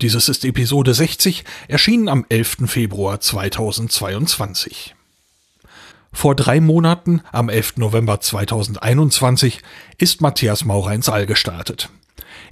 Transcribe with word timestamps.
Dieses 0.00 0.28
ist 0.28 0.44
Episode 0.44 0.94
60, 0.94 1.42
erschienen 1.66 2.08
am 2.08 2.24
11. 2.28 2.58
Februar 2.66 3.18
2022. 3.18 4.94
Vor 6.12 6.36
drei 6.36 6.60
Monaten, 6.60 7.22
am 7.32 7.48
11. 7.48 7.78
November 7.78 8.20
2021, 8.20 9.60
ist 9.98 10.20
Matthias 10.20 10.64
Maurer 10.64 10.92
ins 10.92 11.08
All 11.08 11.26
gestartet. 11.26 11.88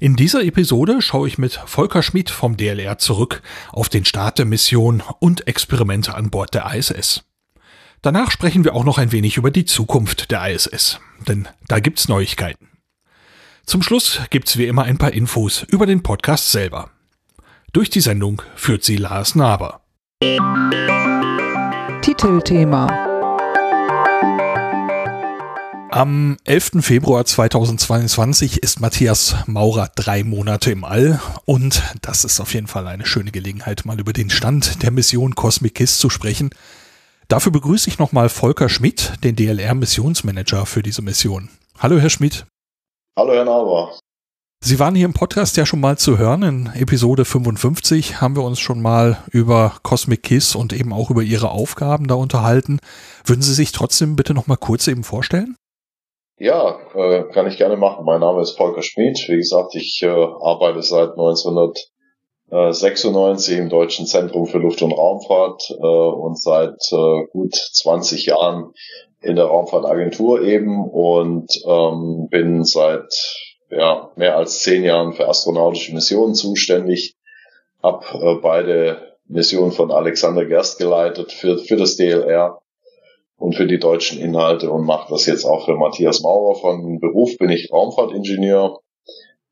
In 0.00 0.16
dieser 0.16 0.42
Episode 0.42 1.00
schaue 1.00 1.28
ich 1.28 1.38
mit 1.38 1.60
Volker 1.66 2.02
Schmid 2.02 2.30
vom 2.30 2.56
DLR 2.56 2.98
zurück 2.98 3.42
auf 3.70 3.88
den 3.88 4.04
Start 4.04 4.38
der 4.38 4.44
Mission 4.44 5.00
und 5.20 5.46
Experimente 5.46 6.14
an 6.14 6.30
Bord 6.30 6.52
der 6.52 6.74
ISS. 6.74 7.22
Danach 8.02 8.32
sprechen 8.32 8.64
wir 8.64 8.74
auch 8.74 8.84
noch 8.84 8.98
ein 8.98 9.12
wenig 9.12 9.36
über 9.36 9.52
die 9.52 9.66
Zukunft 9.66 10.32
der 10.32 10.50
ISS, 10.50 10.98
denn 11.28 11.46
da 11.68 11.78
gibt's 11.78 12.08
Neuigkeiten. 12.08 12.68
Zum 13.64 13.82
Schluss 13.82 14.20
gibt's 14.30 14.58
wie 14.58 14.66
immer 14.66 14.82
ein 14.82 14.98
paar 14.98 15.12
Infos 15.12 15.62
über 15.62 15.86
den 15.86 16.02
Podcast 16.02 16.50
selber. 16.50 16.90
Durch 17.76 17.90
die 17.90 18.00
Sendung 18.00 18.40
führt 18.54 18.84
sie 18.84 18.96
Lars 18.96 19.34
Naber. 19.34 19.82
Titelthema 22.00 22.86
am 25.90 26.38
11. 26.44 26.70
Februar 26.80 27.26
2022 27.26 28.62
ist 28.62 28.80
Matthias 28.80 29.36
Maurer 29.44 29.90
drei 29.94 30.24
Monate 30.24 30.70
im 30.70 30.84
All 30.84 31.20
und 31.44 31.82
das 32.00 32.24
ist 32.24 32.40
auf 32.40 32.54
jeden 32.54 32.66
Fall 32.66 32.86
eine 32.86 33.04
schöne 33.04 33.30
Gelegenheit, 33.30 33.84
mal 33.84 34.00
über 34.00 34.14
den 34.14 34.30
Stand 34.30 34.82
der 34.82 34.90
Mission 34.90 35.34
Cosmic 35.34 35.74
Kiss 35.74 35.98
zu 35.98 36.08
sprechen. 36.08 36.48
Dafür 37.28 37.52
begrüße 37.52 37.90
ich 37.90 37.98
nochmal 37.98 38.30
Volker 38.30 38.70
Schmidt, 38.70 39.12
den 39.22 39.36
DLR-Missionsmanager 39.36 40.64
für 40.64 40.82
diese 40.82 41.02
Mission. 41.02 41.50
Hallo, 41.78 41.98
Herr 41.98 42.08
Schmidt. 42.08 42.46
Hallo, 43.18 43.34
Herr 43.34 43.44
Nauber. 43.44 43.98
Sie 44.60 44.80
waren 44.80 44.94
hier 44.94 45.04
im 45.04 45.12
Podcast 45.12 45.56
ja 45.56 45.66
schon 45.66 45.80
mal 45.80 45.98
zu 45.98 46.18
hören. 46.18 46.42
In 46.42 46.70
Episode 46.74 47.24
55 47.24 48.20
haben 48.20 48.36
wir 48.36 48.42
uns 48.42 48.58
schon 48.58 48.82
mal 48.82 49.18
über 49.30 49.74
Cosmic 49.82 50.24
Kiss 50.24 50.56
und 50.56 50.72
eben 50.72 50.92
auch 50.92 51.10
über 51.10 51.22
Ihre 51.22 51.50
Aufgaben 51.50 52.08
da 52.08 52.14
unterhalten. 52.14 52.80
Würden 53.24 53.42
Sie 53.42 53.54
sich 53.54 53.70
trotzdem 53.72 54.16
bitte 54.16 54.34
noch 54.34 54.48
mal 54.48 54.56
kurz 54.56 54.88
eben 54.88 55.04
vorstellen? 55.04 55.56
Ja, 56.38 56.78
äh, 56.94 57.24
kann 57.32 57.46
ich 57.46 57.56
gerne 57.56 57.76
machen. 57.76 58.04
Mein 58.04 58.20
Name 58.20 58.42
ist 58.42 58.58
Volker 58.58 58.82
Schmid. 58.82 59.24
Wie 59.28 59.36
gesagt, 59.36 59.74
ich 59.74 60.02
äh, 60.02 60.08
arbeite 60.08 60.82
seit 60.82 61.12
1996 61.12 63.56
im 63.56 63.68
Deutschen 63.68 64.06
Zentrum 64.06 64.46
für 64.46 64.58
Luft- 64.58 64.82
und 64.82 64.92
Raumfahrt 64.92 65.70
äh, 65.70 65.82
und 65.82 66.38
seit 66.38 66.76
äh, 66.92 67.24
gut 67.30 67.54
20 67.54 68.26
Jahren 68.26 68.72
in 69.22 69.36
der 69.36 69.46
Raumfahrtagentur 69.46 70.42
eben 70.42 70.84
und 70.84 71.50
ähm, 71.66 72.28
bin 72.30 72.64
seit 72.64 73.08
ja, 73.70 74.10
mehr 74.16 74.36
als 74.36 74.60
zehn 74.62 74.84
Jahren 74.84 75.12
für 75.12 75.28
astronautische 75.28 75.94
Missionen 75.94 76.34
zuständig. 76.34 77.16
Hab 77.82 78.14
äh, 78.14 78.34
beide 78.36 79.16
Missionen 79.28 79.72
von 79.72 79.90
Alexander 79.90 80.44
Gerst 80.44 80.78
geleitet 80.78 81.32
für, 81.32 81.58
für 81.58 81.76
das 81.76 81.96
DLR 81.96 82.60
und 83.38 83.54
für 83.54 83.66
die 83.66 83.78
deutschen 83.78 84.20
Inhalte 84.20 84.70
und 84.70 84.84
mache 84.84 85.10
das 85.10 85.26
jetzt 85.26 85.44
auch 85.44 85.64
für 85.64 85.76
Matthias 85.76 86.22
Maurer. 86.22 86.54
Von 86.56 87.00
Beruf 87.00 87.36
bin 87.38 87.50
ich 87.50 87.70
Raumfahrtingenieur 87.72 88.80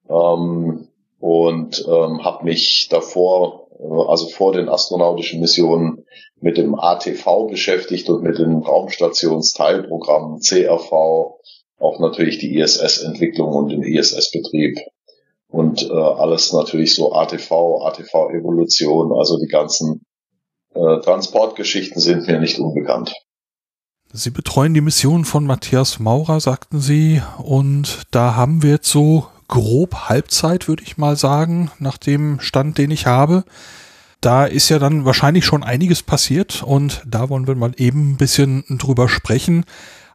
ähm, 0.09 0.89
und 1.21 1.85
ähm, 1.87 2.25
habe 2.25 2.45
mich 2.45 2.89
davor, 2.91 3.69
äh, 3.79 4.11
also 4.11 4.29
vor 4.29 4.53
den 4.53 4.69
astronautischen 4.69 5.41
Missionen, 5.41 6.05
mit 6.41 6.59
dem 6.59 6.75
ATV 6.79 7.47
beschäftigt 7.49 8.09
und 8.11 8.23
mit 8.23 8.39
den 8.39 8.59
Raumstationsteilprogrammen 8.59 10.41
CRV, 10.41 11.39
auch 11.79 12.01
natürlich 12.01 12.39
die 12.39 12.59
ISS-Entwicklung 12.59 13.53
und 13.53 13.69
den 13.71 13.83
ISS-Betrieb. 13.83 14.79
Und 15.49 15.83
äh, 15.89 15.93
alles 15.93 16.53
natürlich 16.53 16.95
so 16.95 17.13
ATV, 17.13 17.83
ATV-Evolution, 17.85 19.13
also 19.13 19.39
die 19.39 19.47
ganzen 19.47 20.05
äh, 20.75 21.01
Transportgeschichten 21.01 22.01
sind 22.01 22.27
mir 22.27 22.41
nicht 22.41 22.59
unbekannt. 22.59 23.15
Sie 24.13 24.31
betreuen 24.31 24.75
die 24.75 24.81
Mission 24.81 25.25
von 25.25 25.45
Matthias 25.45 25.99
Maurer, 25.99 26.41
sagten 26.41 26.81
Sie, 26.81 27.21
und 27.39 28.03
da 28.11 28.37
haben 28.37 28.63
wir 28.63 28.71
jetzt 28.71 28.91
so 28.91 29.27
grob 29.49 30.09
Halbzeit, 30.09 30.69
würde 30.69 30.83
ich 30.85 30.97
mal 30.97 31.17
sagen, 31.17 31.71
nach 31.79 31.99
dem 31.99 32.41
Stand, 32.41 32.79
den 32.79 32.91
ich 32.91 33.07
habe. 33.07 33.45
Da 34.21 34.47
ist 34.47 34.69
ja 34.69 34.79
dann 34.79 35.05
wahrscheinlich 35.05 35.45
schon 35.45 35.63
einiges 35.63 36.03
passiert 36.03 36.63
und 36.63 37.03
da 37.07 37.29
wollen 37.29 37.47
wir 37.47 37.55
mal 37.55 37.73
eben 37.77 38.13
ein 38.13 38.17
bisschen 38.17 38.65
drüber 38.71 39.09
sprechen. 39.09 39.65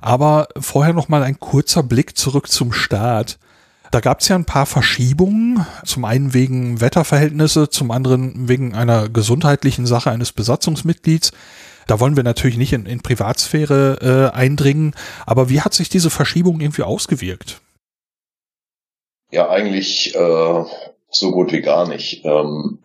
Aber 0.02 0.48
vorher 0.60 0.94
noch 0.94 1.10
mal 1.10 1.24
ein 1.24 1.40
kurzer 1.40 1.84
Blick 1.84 2.18
zurück 2.18 2.50
zum 2.50 2.72
Start. 2.72 3.38
Da 3.92 4.00
gab 4.02 4.20
es 4.20 4.28
ja 4.28 4.36
ein 4.36 4.46
paar 4.46 4.68
Verschiebungen, 4.68 5.66
zum 5.84 6.06
einen 6.06 6.34
wegen 6.34 6.80
Wetterverhältnisse, 6.80 7.70
zum 7.70 7.90
anderen 7.90 8.48
wegen 8.48 8.76
einer 8.76 9.10
gesundheitlichen 9.10 9.88
Sache 9.88 10.12
eines 10.12 10.32
Besatzungsmitglieds. 10.32 11.32
Da 11.88 12.00
wollen 12.00 12.16
wir 12.16 12.24
natürlich 12.24 12.58
nicht 12.58 12.72
in, 12.72 12.86
in 12.86 13.02
Privatsphäre 13.02 14.32
äh, 14.32 14.38
eindringen, 14.38 14.94
aber 15.26 15.50
wie 15.50 15.62
hat 15.62 15.74
sich 15.74 15.90
diese 15.90 16.12
Verschiebung 16.12 16.62
irgendwie 16.62 16.84
ausgewirkt? 16.84 17.62
Ja, 19.31 19.50
eigentlich 19.50 20.14
äh, 20.16 20.64
so 21.10 21.31
gut 21.31 21.52
wie 21.52 21.62
gar 21.62 21.88
nicht. 21.88 22.24
Ähm, 22.26 22.80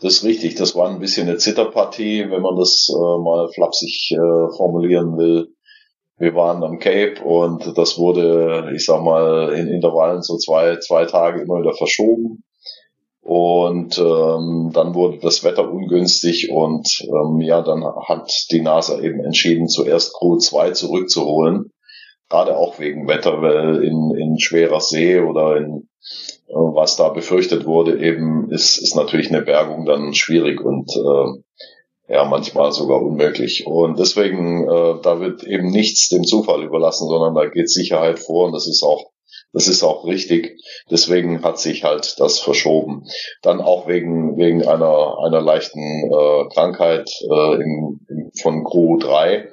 das 0.00 0.14
ist 0.14 0.24
richtig, 0.24 0.54
das 0.54 0.76
war 0.76 0.88
ein 0.88 1.00
bisschen 1.00 1.28
eine 1.28 1.38
Zitterpartie, 1.38 2.30
wenn 2.30 2.42
man 2.42 2.56
das 2.56 2.88
äh, 2.88 3.18
mal 3.20 3.48
flapsig 3.52 4.12
äh, 4.12 4.56
formulieren 4.56 5.18
will. 5.18 5.48
Wir 6.18 6.34
waren 6.34 6.64
am 6.64 6.78
Cape 6.78 7.22
und 7.22 7.78
das 7.78 7.98
wurde, 7.98 8.72
ich 8.74 8.84
sag 8.84 9.02
mal, 9.02 9.52
in 9.52 9.68
Intervallen 9.68 10.22
so 10.22 10.36
zwei, 10.36 10.76
zwei 10.78 11.04
Tage 11.04 11.42
immer 11.42 11.60
wieder 11.60 11.74
verschoben. 11.74 12.42
Und 13.20 13.98
ähm, 13.98 14.70
dann 14.72 14.94
wurde 14.94 15.18
das 15.18 15.44
Wetter 15.44 15.70
ungünstig 15.70 16.50
und 16.50 16.88
ähm, 17.02 17.40
ja, 17.42 17.60
dann 17.60 17.84
hat 17.84 18.30
die 18.50 18.62
NASA 18.62 19.00
eben 19.00 19.22
entschieden, 19.22 19.68
zuerst 19.68 20.14
Crew 20.14 20.38
2 20.38 20.70
zurückzuholen. 20.70 21.70
Gerade 22.30 22.56
auch 22.56 22.78
wegen 22.78 23.06
Wetter, 23.06 23.42
weil 23.42 23.84
in, 23.84 24.14
in 24.16 24.38
schwerer 24.38 24.80
See 24.80 25.20
oder 25.20 25.58
in 25.58 25.88
äh, 26.48 26.54
was 26.54 26.96
da 26.96 27.10
befürchtet 27.10 27.66
wurde, 27.66 28.00
eben 28.02 28.50
ist, 28.50 28.78
ist 28.78 28.96
natürlich 28.96 29.28
eine 29.28 29.42
Bergung 29.42 29.84
dann 29.84 30.14
schwierig 30.14 30.60
und 30.60 30.90
äh, 30.96 31.42
ja, 32.08 32.24
manchmal 32.24 32.72
sogar 32.72 33.02
unmöglich. 33.02 33.66
Und 33.66 33.98
deswegen, 33.98 34.64
äh, 34.64 35.00
da 35.02 35.20
wird 35.20 35.44
eben 35.44 35.70
nichts 35.70 36.08
dem 36.08 36.24
Zufall 36.24 36.64
überlassen, 36.64 37.06
sondern 37.08 37.34
da 37.34 37.48
geht 37.48 37.70
Sicherheit 37.70 38.18
vor 38.18 38.46
und 38.46 38.52
das 38.52 38.66
ist 38.66 38.82
auch 38.82 39.10
das 39.52 39.66
ist 39.66 39.82
auch 39.82 40.04
richtig. 40.04 40.60
Deswegen 40.90 41.42
hat 41.42 41.58
sich 41.58 41.84
halt 41.84 42.20
das 42.20 42.38
verschoben. 42.38 43.04
Dann 43.42 43.60
auch 43.60 43.88
wegen, 43.88 44.36
wegen 44.36 44.66
einer, 44.66 45.18
einer 45.24 45.40
leichten 45.40 45.80
äh, 45.80 46.48
Krankheit 46.52 47.10
äh, 47.22 47.54
im, 47.54 48.00
im, 48.08 48.30
von 48.40 48.64
Crew 48.64 48.98
3. 48.98 49.48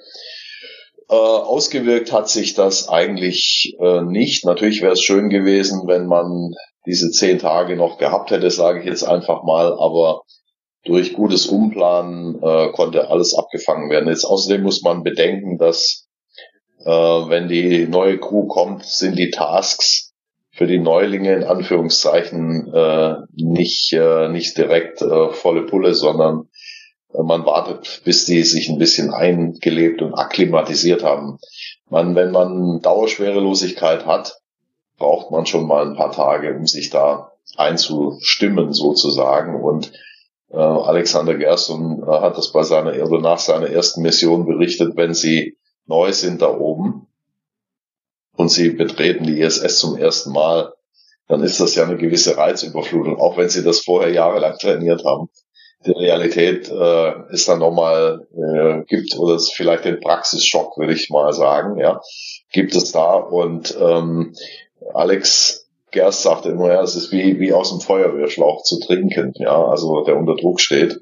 Äh, 1.08 1.14
ausgewirkt 1.14 2.12
hat 2.12 2.30
sich 2.30 2.56
das 2.56 2.90
eigentlich 2.90 3.78
äh, 3.80 4.02
nicht. 4.02 4.44
Natürlich 4.44 4.82
wäre 4.82 4.94
es 4.94 5.02
schön 5.02 5.30
gewesen, 5.30 5.84
wenn 5.88 6.08
man 6.08 6.52
diese 6.86 7.12
zehn 7.12 7.40
Tage 7.40 7.76
noch 7.76 7.98
gehabt 7.98 8.32
hätte, 8.32 8.52
sage 8.52 8.80
ich 8.80 8.86
jetzt 8.86 9.04
einfach 9.04 9.44
mal, 9.44 9.74
aber 9.80 10.24
durch 10.86 11.14
gutes 11.14 11.48
Umplanen 11.48 12.42
äh, 12.42 12.72
konnte 12.72 13.10
alles 13.10 13.36
abgefangen 13.36 13.90
werden. 13.90 14.08
Jetzt 14.08 14.24
außerdem 14.24 14.62
muss 14.62 14.84
man 14.84 15.04
bedenken, 15.04 15.58
dass 15.58 16.08
äh, 16.86 16.90
wenn 16.90 17.48
die 17.48 17.88
neue 17.88 18.20
Crew 18.20 18.46
kommt, 18.48 18.86
sind 18.86 19.18
die 19.18 19.32
Tasks 19.32 20.14
für 20.52 20.68
die 20.68 20.80
Neulinge 20.80 21.34
in 21.34 21.44
Anführungszeichen 21.44 22.72
äh, 22.74 23.16
nicht, 23.34 23.92
äh, 23.94 24.30
nicht 24.30 24.58
direkt 24.58 25.02
äh, 25.02 25.30
volle 25.32 25.64
Pulle, 25.64 25.96
sondern 25.96 26.50
äh, 27.14 27.24
man 27.24 27.46
wartet, 27.46 28.02
bis 28.06 28.26
die 28.26 28.44
sich 28.44 28.70
ein 28.70 28.78
bisschen 28.78 29.14
eingelebt 29.14 30.02
und 30.02 30.14
akklimatisiert 30.14 31.04
haben. 31.04 31.40
Man, 31.90 32.16
wenn 32.16 32.32
man 32.32 32.80
Dauerschwerelosigkeit 32.82 34.06
hat, 34.06 34.38
braucht 34.98 35.32
man 35.32 35.46
schon 35.46 35.68
mal 35.68 35.86
ein 35.86 35.96
paar 35.96 36.12
Tage, 36.12 36.56
um 36.56 36.68
sich 36.68 36.90
da 36.90 37.32
einzustimmen 37.58 38.72
sozusagen. 38.72 39.62
Und 39.62 39.92
äh, 40.56 40.60
Alexander 40.60 41.36
Gerson 41.36 42.04
äh, 42.04 42.12
hat 42.12 42.38
das 42.38 42.52
bei 42.52 42.64
seiner, 42.64 42.92
also 42.92 43.18
nach 43.18 43.40
seiner 43.40 43.70
ersten 43.70 44.02
Mission 44.02 44.46
berichtet, 44.46 44.96
wenn 44.96 45.14
sie 45.14 45.58
neu 45.86 46.14
sind 46.14 46.42
da 46.42 46.50
oben 46.58 47.08
und 48.36 48.50
sie 48.50 48.70
betreten 48.70 49.26
die 49.26 49.42
ISS 49.42 49.80
zum 49.80 49.98
ersten 49.98 50.32
Mal, 50.32 50.74
dann 51.28 51.44
ist 51.44 51.60
das 51.60 51.76
ja 51.76 51.84
eine 51.84 51.98
gewisse 51.98 52.38
Reizüberflutung, 52.38 53.20
auch 53.20 53.38
wenn 53.38 53.50
sie 53.50 53.64
das 53.64 53.82
vorher 53.82 54.12
jahrelang 54.12 54.58
trainiert 54.58 55.04
haben. 55.06 55.30
Die 55.86 55.92
Realität 55.92 56.70
äh, 56.70 57.14
ist 57.32 57.48
dann 57.48 57.60
nochmal, 57.60 58.28
äh, 58.34 58.84
gibt 58.86 59.18
oder 59.18 59.36
es 59.36 59.52
vielleicht 59.52 59.86
den 59.86 60.00
Praxisschock, 60.00 60.78
würde 60.78 60.94
ich 60.94 61.10
mal 61.10 61.32
sagen, 61.34 61.78
ja, 61.78 62.02
gibt 62.52 62.76
es 62.76 62.92
da. 62.92 63.14
Und 63.16 63.78
ähm, 63.80 64.34
Alex 64.94 65.65
Gerst 65.96 66.24
sagte 66.24 66.50
immer, 66.50 66.74
ja, 66.74 66.84
es 66.84 66.98
ist 66.98 67.14
wie, 67.14 67.40
wie 67.40 67.54
aus 67.54 67.70
dem 67.70 67.80
Feuerwehrschlauch 67.80 68.64
zu 68.64 68.82
trinken, 68.82 69.32
ja, 69.36 69.66
also 69.66 70.04
der 70.04 70.18
unter 70.18 70.36
Druck 70.36 70.60
steht. 70.60 71.00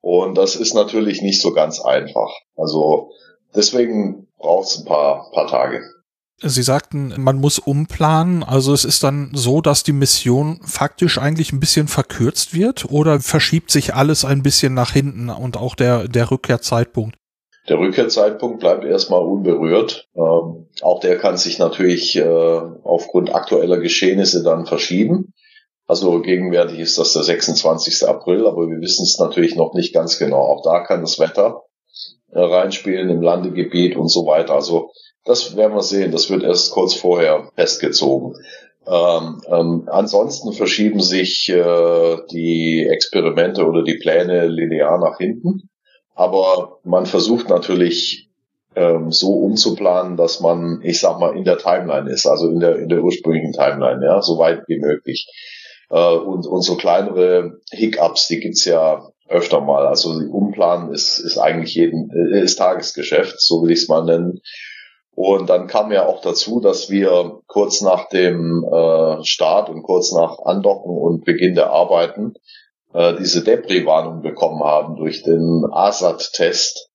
Und 0.00 0.36
das 0.36 0.56
ist 0.56 0.74
natürlich 0.74 1.22
nicht 1.22 1.40
so 1.40 1.52
ganz 1.52 1.80
einfach. 1.80 2.30
Also 2.56 3.12
deswegen 3.54 4.26
braucht 4.36 4.66
es 4.66 4.78
ein 4.78 4.84
paar, 4.84 5.30
paar 5.30 5.46
Tage. 5.46 5.80
Sie 6.42 6.62
sagten, 6.64 7.14
man 7.18 7.40
muss 7.40 7.60
umplanen. 7.60 8.42
Also 8.42 8.72
es 8.72 8.84
ist 8.84 9.04
dann 9.04 9.30
so, 9.32 9.60
dass 9.60 9.84
die 9.84 9.92
Mission 9.92 10.60
faktisch 10.64 11.18
eigentlich 11.18 11.52
ein 11.52 11.60
bisschen 11.60 11.86
verkürzt 11.86 12.52
wird 12.52 12.90
oder 12.90 13.20
verschiebt 13.20 13.70
sich 13.70 13.94
alles 13.94 14.24
ein 14.24 14.42
bisschen 14.42 14.74
nach 14.74 14.90
hinten 14.90 15.30
und 15.30 15.56
auch 15.56 15.76
der, 15.76 16.08
der 16.08 16.32
Rückkehrzeitpunkt? 16.32 17.16
Der 17.68 17.78
Rückkehrzeitpunkt 17.78 18.60
bleibt 18.60 18.84
erstmal 18.84 19.22
unberührt. 19.22 20.08
Ähm, 20.14 20.68
auch 20.82 21.00
der 21.00 21.18
kann 21.18 21.36
sich 21.36 21.58
natürlich 21.58 22.16
äh, 22.16 22.22
aufgrund 22.22 23.34
aktueller 23.34 23.78
Geschehnisse 23.78 24.42
dann 24.42 24.66
verschieben. 24.66 25.32
Also 25.88 26.20
gegenwärtig 26.20 26.78
ist 26.78 26.98
das 26.98 27.12
der 27.12 27.22
26. 27.22 28.08
April, 28.08 28.46
aber 28.46 28.68
wir 28.68 28.80
wissen 28.80 29.04
es 29.04 29.18
natürlich 29.18 29.56
noch 29.56 29.74
nicht 29.74 29.94
ganz 29.94 30.18
genau. 30.18 30.38
Auch 30.38 30.62
da 30.62 30.80
kann 30.80 31.00
das 31.00 31.18
Wetter 31.18 31.62
äh, 32.32 32.40
reinspielen 32.40 33.08
im 33.08 33.22
Landegebiet 33.22 33.96
und 33.96 34.08
so 34.08 34.26
weiter. 34.26 34.54
Also 34.54 34.90
das 35.24 35.56
werden 35.56 35.74
wir 35.74 35.82
sehen. 35.82 36.12
Das 36.12 36.30
wird 36.30 36.44
erst 36.44 36.72
kurz 36.72 36.94
vorher 36.94 37.50
festgezogen. 37.56 38.34
Ähm, 38.86 39.42
ähm, 39.48 39.88
ansonsten 39.90 40.52
verschieben 40.52 41.00
sich 41.00 41.48
äh, 41.48 42.16
die 42.30 42.86
Experimente 42.88 43.66
oder 43.66 43.82
die 43.82 43.98
Pläne 43.98 44.46
linear 44.46 44.98
nach 44.98 45.18
hinten. 45.18 45.68
Aber 46.16 46.78
man 46.82 47.04
versucht 47.04 47.50
natürlich 47.50 48.30
ähm, 48.74 49.12
so 49.12 49.32
umzuplanen, 49.32 50.16
dass 50.16 50.40
man, 50.40 50.80
ich 50.82 50.98
sag 50.98 51.20
mal, 51.20 51.36
in 51.36 51.44
der 51.44 51.58
Timeline 51.58 52.10
ist, 52.10 52.26
also 52.26 52.48
in 52.48 52.58
der, 52.58 52.76
in 52.76 52.88
der 52.88 53.02
ursprünglichen 53.02 53.52
Timeline, 53.52 54.04
ja, 54.04 54.20
so 54.22 54.38
weit 54.38 54.62
wie 54.66 54.78
möglich. 54.78 55.30
Äh, 55.90 56.16
und, 56.16 56.46
und 56.46 56.62
so 56.62 56.76
kleinere 56.76 57.60
Hiccups, 57.70 58.28
die 58.28 58.40
gibt's 58.40 58.64
ja 58.64 59.06
öfter 59.28 59.60
mal. 59.60 59.86
Also 59.86 60.08
umplanen 60.08 60.92
ist, 60.92 61.18
ist 61.18 61.36
eigentlich 61.36 61.74
jeden, 61.74 62.10
äh, 62.10 62.42
ist 62.42 62.56
Tagesgeschäft, 62.56 63.38
so 63.38 63.62
will 63.62 63.72
ich 63.72 63.80
es 63.80 63.88
mal 63.88 64.04
nennen. 64.04 64.40
Und 65.14 65.50
dann 65.50 65.66
kam 65.66 65.92
ja 65.92 66.06
auch 66.06 66.22
dazu, 66.22 66.60
dass 66.60 66.90
wir 66.90 67.40
kurz 67.46 67.82
nach 67.82 68.08
dem 68.08 68.64
äh, 68.64 69.22
Start 69.24 69.68
und 69.68 69.82
kurz 69.82 70.12
nach 70.12 70.38
Andocken 70.44 70.96
und 70.96 71.24
Beginn 71.26 71.54
der 71.54 71.70
Arbeiten 71.70 72.34
äh, 72.96 73.14
diese 73.18 73.44
Debris-Warnung 73.44 74.22
bekommen 74.22 74.62
haben 74.62 74.96
durch 74.96 75.22
den 75.22 75.66
ASAT-Test 75.70 76.88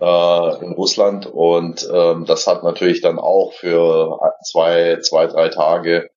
äh, 0.00 0.64
in 0.64 0.72
Russland. 0.72 1.26
Und 1.26 1.86
ähm, 1.92 2.24
das 2.24 2.46
hat 2.46 2.64
natürlich 2.64 3.02
dann 3.02 3.18
auch 3.18 3.52
für 3.52 4.18
zwei, 4.42 5.00
zwei, 5.02 5.26
drei 5.26 5.50
Tage 5.50 6.08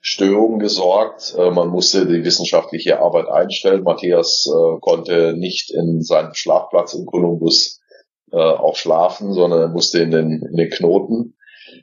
Störungen 0.00 0.58
gesorgt. 0.58 1.34
Äh, 1.38 1.50
man 1.50 1.68
musste 1.68 2.06
die 2.06 2.24
wissenschaftliche 2.24 3.00
Arbeit 3.00 3.28
einstellen. 3.28 3.84
Matthias 3.84 4.46
äh, 4.46 4.80
konnte 4.80 5.32
nicht 5.32 5.70
in 5.70 6.02
seinem 6.02 6.34
Schlafplatz 6.34 6.92
in 6.92 7.06
Columbus 7.06 7.80
äh, 8.32 8.36
auch 8.36 8.76
schlafen, 8.76 9.32
sondern 9.32 9.60
er 9.60 9.68
musste 9.68 10.00
in 10.00 10.10
den, 10.10 10.42
in 10.42 10.56
den 10.56 10.68
Knoten. 10.68 11.36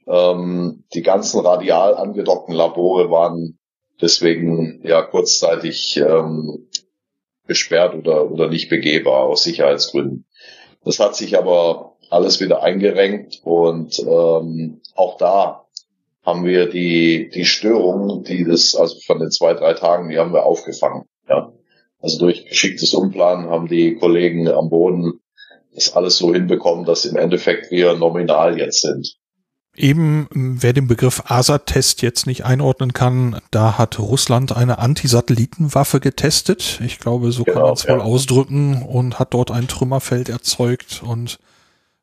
Ähm, 0.08 0.84
die 0.94 1.02
ganzen 1.02 1.40
radial 1.40 1.96
angedockten 1.96 2.54
Labore 2.54 3.10
waren 3.10 3.58
deswegen 4.02 4.82
ja 4.84 5.02
kurzzeitig 5.02 5.98
ähm, 5.98 6.68
gesperrt 7.48 7.96
oder, 7.96 8.30
oder 8.32 8.48
nicht 8.48 8.70
begehbar 8.70 9.24
aus 9.24 9.44
Sicherheitsgründen. 9.44 10.26
Das 10.84 11.00
hat 11.00 11.16
sich 11.16 11.38
aber 11.38 11.96
alles 12.10 12.40
wieder 12.40 12.62
eingerenkt 12.64 13.42
und 13.44 14.00
ähm, 14.00 14.82
auch 14.96 15.18
da 15.18 15.66
haben 16.26 16.46
wir 16.46 16.70
die, 16.70 17.30
die 17.34 17.46
Störungen, 17.46 18.24
die 18.24 18.46
das, 18.46 18.76
also 18.76 18.98
von 19.06 19.20
den 19.20 19.32
zwei, 19.32 19.54
drei 19.54 19.74
Tagen, 19.74 20.10
die 20.10 20.18
haben 20.18 20.34
wir 20.34 20.46
aufgefangen. 20.46 21.04
Ja. 21.28 21.52
Also 22.00 22.20
durch 22.20 22.46
geschicktes 22.46 22.94
Umplanen 22.94 23.50
haben 23.50 23.68
die 23.68 23.96
Kollegen 23.96 24.48
am 24.50 24.70
Boden 24.70 25.20
das 25.74 25.96
alles 25.96 26.18
so 26.18 26.34
hinbekommen, 26.34 26.86
dass 26.86 27.06
im 27.06 27.18
Endeffekt 27.18 27.72
wir 27.72 27.96
nominal 27.96 28.58
jetzt 28.60 28.82
sind. 28.82 29.16
Eben, 29.76 30.28
wer 30.32 30.72
den 30.72 30.88
Begriff 30.88 31.24
ASA-Test 31.26 32.04
jetzt 32.04 32.28
nicht 32.28 32.46
einordnen 32.46 32.94
kann, 32.94 33.42
da 33.50 33.80
hat 33.80 33.98
Russland 33.98 34.56
eine 34.56 34.78
Anti-Satellitenwaffe 34.78 36.00
getestet. 36.00 36.80
Ich 36.86 37.00
glaube, 37.00 37.32
so 37.32 37.44
genau, 37.44 37.56
kann 37.56 37.64
man 37.64 37.74
es 37.74 37.84
ja. 37.84 37.94
wohl 37.96 38.02
ausdrücken 38.02 38.84
und 38.84 39.18
hat 39.18 39.34
dort 39.34 39.50
ein 39.50 39.68
Trümmerfeld 39.68 40.30
erzeugt 40.30 41.02
und 41.04 41.40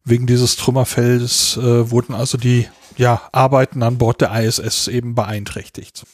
wegen 0.05 0.27
dieses 0.27 0.57
Trümmerfeldes 0.57 1.59
äh, 1.59 1.91
wurden 1.91 2.15
also 2.15 2.39
die 2.39 2.67
ja, 2.97 3.23
Arbeiten 3.31 3.85
an 3.85 3.99
Bord 3.99 4.21
der 4.21 4.33
ISS 4.35 4.89
eben 4.89 5.15
beeinträchtigt. 5.15 6.05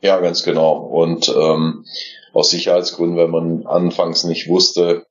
Ja, 0.00 0.18
ganz 0.20 0.44
genau. 0.44 0.76
Und 0.76 1.28
ähm, 1.28 1.84
aus 2.32 2.50
Sicherheitsgründen, 2.50 3.18
wenn 3.18 3.30
man 3.30 3.66
anfangs 3.66 4.24
nicht 4.24 4.48
wusste, 4.48 5.06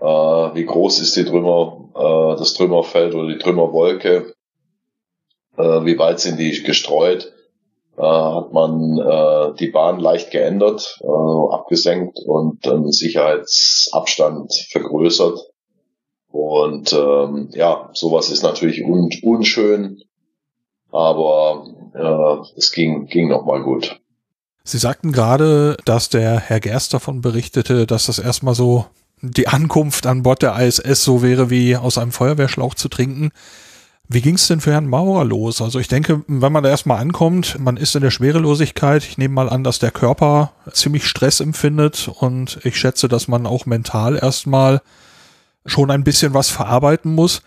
äh, 0.00 0.04
wie 0.04 0.64
groß 0.66 1.00
ist 1.00 1.16
die 1.16 1.24
Trümmer, 1.24 1.88
äh, 1.94 2.38
das 2.38 2.54
Trümmerfeld 2.54 3.14
oder 3.14 3.28
die 3.28 3.38
Trümmerwolke, 3.38 4.34
wie 5.58 5.98
weit 5.98 6.20
sind 6.20 6.38
die 6.38 6.62
gestreut, 6.62 7.32
äh, 7.98 8.02
hat 8.02 8.52
man 8.52 8.98
äh, 8.98 9.56
die 9.58 9.68
Bahn 9.68 9.98
leicht 9.98 10.30
geändert, 10.30 11.00
äh, 11.02 11.54
abgesenkt 11.54 12.20
und 12.24 12.64
den 12.64 12.92
Sicherheitsabstand 12.92 14.52
vergrößert. 14.70 15.40
Und 16.30 16.92
ähm, 16.92 17.48
ja, 17.52 17.90
sowas 17.94 18.30
ist 18.30 18.42
natürlich 18.42 18.84
un 18.84 19.10
unschön, 19.22 20.02
aber 20.92 21.64
äh, 21.94 22.56
es 22.56 22.70
ging, 22.70 23.06
ging 23.06 23.28
nochmal 23.28 23.62
gut. 23.62 24.00
Sie 24.62 24.78
sagten 24.78 25.10
gerade, 25.12 25.76
dass 25.84 26.08
der 26.08 26.38
Herr 26.38 26.60
Gerst 26.60 26.94
davon 26.94 27.20
berichtete, 27.20 27.86
dass 27.86 28.06
das 28.06 28.18
erstmal 28.18 28.54
so 28.54 28.86
die 29.22 29.48
Ankunft 29.48 30.06
an 30.06 30.22
Bord 30.22 30.42
der 30.42 30.56
ISS 30.60 31.02
so 31.02 31.22
wäre 31.22 31.50
wie 31.50 31.76
aus 31.76 31.98
einem 31.98 32.12
Feuerwehrschlauch 32.12 32.74
zu 32.74 32.88
trinken. 32.88 33.32
Wie 34.10 34.22
ging 34.22 34.36
es 34.36 34.46
denn 34.46 34.62
für 34.62 34.72
Herrn 34.72 34.88
Maurer 34.88 35.24
los? 35.24 35.60
Also 35.60 35.78
ich 35.78 35.88
denke, 35.88 36.24
wenn 36.26 36.52
man 36.52 36.62
da 36.64 36.70
erstmal 36.70 36.98
ankommt, 36.98 37.58
man 37.58 37.76
ist 37.76 37.94
in 37.94 38.00
der 38.00 38.10
Schwerelosigkeit. 38.10 39.04
Ich 39.04 39.18
nehme 39.18 39.34
mal 39.34 39.50
an, 39.50 39.64
dass 39.64 39.78
der 39.78 39.90
Körper 39.90 40.52
ziemlich 40.72 41.06
Stress 41.06 41.40
empfindet 41.40 42.10
und 42.18 42.58
ich 42.64 42.78
schätze, 42.78 43.08
dass 43.08 43.28
man 43.28 43.46
auch 43.46 43.66
mental 43.66 44.16
erstmal 44.16 44.80
schon 45.66 45.90
ein 45.90 46.04
bisschen 46.04 46.32
was 46.32 46.48
verarbeiten 46.48 47.14
muss. 47.14 47.42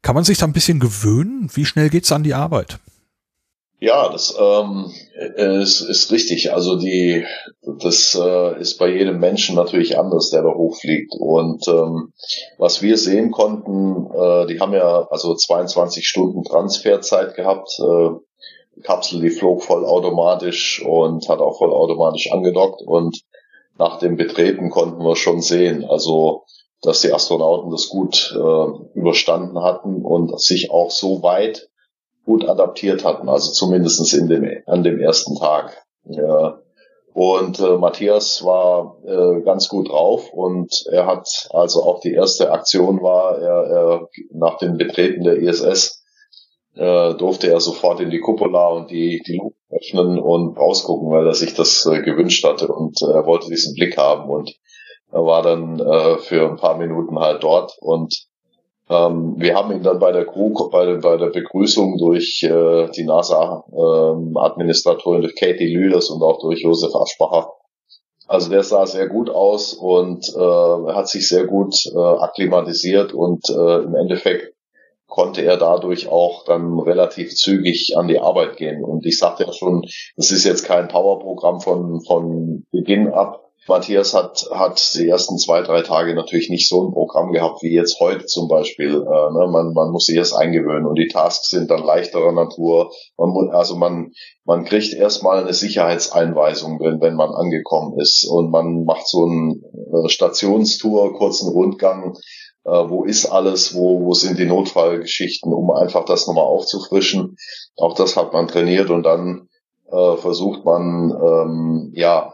Kann 0.00 0.14
man 0.14 0.24
sich 0.24 0.38
da 0.38 0.46
ein 0.46 0.54
bisschen 0.54 0.80
gewöhnen? 0.80 1.50
Wie 1.52 1.66
schnell 1.66 1.90
geht's 1.90 2.10
an 2.10 2.22
die 2.22 2.34
Arbeit? 2.34 2.78
Ja, 3.80 4.08
das 4.08 4.34
ähm, 4.36 4.90
ist, 5.36 5.82
ist 5.82 6.10
richtig. 6.10 6.52
Also 6.52 6.76
die, 6.76 7.24
das 7.62 8.18
äh, 8.20 8.60
ist 8.60 8.76
bei 8.78 8.88
jedem 8.88 9.20
Menschen 9.20 9.54
natürlich 9.54 9.96
anders, 9.96 10.30
der 10.30 10.42
da 10.42 10.52
hochfliegt. 10.52 11.14
Und 11.16 11.68
ähm, 11.68 12.12
was 12.58 12.82
wir 12.82 12.98
sehen 12.98 13.30
konnten, 13.30 14.10
äh, 14.12 14.46
die 14.46 14.58
haben 14.58 14.72
ja 14.72 15.06
also 15.10 15.32
22 15.32 16.08
Stunden 16.08 16.42
Transferzeit 16.42 17.36
gehabt. 17.36 17.70
Äh, 17.78 18.18
die 18.74 18.80
Kapsel, 18.82 19.20
die 19.20 19.30
flog 19.30 19.62
vollautomatisch 19.62 20.84
und 20.84 21.28
hat 21.28 21.38
auch 21.38 21.58
vollautomatisch 21.58 22.32
angedockt. 22.32 22.82
Und 22.82 23.22
nach 23.78 24.00
dem 24.00 24.16
Betreten 24.16 24.70
konnten 24.70 25.04
wir 25.04 25.14
schon 25.14 25.40
sehen, 25.40 25.84
also 25.84 26.42
dass 26.82 27.00
die 27.00 27.12
Astronauten 27.12 27.70
das 27.70 27.88
gut 27.88 28.34
äh, 28.36 28.98
überstanden 28.98 29.62
hatten 29.62 30.04
und 30.04 30.40
sich 30.40 30.72
auch 30.72 30.90
so 30.90 31.22
weit 31.22 31.68
gut 32.28 32.46
adaptiert 32.46 33.04
hatten, 33.04 33.28
also 33.28 33.52
zumindestens 33.52 34.12
in 34.12 34.28
dem, 34.28 34.46
an 34.66 34.82
dem 34.82 35.00
ersten 35.00 35.34
Tag. 35.36 35.82
Ja. 36.04 36.60
Und 37.14 37.58
äh, 37.58 37.78
Matthias 37.78 38.44
war 38.44 38.98
äh, 39.04 39.40
ganz 39.40 39.68
gut 39.68 39.88
drauf 39.88 40.30
und 40.30 40.70
er 40.92 41.06
hat 41.06 41.48
also 41.52 41.82
auch 41.82 42.00
die 42.00 42.12
erste 42.12 42.52
Aktion 42.52 43.02
war, 43.02 43.38
er, 43.38 43.64
er 43.64 44.08
nach 44.30 44.58
dem 44.58 44.76
Betreten 44.76 45.24
der 45.24 45.38
ISS 45.38 46.04
äh, 46.74 47.14
durfte 47.14 47.50
er 47.50 47.60
sofort 47.60 48.00
in 48.00 48.10
die 48.10 48.20
Cupola 48.20 48.68
und 48.68 48.90
die, 48.90 49.22
die 49.26 49.38
Luke 49.38 49.56
öffnen 49.70 50.18
und 50.18 50.56
rausgucken, 50.58 51.10
weil 51.10 51.26
er 51.26 51.34
sich 51.34 51.54
das 51.54 51.86
äh, 51.86 52.02
gewünscht 52.02 52.44
hatte 52.44 52.68
und 52.68 53.00
äh, 53.02 53.06
er 53.06 53.26
wollte 53.26 53.48
diesen 53.48 53.74
Blick 53.74 53.96
haben 53.96 54.28
und 54.30 54.54
er 55.10 55.24
war 55.24 55.42
dann 55.42 55.80
äh, 55.80 56.18
für 56.18 56.46
ein 56.46 56.56
paar 56.56 56.76
Minuten 56.76 57.18
halt 57.18 57.42
dort 57.42 57.72
und 57.80 58.28
ähm, 58.90 59.34
wir 59.36 59.54
haben 59.54 59.72
ihn 59.72 59.82
dann 59.82 59.98
bei 59.98 60.12
der 60.12 60.24
Crew, 60.24 60.54
bei, 60.70 60.94
bei 60.96 61.16
der 61.16 61.30
Begrüßung 61.30 61.98
durch 61.98 62.42
äh, 62.42 62.88
die 62.90 63.04
NASA-Administratorin, 63.04 65.16
ähm, 65.16 65.22
durch 65.22 65.34
Katie 65.36 65.74
Lüders 65.74 66.10
und 66.10 66.22
auch 66.22 66.38
durch 66.40 66.62
Josef 66.62 66.94
Aschbacher. 66.94 67.52
Also 68.26 68.50
der 68.50 68.62
sah 68.62 68.86
sehr 68.86 69.08
gut 69.08 69.30
aus 69.30 69.72
und 69.72 70.28
äh, 70.28 70.92
hat 70.92 71.08
sich 71.08 71.26
sehr 71.28 71.46
gut 71.46 71.74
äh, 71.94 71.98
akklimatisiert 71.98 73.14
und 73.14 73.48
äh, 73.48 73.84
im 73.84 73.94
Endeffekt 73.94 74.52
konnte 75.06 75.42
er 75.42 75.56
dadurch 75.56 76.08
auch 76.08 76.44
dann 76.44 76.78
relativ 76.78 77.34
zügig 77.34 77.94
an 77.96 78.08
die 78.08 78.20
Arbeit 78.20 78.58
gehen. 78.58 78.84
Und 78.84 79.06
ich 79.06 79.18
sagte 79.18 79.44
ja 79.44 79.52
schon, 79.52 79.86
das 80.16 80.30
ist 80.30 80.44
jetzt 80.44 80.64
kein 80.64 80.88
Powerprogramm 80.88 81.60
von, 81.60 82.02
von 82.02 82.66
Beginn 82.70 83.08
ab. 83.08 83.47
Matthias 83.66 84.14
hat, 84.14 84.46
hat 84.52 84.94
die 84.94 85.08
ersten 85.08 85.38
zwei, 85.38 85.62
drei 85.62 85.82
Tage 85.82 86.14
natürlich 86.14 86.48
nicht 86.48 86.68
so 86.68 86.86
ein 86.86 86.92
Programm 86.92 87.32
gehabt 87.32 87.62
wie 87.62 87.74
jetzt 87.74 88.00
heute 88.00 88.26
zum 88.26 88.48
Beispiel. 88.48 88.94
Äh, 88.94 89.32
ne? 89.32 89.48
man, 89.50 89.72
man 89.74 89.90
muss 89.90 90.04
sich 90.04 90.16
erst 90.16 90.34
eingewöhnen 90.34 90.86
und 90.86 90.98
die 90.98 91.08
Tasks 91.08 91.50
sind 91.50 91.70
dann 91.70 91.84
leichterer 91.84 92.32
Natur. 92.32 92.90
Man 93.16 93.30
muss, 93.30 93.50
also 93.52 93.76
man, 93.76 94.12
man 94.44 94.64
kriegt 94.64 94.94
erstmal 94.94 95.42
eine 95.42 95.52
Sicherheitseinweisung, 95.52 96.80
wenn, 96.80 97.00
wenn 97.00 97.14
man 97.14 97.30
angekommen 97.30 97.98
ist 97.98 98.26
und 98.28 98.50
man 98.50 98.84
macht 98.84 99.06
so 99.08 99.24
einen 99.24 99.62
äh, 100.04 100.08
Stationstour, 100.08 101.14
kurzen 101.14 101.50
Rundgang 101.50 102.16
äh, 102.64 102.70
wo 102.70 103.04
ist 103.04 103.26
alles, 103.26 103.74
wo, 103.74 104.04
wo 104.04 104.14
sind 104.14 104.38
die 104.38 104.44
Notfallgeschichten, 104.44 105.52
um 105.52 105.70
einfach 105.70 106.04
das 106.04 106.26
nochmal 106.26 106.44
aufzufrischen. 106.44 107.36
Auch 107.76 107.94
das 107.94 108.16
hat 108.16 108.32
man 108.32 108.48
trainiert 108.48 108.90
und 108.90 109.04
dann 109.04 109.48
äh, 109.90 110.16
versucht 110.16 110.64
man 110.64 111.10
ähm, 111.10 111.92
ja 111.94 112.32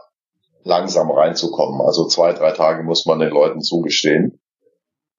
langsam 0.65 1.09
reinzukommen. 1.11 1.79
Also 1.81 2.07
zwei, 2.07 2.33
drei 2.33 2.51
Tage 2.51 2.83
muss 2.83 3.05
man 3.05 3.19
den 3.19 3.29
Leuten 3.29 3.61
zugestehen. 3.61 4.39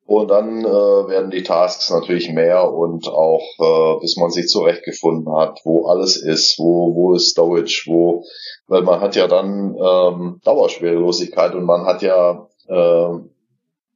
Und 0.04 0.28
dann 0.30 0.60
äh, 0.60 0.64
werden 0.64 1.30
die 1.30 1.42
Tasks 1.42 1.90
natürlich 1.90 2.30
mehr 2.30 2.72
und 2.72 3.08
auch 3.08 3.42
äh, 3.58 4.00
bis 4.00 4.16
man 4.16 4.30
sich 4.30 4.46
zurechtgefunden 4.46 5.32
hat, 5.34 5.60
wo 5.64 5.86
alles 5.86 6.16
ist, 6.16 6.60
wo, 6.60 6.94
wo 6.94 7.14
ist 7.14 7.30
Storage, 7.30 7.84
wo, 7.86 8.22
weil 8.68 8.82
man 8.82 9.00
hat 9.00 9.16
ja 9.16 9.26
dann 9.26 9.74
ähm, 9.74 10.40
Dauerschwerelosigkeit 10.44 11.54
und 11.56 11.64
man 11.64 11.86
hat 11.86 12.02
ja 12.02 12.46
äh, 12.68 13.18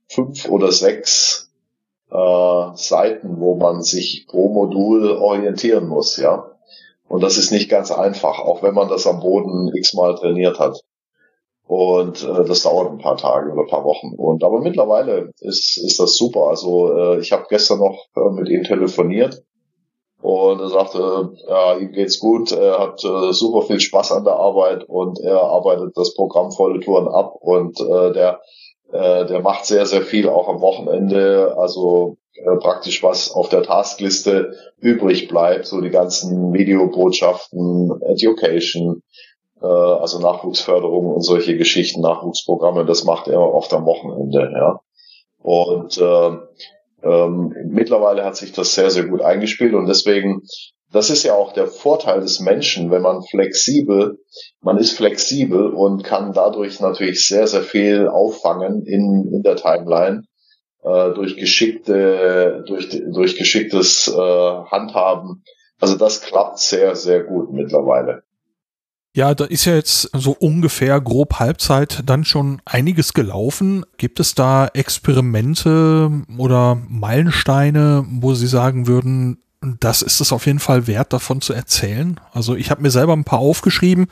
fünf 0.09 0.49
oder 0.49 0.73
sechs 0.73 1.52
äh, 2.11 2.66
Seiten, 2.75 3.40
wo 3.40 3.54
man 3.54 3.83
sich 3.83 4.26
pro 4.28 4.49
Modul 4.49 5.12
orientieren 5.12 5.87
muss, 5.87 6.16
ja. 6.16 6.50
Und 7.09 7.23
das 7.23 7.38
ist 7.38 7.52
nicht 7.52 7.69
ganz 7.69 7.92
einfach, 7.92 8.40
auch 8.40 8.64
wenn 8.64 8.75
man 8.75 8.88
das 8.88 9.07
am 9.07 9.21
Boden 9.21 9.71
x-mal 9.76 10.16
trainiert 10.16 10.59
hat. 10.59 10.80
Und 11.71 12.25
äh, 12.25 12.45
das 12.47 12.65
dauert 12.65 12.91
ein 12.91 12.99
paar 12.99 13.17
Tage 13.17 13.53
oder 13.53 13.62
ein 13.62 13.69
paar 13.69 13.85
Wochen. 13.85 14.12
Und 14.17 14.43
aber 14.43 14.59
mittlerweile 14.61 15.31
ist, 15.39 15.77
ist 15.77 16.00
das 16.00 16.17
super. 16.17 16.49
Also 16.49 16.93
äh, 16.93 17.21
ich 17.21 17.31
habe 17.31 17.45
gestern 17.49 17.79
noch 17.79 18.07
äh, 18.17 18.29
mit 18.33 18.49
ihm 18.49 18.65
telefoniert 18.65 19.45
und 20.21 20.59
er 20.59 20.69
sagte, 20.69 21.31
ja, 21.49 21.77
ihm 21.77 21.93
geht's 21.93 22.19
gut, 22.19 22.50
er 22.50 22.81
hat 22.81 23.05
äh, 23.05 23.33
super 23.33 23.62
viel 23.62 23.79
Spaß 23.79 24.11
an 24.11 24.25
der 24.25 24.35
Arbeit 24.35 24.83
und 24.89 25.21
er 25.21 25.43
arbeitet 25.45 25.97
das 25.97 26.12
Programm 26.15 26.50
volle 26.50 26.81
Touren 26.81 27.07
ab 27.07 27.37
und 27.39 27.81
äh, 27.81 28.12
der 28.15 28.41
äh, 28.91 29.27
der 29.27 29.39
macht 29.39 29.65
sehr, 29.65 29.87
sehr 29.87 30.03
viel 30.03 30.29
auch 30.29 30.49
am 30.49 30.61
Wochenende. 30.61 31.55
Also 31.57 32.17
äh, 32.35 32.57
praktisch 32.57 33.05
was 33.05 33.31
auf 33.31 33.49
der 33.49 33.62
Taskliste 33.62 34.55
übrig 34.81 35.29
bleibt, 35.29 35.67
so 35.67 35.81
die 35.81 35.91
ganzen 35.91 36.53
Videobotschaften, 36.53 38.03
Education, 38.03 39.05
also 39.67 40.21
Nachwuchsförderung 40.21 41.14
und 41.14 41.23
solche 41.23 41.57
Geschichten, 41.57 42.00
Nachwuchsprogramme, 42.00 42.85
das 42.85 43.05
macht 43.05 43.29
er 43.29 43.40
oft 43.40 43.73
am 43.73 43.85
Wochenende, 43.85 44.50
ja. 44.55 44.81
Und 45.43 45.99
äh, 45.99 46.31
ähm, 47.02 47.55
mittlerweile 47.67 48.25
hat 48.25 48.37
sich 48.37 48.52
das 48.52 48.75
sehr, 48.75 48.90
sehr 48.90 49.05
gut 49.05 49.23
eingespielt 49.23 49.75
und 49.75 49.87
deswegen 49.87 50.43
das 50.93 51.11
ist 51.11 51.23
ja 51.23 51.35
auch 51.35 51.52
der 51.52 51.69
Vorteil 51.69 52.21
des 52.21 52.40
Menschen, 52.40 52.90
wenn 52.90 53.02
man 53.02 53.23
flexibel, 53.23 54.19
man 54.61 54.76
ist 54.79 54.97
flexibel 54.97 55.69
und 55.69 56.02
kann 56.02 56.33
dadurch 56.33 56.81
natürlich 56.81 57.26
sehr, 57.26 57.47
sehr 57.47 57.62
viel 57.62 58.09
auffangen 58.09 58.85
in, 58.87 59.31
in 59.33 59.43
der 59.43 59.57
Timeline 59.57 60.25
äh, 60.83 61.11
durch 61.12 61.37
geschickte, 61.37 62.64
durch, 62.67 62.88
durch 62.90 63.37
geschicktes 63.37 64.09
äh, 64.09 64.17
Handhaben. 64.17 65.45
Also 65.81 65.97
das 65.97 66.23
klappt 66.23 66.59
sehr, 66.59 66.97
sehr 66.97 67.23
gut 67.23 67.52
mittlerweile. 67.52 68.25
Ja, 69.12 69.35
da 69.35 69.45
ist 69.45 69.64
ja 69.64 69.75
jetzt 69.75 70.09
so 70.12 70.37
ungefähr 70.38 71.00
grob 71.00 71.40
Halbzeit 71.40 72.02
dann 72.07 72.25
schon 72.25 72.62
einiges 72.64 73.12
gelaufen. 73.12 73.85
Gibt 73.97 74.21
es 74.21 74.37
da 74.37 74.69
Experimente 74.69 76.11
oder 76.38 76.81
Meilensteine, 76.88 78.07
wo 78.09 78.35
Sie 78.35 78.47
sagen 78.47 78.87
würden, 78.87 79.43
das 79.81 80.02
ist 80.02 80.21
es 80.21 80.33
auf 80.33 80.47
jeden 80.47 80.61
Fall 80.61 80.87
wert, 80.87 81.12
davon 81.12 81.40
zu 81.40 81.52
erzählen. 81.52 82.21
Also 82.33 82.55
ich 82.55 82.71
habe 82.71 82.83
mir 82.83 82.90
selber 82.90 83.12
ein 83.12 83.25
paar 83.25 83.40
aufgeschrieben, 83.40 84.07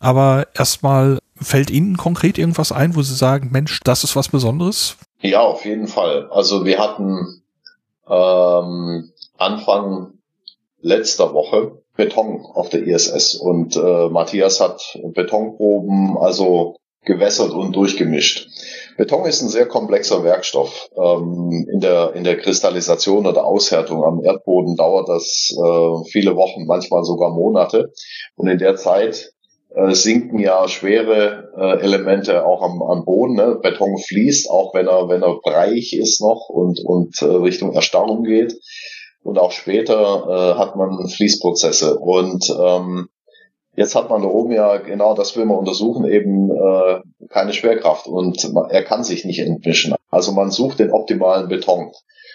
aber 0.00 0.48
erstmal 0.54 1.18
fällt 1.36 1.70
Ihnen 1.70 1.98
konkret 1.98 2.38
irgendwas 2.38 2.72
ein, 2.72 2.96
wo 2.96 3.02
Sie 3.02 3.14
sagen, 3.14 3.50
Mensch, 3.52 3.80
das 3.84 4.04
ist 4.04 4.16
was 4.16 4.28
Besonderes? 4.28 4.96
Ja, 5.20 5.40
auf 5.40 5.66
jeden 5.66 5.86
Fall. 5.86 6.28
Also 6.30 6.64
wir 6.64 6.78
hatten 6.78 7.42
ähm, 8.08 9.12
Anfang 9.36 10.14
letzter 10.80 11.34
Woche 11.34 11.82
Beton 12.00 12.46
auf 12.54 12.70
der 12.70 12.86
ISS 12.86 13.34
und 13.34 13.76
äh, 13.76 14.08
Matthias 14.08 14.58
hat 14.58 14.98
Betonproben 15.12 16.16
also 16.18 16.76
gewässert 17.04 17.52
und 17.52 17.76
durchgemischt. 17.76 18.48
Beton 18.96 19.26
ist 19.26 19.42
ein 19.42 19.50
sehr 19.50 19.66
komplexer 19.66 20.24
Werkstoff. 20.24 20.88
Ähm, 20.96 21.68
in, 21.70 21.80
der, 21.80 22.14
in 22.14 22.24
der 22.24 22.38
Kristallisation 22.38 23.26
oder 23.26 23.44
Aushärtung 23.44 24.02
am 24.02 24.24
Erdboden 24.24 24.76
dauert 24.76 25.10
das 25.10 25.54
äh, 25.54 26.10
viele 26.10 26.36
Wochen, 26.36 26.64
manchmal 26.64 27.04
sogar 27.04 27.34
Monate. 27.34 27.92
Und 28.34 28.48
in 28.48 28.56
der 28.56 28.76
Zeit 28.76 29.32
äh, 29.74 29.92
sinken 29.92 30.38
ja 30.38 30.68
schwere 30.68 31.50
äh, 31.58 31.82
Elemente 31.82 32.46
auch 32.46 32.62
am, 32.62 32.80
am 32.82 33.04
Boden. 33.04 33.34
Ne? 33.34 33.58
Beton 33.62 33.98
fließt, 33.98 34.48
auch 34.48 34.72
wenn 34.72 34.86
er, 34.86 35.10
wenn 35.10 35.22
er 35.22 35.38
breiig 35.42 35.92
ist 35.92 36.22
noch 36.22 36.48
und, 36.48 36.80
und 36.82 37.20
äh, 37.20 37.26
Richtung 37.26 37.74
Erstarrung 37.74 38.24
geht. 38.24 38.54
Und 39.22 39.38
auch 39.38 39.52
später 39.52 40.54
äh, 40.54 40.58
hat 40.58 40.76
man 40.76 41.08
Fließprozesse. 41.08 41.98
Und 41.98 42.48
ähm, 42.50 43.08
Jetzt 43.76 43.94
hat 43.94 44.10
man 44.10 44.22
da 44.22 44.28
oben 44.28 44.52
ja 44.52 44.78
genau 44.78 45.14
das 45.14 45.36
will 45.36 45.44
man 45.44 45.58
untersuchen, 45.58 46.04
eben 46.04 46.50
äh, 46.50 47.00
keine 47.28 47.52
Schwerkraft 47.52 48.06
und 48.06 48.52
man, 48.52 48.68
er 48.68 48.82
kann 48.82 49.04
sich 49.04 49.24
nicht 49.24 49.38
entmischen. 49.38 49.94
Also 50.10 50.32
man 50.32 50.50
sucht 50.50 50.80
den 50.80 50.90
optimalen 50.90 51.48
Beton 51.48 51.92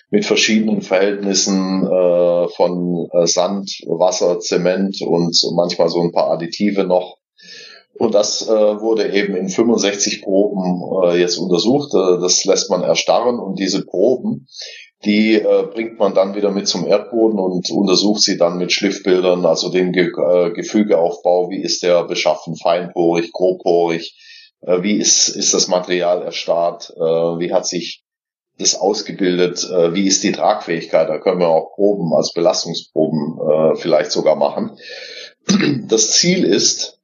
mit 0.10 0.26
verschiedenen 0.26 0.82
Verhältnissen 0.82 1.86
äh, 1.86 2.48
von 2.48 3.10
äh, 3.12 3.28
Sand, 3.28 3.70
Wasser, 3.86 4.40
Zement 4.40 5.02
und 5.02 5.38
manchmal 5.56 5.90
so 5.90 6.02
ein 6.02 6.12
paar 6.12 6.32
Additive 6.32 6.86
noch. 6.86 7.18
Und 7.98 8.14
das 8.14 8.48
äh, 8.48 8.52
wurde 8.82 9.14
eben 9.14 9.36
in 9.36 9.50
65 9.50 10.22
Proben 10.22 10.82
äh, 11.04 11.20
jetzt 11.20 11.38
untersucht. 11.38 11.94
Äh, 11.94 12.22
das 12.22 12.44
lässt 12.46 12.70
man 12.70 12.82
erstarren 12.82 13.40
und 13.40 13.60
diese 13.60 13.86
Proben, 13.86 14.48
die 15.04 15.36
äh, 15.36 15.68
bringt 15.72 16.00
man 16.00 16.14
dann 16.14 16.36
wieder 16.36 16.52
mit 16.52 16.68
zum 16.68 16.88
Erdboden 16.88 17.38
und 17.38 17.70
untersucht 17.70 18.22
sie 18.22 18.38
dann 18.38 18.58
mit 18.58 18.72
Schliffbildern, 18.72 19.46
also 19.46 19.70
den 19.70 19.92
Ge 19.92 20.08
äh, 20.08 20.52
Gefügeaufbau, 20.52 21.50
wie 21.50 21.62
ist 21.62 21.84
der 21.84 22.04
beschaffen, 22.06 22.56
feinporig, 22.56 23.32
grobporig, 23.32 24.16
äh, 24.62 24.82
wie 24.82 24.98
ist, 24.98 25.28
ist 25.28 25.54
das 25.54 25.68
Material 25.68 26.24
erstarrt, 26.24 26.94
äh, 26.96 27.00
wie 27.00 27.54
hat 27.54 27.68
sich 27.68 28.04
das 28.58 28.76
ausgebildet, 28.76 29.64
äh, 29.70 29.94
wie 29.94 30.08
ist 30.08 30.24
die 30.24 30.32
Tragfähigkeit, 30.32 31.10
da 31.10 31.20
können 31.20 31.42
wir 31.42 31.50
auch 31.50 31.74
Proben 31.76 32.14
als 32.14 32.34
Belastungsproben 32.34 33.38
äh, 33.40 33.76
vielleicht 33.76 34.12
sogar 34.12 34.36
machen. 34.36 34.78
Das 35.88 36.12
Ziel 36.12 36.44
ist, 36.44 37.00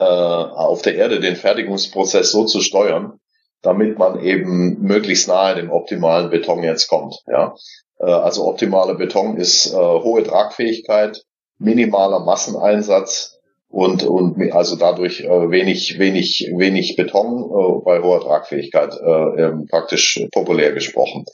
äh, 0.00 0.04
auf 0.04 0.82
der 0.82 0.96
Erde 0.96 1.20
den 1.20 1.36
Fertigungsprozess 1.36 2.32
so 2.32 2.44
zu 2.44 2.60
steuern, 2.60 3.20
damit 3.62 3.98
man 3.98 4.20
eben 4.20 4.80
möglichst 4.80 5.28
nahe 5.28 5.54
dem 5.54 5.70
optimalen 5.70 6.30
Beton 6.30 6.62
jetzt 6.62 6.88
kommt. 6.88 7.16
Ja? 7.26 7.54
Äh, 7.98 8.06
also 8.06 8.46
optimaler 8.46 8.94
Beton 8.94 9.36
ist 9.36 9.72
äh, 9.72 9.76
hohe 9.76 10.22
Tragfähigkeit, 10.22 11.22
minimaler 11.58 12.20
Masseneinsatz 12.20 13.38
und, 13.68 14.04
und 14.04 14.52
also 14.52 14.76
dadurch 14.76 15.20
äh, 15.20 15.50
wenig, 15.50 15.98
wenig, 15.98 16.50
wenig 16.54 16.96
Beton 16.96 17.44
äh, 17.44 17.84
bei 17.84 18.02
hoher 18.02 18.20
Tragfähigkeit, 18.20 18.94
äh, 18.94 19.42
ähm, 19.42 19.66
praktisch 19.68 20.26
populär 20.32 20.72
gesprochen. 20.72 21.24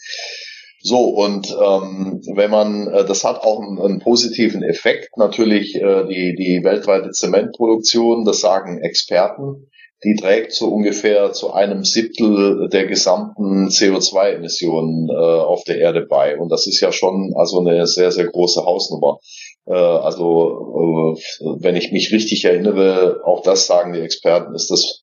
So, 0.81 1.09
und 1.09 1.51
ähm, 1.51 2.23
wenn 2.35 2.51
man, 2.51 2.87
äh, 2.89 3.05
das 3.05 3.25
hat 3.25 3.43
auch 3.43 3.61
einen, 3.61 3.81
einen 3.81 3.99
positiven 3.99 4.63
Effekt, 4.63 5.17
natürlich 5.17 5.75
äh, 5.75 6.07
die, 6.07 6.37
die 6.37 6.63
weltweite 6.63 7.11
Zementproduktion, 7.11 8.25
das 8.25 8.41
sagen 8.41 8.79
Experten, 8.79 9.69
die 10.05 10.15
trägt 10.15 10.53
so 10.53 10.69
ungefähr 10.69 11.33
zu 11.33 11.53
einem 11.53 11.85
Siebtel 11.85 12.69
der 12.69 12.87
gesamten 12.87 13.69
CO2-Emissionen 13.69 15.09
äh, 15.09 15.13
auf 15.13 15.65
der 15.65 15.79
Erde 15.79 16.07
bei. 16.09 16.39
Und 16.39 16.51
das 16.51 16.67
ist 16.67 16.81
ja 16.81 16.93
schon 16.93 17.35
also 17.37 17.61
eine 17.61 17.87
sehr, 17.87 18.13
sehr 18.13 18.27
große 18.27 18.65
Hausnummer. 18.65 19.19
Äh, 19.67 19.73
also 19.73 21.17
äh, 21.17 21.45
wenn 21.61 21.75
ich 21.75 21.91
mich 21.91 22.13
richtig 22.13 22.45
erinnere, 22.45 23.23
auch 23.25 23.43
das 23.43 23.67
sagen 23.67 23.93
die 23.93 24.01
Experten, 24.01 24.55
ist 24.55 24.71
das 24.71 25.03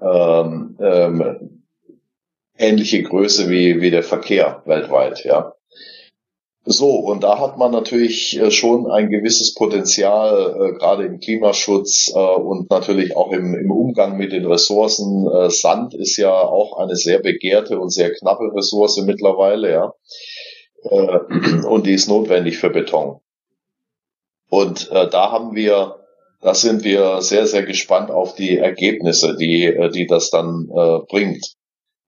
ähm, 0.00 0.76
ähm, 0.80 1.62
ähnliche 2.58 3.02
Größe 3.02 3.48
wie, 3.48 3.80
wie 3.80 3.90
der 3.90 4.02
Verkehr 4.02 4.62
weltweit, 4.66 5.24
ja. 5.24 5.54
So, 6.64 6.90
und 6.94 7.24
da 7.24 7.40
hat 7.40 7.58
man 7.58 7.72
natürlich 7.72 8.38
äh, 8.38 8.52
schon 8.52 8.88
ein 8.88 9.10
gewisses 9.10 9.52
Potenzial, 9.54 10.54
äh, 10.54 10.78
gerade 10.78 11.04
im 11.06 11.18
Klimaschutz 11.18 12.12
äh, 12.14 12.18
und 12.18 12.70
natürlich 12.70 13.16
auch 13.16 13.32
im, 13.32 13.68
Umgang 13.68 14.16
mit 14.16 14.30
den 14.30 14.46
Ressourcen. 14.46 15.28
Sand 15.50 15.94
ist 15.94 16.16
ja 16.16 16.32
auch 16.32 16.78
eine 16.78 16.94
sehr 16.94 17.18
begehrte 17.18 17.80
und 17.80 17.90
sehr 17.90 18.12
knappe 18.12 18.52
Ressource 18.54 19.02
mittlerweile, 19.04 19.70
ja. 19.72 19.92
und 21.68 21.86
die 21.86 21.94
ist 21.94 22.08
notwendig 22.08 22.58
für 22.58 22.70
Beton. 22.70 23.20
Und 24.48 24.90
da 24.90 25.30
haben 25.30 25.54
wir, 25.54 25.96
da 26.40 26.54
sind 26.54 26.84
wir 26.84 27.22
sehr, 27.22 27.46
sehr 27.46 27.62
gespannt 27.64 28.10
auf 28.10 28.34
die 28.34 28.58
Ergebnisse, 28.58 29.36
die, 29.36 29.90
die 29.94 30.06
das 30.06 30.30
dann 30.30 30.68
bringt, 31.08 31.54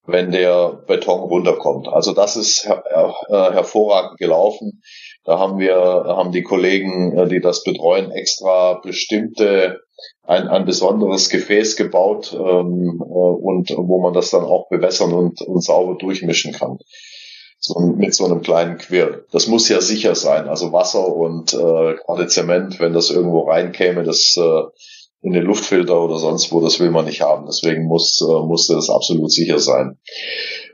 wenn 0.06 0.30
der 0.30 0.82
Beton 0.86 1.20
runterkommt. 1.20 1.88
Also 1.88 2.12
das 2.12 2.36
ist 2.36 2.66
her 2.66 3.14
äh, 3.28 3.52
hervorragend 3.52 4.18
gelaufen. 4.18 4.82
Da 5.24 5.38
haben 5.38 5.58
wir, 5.58 5.74
haben 5.74 6.32
die 6.32 6.42
Kollegen, 6.42 7.16
äh, 7.16 7.28
die 7.28 7.40
das 7.40 7.64
betreuen, 7.64 8.10
extra 8.10 8.80
bestimmte 8.82 9.80
ein, 10.22 10.48
ein 10.48 10.64
besonderes 10.64 11.30
Gefäß 11.30 11.76
gebaut 11.76 12.34
ähm, 12.34 13.00
äh, 13.00 13.04
und 13.04 13.70
wo 13.76 14.00
man 14.00 14.12
das 14.12 14.30
dann 14.30 14.44
auch 14.44 14.68
bewässern 14.68 15.12
und, 15.12 15.40
und 15.42 15.62
sauber 15.62 15.96
durchmischen 15.98 16.52
kann 16.52 16.78
so 17.64 17.80
mit 17.80 18.14
so 18.14 18.26
einem 18.26 18.42
kleinen 18.42 18.76
Quirl. 18.76 19.24
Das 19.32 19.46
muss 19.46 19.70
ja 19.70 19.80
sicher 19.80 20.14
sein. 20.14 20.48
Also 20.48 20.72
Wasser 20.72 21.08
und 21.08 21.54
äh, 21.54 21.94
gerade 21.94 22.26
Zement, 22.26 22.78
wenn 22.78 22.92
das 22.92 23.08
irgendwo 23.08 23.40
reinkäme, 23.40 24.04
das 24.04 24.36
äh, 24.36 24.62
in 25.24 25.32
den 25.32 25.44
Luftfilter 25.44 26.00
oder 26.00 26.18
sonst 26.18 26.52
wo, 26.52 26.60
das 26.60 26.78
will 26.80 26.90
man 26.90 27.06
nicht 27.06 27.22
haben. 27.22 27.46
Deswegen 27.46 27.86
muss, 27.86 28.20
äh, 28.20 28.46
musste 28.46 28.74
das 28.74 28.90
absolut 28.90 29.32
sicher 29.32 29.58
sein. 29.58 29.98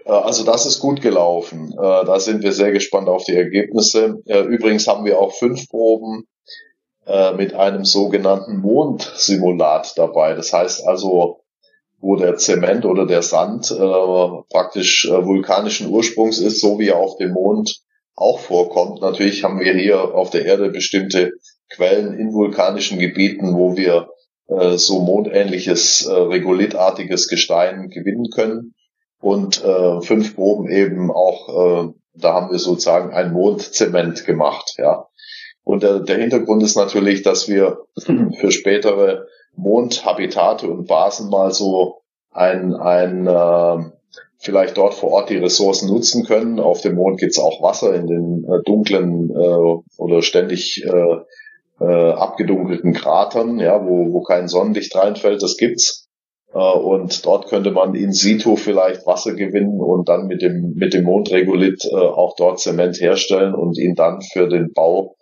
Äh, 0.04 0.10
also 0.10 0.44
das 0.44 0.66
ist 0.66 0.80
gut 0.80 1.00
gelaufen. 1.00 1.72
Äh, 1.72 2.04
da 2.04 2.18
sind 2.18 2.42
wir 2.42 2.52
sehr 2.52 2.72
gespannt 2.72 3.08
auf 3.08 3.24
die 3.24 3.36
Ergebnisse. 3.36 4.20
Äh, 4.26 4.40
übrigens 4.40 4.88
haben 4.88 5.04
wir 5.04 5.20
auch 5.20 5.32
fünf 5.32 5.68
Proben 5.68 6.24
mit 7.36 7.54
einem 7.54 7.84
sogenannten 7.84 8.60
Mondsimulat 8.60 9.94
dabei. 9.96 10.34
Das 10.34 10.52
heißt 10.52 10.86
also, 10.86 11.40
wo 11.98 12.14
der 12.14 12.36
Zement 12.36 12.84
oder 12.84 13.04
der 13.04 13.22
Sand 13.22 13.74
praktisch 14.48 15.08
vulkanischen 15.10 15.90
Ursprungs 15.90 16.38
ist, 16.38 16.60
so 16.60 16.78
wie 16.78 16.88
er 16.88 16.98
auf 16.98 17.16
dem 17.16 17.32
Mond 17.32 17.80
auch 18.14 18.38
vorkommt. 18.38 19.00
Natürlich 19.00 19.42
haben 19.42 19.58
wir 19.58 19.72
hier 19.72 20.14
auf 20.14 20.30
der 20.30 20.44
Erde 20.44 20.68
bestimmte 20.68 21.32
Quellen 21.70 22.16
in 22.16 22.32
vulkanischen 22.32 23.00
Gebieten, 23.00 23.56
wo 23.56 23.76
wir 23.76 24.08
äh, 24.50 24.76
so 24.76 25.00
mondähnliches, 25.00 26.06
äh, 26.06 26.12
regolitartiges 26.12 27.28
Gestein 27.28 27.88
gewinnen 27.88 28.30
können. 28.30 28.74
Und 29.20 29.62
äh, 29.62 30.00
fünf 30.00 30.34
Proben 30.34 30.68
eben 30.70 31.10
auch, 31.10 31.48
äh, 31.48 31.92
da 32.14 32.34
haben 32.34 32.50
wir 32.50 32.58
sozusagen 32.58 33.12
ein 33.12 33.32
Mondzement 33.32 34.24
gemacht, 34.24 34.74
ja. 34.78 35.06
Und 35.62 35.82
der, 35.82 36.00
der 36.00 36.18
Hintergrund 36.18 36.62
ist 36.62 36.76
natürlich, 36.76 37.22
dass 37.22 37.48
wir 37.48 37.84
für 37.96 38.50
spätere 38.50 39.26
Mondhabitate 39.56 40.68
und 40.68 40.86
Basen 40.86 41.28
mal 41.28 41.52
so 41.52 42.00
ein, 42.32 42.74
ein 42.74 43.26
äh, 43.26 43.90
vielleicht 44.38 44.78
dort 44.78 44.94
vor 44.94 45.10
Ort 45.10 45.30
die 45.30 45.36
Ressourcen 45.36 45.88
nutzen 45.88 46.24
können. 46.24 46.58
Auf 46.58 46.80
dem 46.80 46.94
Mond 46.94 47.20
gibt's 47.20 47.38
auch 47.38 47.62
Wasser 47.62 47.94
in 47.94 48.06
den 48.06 48.44
äh, 48.44 48.62
dunklen 48.64 49.30
äh, 49.30 49.82
oder 49.98 50.22
ständig 50.22 50.82
äh, 50.84 51.16
äh, 51.80 52.10
abgedunkelten 52.12 52.92
Kratern, 52.92 53.58
ja, 53.58 53.84
wo, 53.84 54.12
wo 54.12 54.22
kein 54.22 54.48
Sonnenlicht 54.48 54.94
reinfällt, 54.94 55.42
das 55.42 55.56
gibt's. 55.56 56.08
Äh, 56.52 56.58
und 56.58 57.24
dort 57.26 57.48
könnte 57.48 57.70
man 57.70 57.94
in 57.94 58.12
situ 58.12 58.56
vielleicht 58.56 59.06
Wasser 59.06 59.34
gewinnen 59.34 59.80
und 59.80 60.08
dann 60.08 60.26
mit 60.26 60.42
dem, 60.42 60.74
mit 60.74 60.94
dem 60.94 61.04
Mondregolith 61.04 61.84
äh, 61.90 61.96
auch 61.96 62.34
dort 62.36 62.60
Zement 62.60 63.00
herstellen 63.00 63.54
und 63.54 63.78
ihn 63.78 63.94
dann 63.94 64.20
für 64.22 64.48
den 64.48 64.72
Bau 64.72 65.16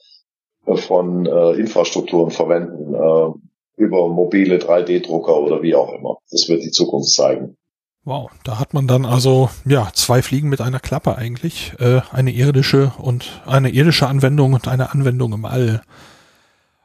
äh, 0.66 0.76
von 0.76 1.26
äh, 1.26 1.52
Infrastrukturen 1.52 2.30
verwenden. 2.30 2.94
Äh, 2.94 3.38
über 3.78 4.08
mobile 4.08 4.56
3D-Drucker 4.56 5.38
oder 5.38 5.62
wie 5.62 5.74
auch 5.74 5.92
immer. 5.92 6.16
Das 6.30 6.48
wird 6.48 6.64
die 6.64 6.72
Zukunft 6.72 7.10
zeigen. 7.10 7.56
Wow, 8.04 8.30
da 8.42 8.58
hat 8.58 8.74
man 8.74 8.86
dann 8.86 9.04
also 9.04 9.50
ja 9.64 9.88
zwei 9.92 10.22
Fliegen 10.22 10.48
mit 10.48 10.60
einer 10.60 10.80
Klappe 10.80 11.16
eigentlich, 11.16 11.74
äh, 11.78 12.00
eine 12.10 12.30
irdische 12.30 12.92
und 12.98 13.42
eine 13.46 13.70
irdische 13.70 14.08
Anwendung 14.08 14.54
und 14.54 14.66
eine 14.66 14.92
Anwendung 14.92 15.32
im 15.32 15.44
All. 15.44 15.82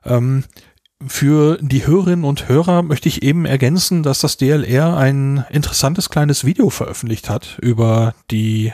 Ähm, 0.05 0.43
für 1.05 1.57
die 1.61 1.85
Hörerinnen 1.85 2.23
und 2.23 2.47
Hörer 2.47 2.81
möchte 2.81 3.09
ich 3.09 3.23
eben 3.23 3.45
ergänzen, 3.45 4.03
dass 4.03 4.19
das 4.19 4.37
DLR 4.37 4.95
ein 4.95 5.45
interessantes 5.49 6.09
kleines 6.09 6.45
Video 6.45 6.69
veröffentlicht 6.69 7.29
hat 7.29 7.57
über 7.61 8.15
die 8.31 8.73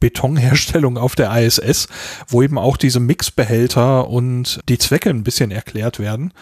Betonherstellung 0.00 0.96
auf 0.96 1.14
der 1.14 1.30
ISS, 1.36 1.88
wo 2.26 2.42
eben 2.42 2.58
auch 2.58 2.76
diese 2.76 3.00
Mixbehälter 3.00 4.08
und 4.08 4.60
die 4.68 4.78
Zwecke 4.78 5.10
ein 5.10 5.22
bisschen 5.22 5.50
erklärt 5.50 5.98
werden. 5.98 6.32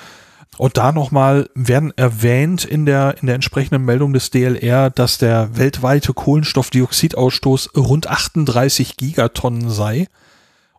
Und 0.57 0.76
da 0.76 0.92
nochmal 0.92 1.50
werden 1.55 1.92
erwähnt 1.96 2.64
in 2.64 2.87
der, 2.87 3.16
in 3.20 3.26
der 3.26 3.35
entsprechenden 3.35 3.85
Meldung 3.85 4.12
des 4.12 4.31
DLR, 4.31 4.90
dass 4.90 5.18
der 5.18 5.57
weltweite 5.57 6.14
Kohlenstoffdioxidausstoß 6.14 7.76
rund 7.76 8.07
38 8.09 8.96
Gigatonnen 8.96 9.68
sei 9.68 10.07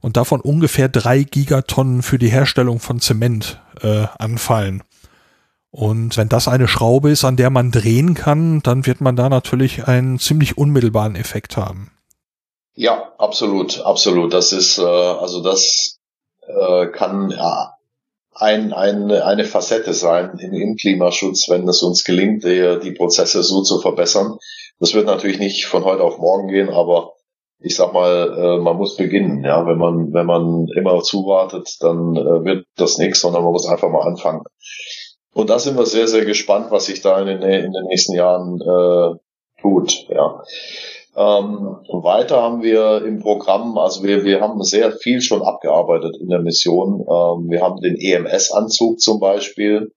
und 0.02 0.18
davon 0.18 0.42
ungefähr 0.42 0.90
drei 0.90 1.24
Gigatonnen 1.24 2.02
für 2.02 2.18
die 2.18 2.30
Herstellung 2.30 2.80
von 2.80 3.00
Zement 3.00 3.62
äh, 3.82 4.06
anfallen. 4.18 4.84
Und 5.72 6.18
wenn 6.18 6.30
das 6.30 6.48
eine 6.48 6.68
Schraube 6.68 7.12
ist, 7.12 7.24
an 7.24 7.36
der 7.36 7.50
man 7.50 7.72
drehen 7.72 8.16
kann, 8.16 8.62
dann 8.62 8.86
wird 8.86 9.02
man 9.02 9.16
da 9.16 9.30
natürlich 9.30 9.88
einen 9.88 10.18
ziemlich 10.18 10.58
unmittelbaren 10.58 11.16
Effekt 11.16 11.58
haben. 11.58 11.92
Ja, 12.74 13.14
absolut, 13.18 13.82
absolut. 13.82 14.34
Das 14.34 14.52
ist 14.52 14.80
äh, 14.80 14.84
also 14.84 15.44
das 15.44 16.00
äh, 16.48 16.88
kann 16.88 17.30
ja, 17.30 17.74
ein, 18.34 18.74
ein, 18.74 19.12
eine 19.12 19.44
Facette 19.44 19.94
sein 19.94 20.40
im, 20.40 20.54
im 20.54 20.76
Klimaschutz, 20.78 21.50
wenn 21.50 21.68
es 21.68 21.84
uns 21.84 22.04
gelingt, 22.04 22.44
die, 22.46 22.80
die 22.82 22.92
Prozesse 22.92 23.44
so 23.44 23.62
zu 23.62 23.80
verbessern. 23.80 24.38
Das 24.80 24.94
wird 24.94 25.06
natürlich 25.06 25.40
nicht 25.40 25.66
von 25.66 25.84
heute 25.84 26.04
auf 26.04 26.18
morgen 26.20 26.48
gehen, 26.48 26.70
aber 26.70 27.14
ich 27.62 27.76
sag 27.76 27.94
mal, 27.94 28.38
äh, 28.38 28.58
man 28.62 28.78
muss 28.78 28.96
beginnen. 28.96 29.44
Ja, 29.44 29.66
wenn 29.68 29.78
man 29.78 30.14
wenn 30.14 30.26
man 30.26 30.68
immer 30.76 31.02
zuwartet, 31.02 31.78
dann 31.82 32.16
äh, 32.16 32.46
wird 32.46 32.66
das 32.76 32.98
nichts, 32.98 33.22
sondern 33.22 33.44
man 33.44 33.52
muss 33.52 33.68
einfach 33.68 33.90
mal 33.90 34.08
anfangen. 34.08 34.44
Und 35.34 35.50
da 35.50 35.60
sind 35.60 35.78
wir 35.78 35.86
sehr 35.86 36.08
sehr 36.08 36.26
gespannt, 36.26 36.72
was 36.72 36.86
sich 36.86 37.02
da 37.02 37.20
in 37.20 37.28
den, 37.28 37.42
in 37.42 37.72
den 37.72 37.86
nächsten 37.88 38.16
Jahren 38.16 38.60
äh, 38.62 39.62
tut. 39.62 40.08
Ja. 40.10 40.42
Ähm, 41.16 41.76
weiter 41.92 42.42
haben 42.42 42.64
wir 42.64 43.04
im 43.04 43.20
Programm, 43.20 43.78
also 43.78 44.04
wir, 44.04 44.24
wir 44.24 44.40
haben 44.40 44.64
sehr 44.64 44.92
viel 44.92 45.22
schon 45.22 45.42
abgearbeitet 45.42 46.16
in 46.18 46.30
der 46.30 46.40
Mission. 46.40 47.02
Ähm, 47.02 47.50
wir 47.50 47.62
haben 47.62 47.82
den 47.82 47.98
EMS-Anzug 47.98 49.02
zum 49.02 49.20
Beispiel. 49.20 49.92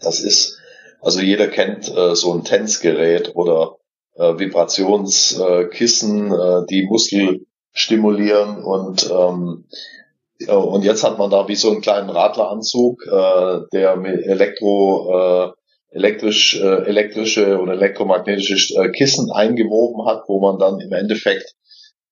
Das 0.00 0.20
ist, 0.20 0.58
also 1.00 1.20
jeder 1.20 1.48
kennt 1.48 1.88
äh, 1.96 2.14
so 2.14 2.32
ein 2.32 2.44
Tänzgerät 2.44 3.34
oder 3.34 3.76
äh, 4.16 4.38
Vibrationskissen, 4.38 6.32
äh, 6.32 6.66
die 6.68 6.86
Muskel 6.86 7.46
stimulieren 7.72 8.62
und 8.62 9.10
ähm, 9.10 9.64
und 10.48 10.84
jetzt 10.84 11.04
hat 11.04 11.16
man 11.16 11.30
da 11.30 11.46
wie 11.48 11.54
so 11.54 11.70
einen 11.70 11.80
kleinen 11.80 12.10
Radleranzug, 12.10 13.06
äh, 13.06 13.60
der 13.72 13.96
mit 13.96 14.26
Elektro 14.26 15.48
äh, 15.48 15.52
elektrisch, 15.94 16.60
äh, 16.60 16.86
elektrische 16.86 17.58
oder 17.60 17.72
elektromagnetische 17.72 18.74
äh, 18.82 18.90
Kissen 18.90 19.30
eingewoben 19.30 20.06
hat, 20.06 20.24
wo 20.26 20.40
man 20.40 20.58
dann 20.58 20.80
im 20.80 20.92
Endeffekt 20.92 21.54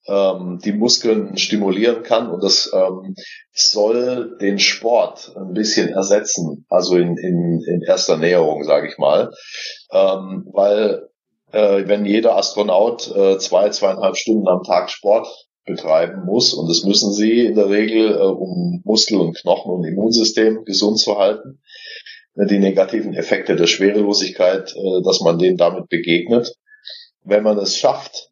ähm, 0.07 0.61
die 0.65 0.73
Muskeln 0.73 1.37
stimulieren 1.37 2.03
kann 2.03 2.29
und 2.29 2.43
das 2.43 2.71
ähm, 2.73 3.15
soll 3.53 4.37
den 4.41 4.59
Sport 4.59 5.33
ein 5.37 5.53
bisschen 5.53 5.91
ersetzen, 5.91 6.65
also 6.69 6.97
in, 6.97 7.17
in, 7.17 7.61
in 7.67 7.83
erster 7.83 8.17
Näherung, 8.17 8.65
sage 8.65 8.89
ich 8.89 8.99
mal, 8.99 9.31
ähm, 9.93 10.49
weil 10.53 11.09
äh, 11.53 11.87
wenn 11.87 12.05
jeder 12.05 12.37
Astronaut 12.37 13.11
äh, 13.15 13.39
zwei, 13.39 13.69
zweieinhalb 13.71 14.17
Stunden 14.17 14.49
am 14.49 14.63
Tag 14.63 14.91
Sport 14.91 15.29
betreiben 15.65 16.25
muss, 16.25 16.55
und 16.55 16.69
das 16.69 16.83
müssen 16.83 17.13
sie 17.13 17.47
in 17.47 17.55
der 17.55 17.71
Regel, 17.71 18.17
äh, 18.17 18.25
um 18.25 18.83
Muskel 18.85 19.21
und 19.21 19.37
Knochen 19.37 19.73
und 19.73 19.85
Immunsystem 19.85 20.65
gesund 20.65 20.99
zu 20.99 21.19
halten, 21.19 21.61
Ne, 22.35 22.47
die 22.47 22.59
negativen 22.59 23.15
Effekte 23.15 23.57
der 23.57 23.67
Schwerelosigkeit, 23.67 24.75
äh, 24.75 25.03
dass 25.03 25.21
man 25.21 25.39
denen 25.39 25.59
damit 25.59 25.89
begegnet. 25.89 26.55
Wenn 27.25 27.43
man 27.43 27.59
es 27.59 27.77
schafft, 27.77 28.31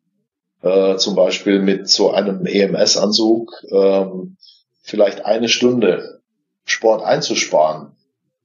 äh, 0.62 0.96
zum 0.96 1.14
Beispiel 1.14 1.61
mit 1.61 1.88
so 1.88 2.11
einem 2.11 2.46
EMS-Anzug 2.46 3.52
ähm, 3.70 4.37
vielleicht 4.83 5.26
eine 5.26 5.48
Stunde 5.48 6.22
Sport 6.64 7.02
einzusparen, 7.02 7.94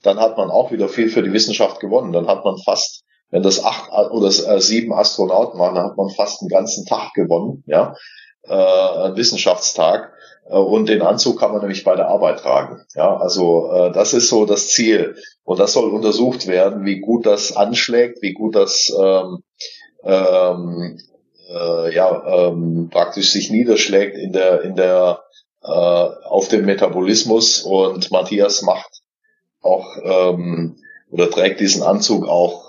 dann 0.03 0.19
hat 0.19 0.37
man 0.37 0.51
auch 0.51 0.71
wieder 0.71 0.89
viel 0.89 1.09
für 1.09 1.23
die 1.23 1.33
Wissenschaft 1.33 1.79
gewonnen. 1.79 2.11
Dann 2.11 2.27
hat 2.27 2.43
man 2.43 2.57
fast, 2.57 3.04
wenn 3.35 3.43
das 3.43 3.61
acht 3.61 3.91
oder 4.11 4.27
äh, 4.27 4.61
sieben 4.61 4.93
Astronauten 4.93 5.59
waren, 5.59 5.75
dann 5.75 5.87
hat 5.87 5.97
man 5.97 6.09
fast 6.09 6.39
einen 6.39 6.47
ganzen 6.47 6.85
Tag 6.85 7.13
gewonnen, 7.15 7.65
ja, 7.67 7.93
äh, 8.43 8.53
einen 8.53 9.17
Wissenschaftstag. 9.17 10.13
Äh, 10.49 10.55
und 10.55 10.87
den 10.87 11.01
Anzug 11.01 11.37
kann 11.37 11.51
man 11.51 11.59
nämlich 11.59 11.83
bei 11.83 11.97
der 11.97 12.07
Arbeit 12.07 12.39
tragen. 12.39 12.85
Ja, 12.93 13.17
also 13.17 13.73
äh, 13.73 13.91
das 13.91 14.13
ist 14.13 14.29
so 14.29 14.45
das 14.45 14.69
Ziel. 14.69 15.17
Und 15.43 15.59
das 15.59 15.73
soll 15.73 15.89
untersucht 15.89 16.47
werden, 16.47 16.85
wie 16.85 17.01
gut 17.01 17.25
das 17.25 17.53
anschlägt, 17.53 18.21
wie 18.21 18.31
gut 18.31 18.55
das 18.55 18.89
ähm, 18.97 19.43
ähm, 20.05 20.97
äh, 21.49 21.93
ja 21.93 22.47
ähm, 22.47 22.87
praktisch 22.89 23.33
sich 23.33 23.51
niederschlägt 23.51 24.17
in 24.17 24.31
der 24.31 24.61
in 24.61 24.77
der 24.77 25.23
äh, 25.61 25.67
auf 25.67 26.47
dem 26.47 26.63
Metabolismus. 26.63 27.63
Und 27.63 28.11
Matthias 28.11 28.61
macht 28.61 29.01
auch 29.61 29.97
ähm, 30.01 30.77
oder 31.11 31.29
trägt 31.29 31.59
diesen 31.59 31.83
Anzug 31.83 32.29
auch 32.29 32.64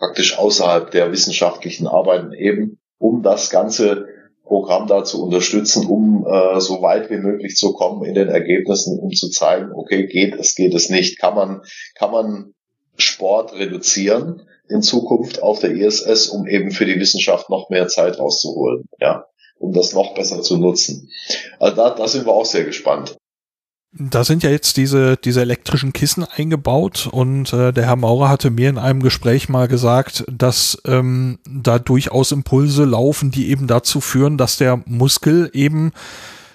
praktisch 0.00 0.38
außerhalb 0.38 0.90
der 0.90 1.12
wissenschaftlichen 1.12 1.86
Arbeiten 1.86 2.32
eben, 2.32 2.80
um 2.98 3.22
das 3.22 3.50
Ganze 3.50 4.06
Programm 4.44 4.88
da 4.88 5.04
zu 5.04 5.22
unterstützen, 5.22 5.86
um 5.86 6.26
äh, 6.26 6.58
so 6.58 6.82
weit 6.82 7.08
wie 7.08 7.18
möglich 7.18 7.54
zu 7.54 7.72
kommen 7.72 8.04
in 8.04 8.14
den 8.14 8.28
Ergebnissen, 8.28 8.98
um 8.98 9.10
zu 9.10 9.30
zeigen, 9.30 9.70
okay, 9.72 10.06
geht 10.06 10.34
es, 10.34 10.56
geht 10.56 10.74
es 10.74 10.90
nicht, 10.90 11.20
kann 11.20 11.36
man, 11.36 11.62
kann 11.94 12.10
man 12.10 12.54
Sport 12.96 13.52
reduzieren 13.54 14.42
in 14.68 14.82
Zukunft 14.82 15.42
auf 15.42 15.60
der 15.60 15.70
ISS, 15.70 16.28
um 16.28 16.48
eben 16.48 16.72
für 16.72 16.86
die 16.86 16.98
Wissenschaft 16.98 17.48
noch 17.48 17.70
mehr 17.70 17.86
Zeit 17.86 18.18
rauszuholen, 18.18 18.88
ja, 18.98 19.26
um 19.58 19.72
das 19.72 19.92
noch 19.92 20.14
besser 20.14 20.42
zu 20.42 20.56
nutzen. 20.56 21.10
Also 21.60 21.76
da, 21.76 21.90
da 21.90 22.08
sind 22.08 22.26
wir 22.26 22.32
auch 22.32 22.46
sehr 22.46 22.64
gespannt. 22.64 23.16
Da 23.92 24.22
sind 24.22 24.44
ja 24.44 24.50
jetzt 24.50 24.76
diese, 24.76 25.16
diese 25.16 25.40
elektrischen 25.40 25.92
Kissen 25.92 26.24
eingebaut 26.24 27.08
und 27.10 27.52
äh, 27.52 27.72
der 27.72 27.86
Herr 27.86 27.96
Maurer 27.96 28.28
hatte 28.28 28.50
mir 28.50 28.68
in 28.68 28.78
einem 28.78 29.02
Gespräch 29.02 29.48
mal 29.48 29.66
gesagt, 29.66 30.24
dass 30.30 30.80
ähm, 30.84 31.40
da 31.44 31.80
durchaus 31.80 32.30
Impulse 32.30 32.84
laufen, 32.84 33.32
die 33.32 33.50
eben 33.50 33.66
dazu 33.66 34.00
führen, 34.00 34.38
dass 34.38 34.58
der 34.58 34.80
Muskel 34.86 35.50
eben 35.54 35.90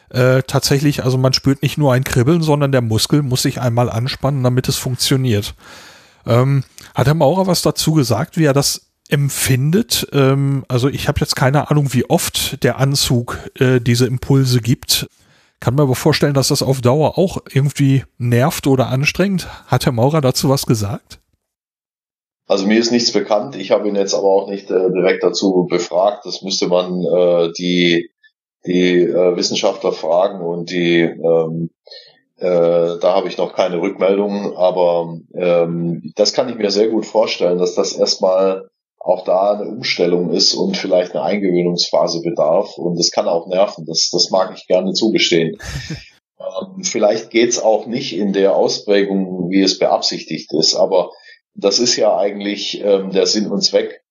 äh, 0.10 0.44
tatsächlich, 0.44 1.04
also 1.04 1.18
man 1.18 1.34
spürt 1.34 1.62
nicht 1.62 1.78
nur 1.78 1.92
ein 1.92 2.06
Kribbeln, 2.06 2.42
sondern 2.42 2.72
der 2.72 2.82
Muskel 2.82 3.22
muss 3.22 3.42
sich 3.42 3.60
einmal 3.60 3.90
anspannen, 3.90 4.42
damit 4.42 4.70
es 4.70 4.78
funktioniert. 4.78 5.56
Ähm, 6.26 6.64
hat 6.94 7.08
Herr 7.08 7.16
Maurer 7.16 7.48
was 7.48 7.62
dazu 7.62 7.92
gesagt, 7.92 8.38
wie 8.38 8.46
er 8.46 8.54
das 8.54 8.92
empfindet? 9.10 10.08
Ähm, 10.14 10.64
also 10.70 10.88
ich 10.88 11.10
habe 11.10 11.20
jetzt 11.20 11.36
keine 11.36 11.70
Ahnung, 11.70 11.94
wie 11.94 12.10
oft 12.10 12.64
der 12.64 12.80
Anzug 12.80 13.40
äh, 13.60 13.82
diese 13.82 14.08
Impulse 14.08 14.62
gibt. 14.62 15.10
Kann 15.60 15.76
mir 15.76 15.84
aber 15.84 15.96
vorstellen, 15.96 16.34
dass 16.34 16.50
das 16.50 16.62
auf 16.62 16.82
Dauer 16.82 17.18
auch 17.18 17.38
irgendwie 17.52 18.04
nervt 18.18 18.68
oder 18.68 18.88
anstrengt. 18.88 19.48
Hat 19.68 19.86
Herr 19.86 19.94
Maurer 19.94 20.22
dazu 20.22 20.50
was 20.50 20.66
gesagt? 20.66 21.20
Also 22.48 22.68
mir 22.68 22.80
ist 22.80 22.92
nichts 22.92 23.12
bekannt. 23.12 23.56
Ich 23.56 23.72
habe 23.72 23.88
ihn 23.88 23.96
jetzt 23.96 24.14
aber 24.14 24.28
auch 24.28 24.48
nicht 24.48 24.70
äh, 24.70 24.92
direkt 24.92 25.24
dazu 25.24 25.66
befragt. 25.70 26.26
Das 26.26 26.42
müsste 26.44 26.68
man 26.68 27.04
äh, 27.04 27.52
die 27.58 28.12
die 28.66 29.02
äh, 29.02 29.36
Wissenschaftler 29.36 29.92
fragen 29.92 30.42
und 30.42 30.70
die 30.70 31.02
ähm, 31.02 31.70
äh, 32.38 33.00
da 33.00 33.16
habe 33.16 33.28
ich 33.30 33.38
noch 33.38 33.54
keine 33.54 33.82
Rückmeldungen, 33.82 34.56
aber 34.58 35.18
ähm, 35.34 36.12
das 36.16 36.34
kann 36.34 36.50
ich 36.50 36.56
mir 36.56 36.70
sehr 36.70 36.90
gut 36.90 37.06
vorstellen, 37.06 37.60
dass 37.60 37.76
das 37.76 37.94
erstmal 37.94 38.70
auch 39.06 39.24
da 39.24 39.54
eine 39.54 39.70
Umstellung 39.70 40.32
ist 40.32 40.56
und 40.56 40.76
vielleicht 40.76 41.12
eine 41.12 41.24
Eingewöhnungsphase 41.24 42.22
bedarf. 42.22 42.76
Und 42.78 42.98
das 42.98 43.12
kann 43.12 43.28
auch 43.28 43.48
nerven, 43.48 43.86
das, 43.86 44.10
das 44.12 44.32
mag 44.32 44.54
ich 44.58 44.66
gerne 44.66 44.94
zugestehen. 44.94 45.58
ähm, 46.40 46.84
vielleicht 46.84 47.30
geht's 47.30 47.60
auch 47.60 47.86
nicht 47.86 48.18
in 48.18 48.34
der 48.34 48.56
Ausprägung, 48.56 49.52
wie 49.52 49.62
es 49.62 49.78
beabsichtigt 49.78 50.52
ist, 50.54 50.74
aber 50.74 51.12
das 51.54 51.78
ist 51.78 51.96
ja 51.98 52.18
eigentlich 52.18 52.82
ähm, 52.84 53.12
der 53.12 53.28
Sinn 53.28 53.48
und 53.48 53.62
Zweck 53.62 54.02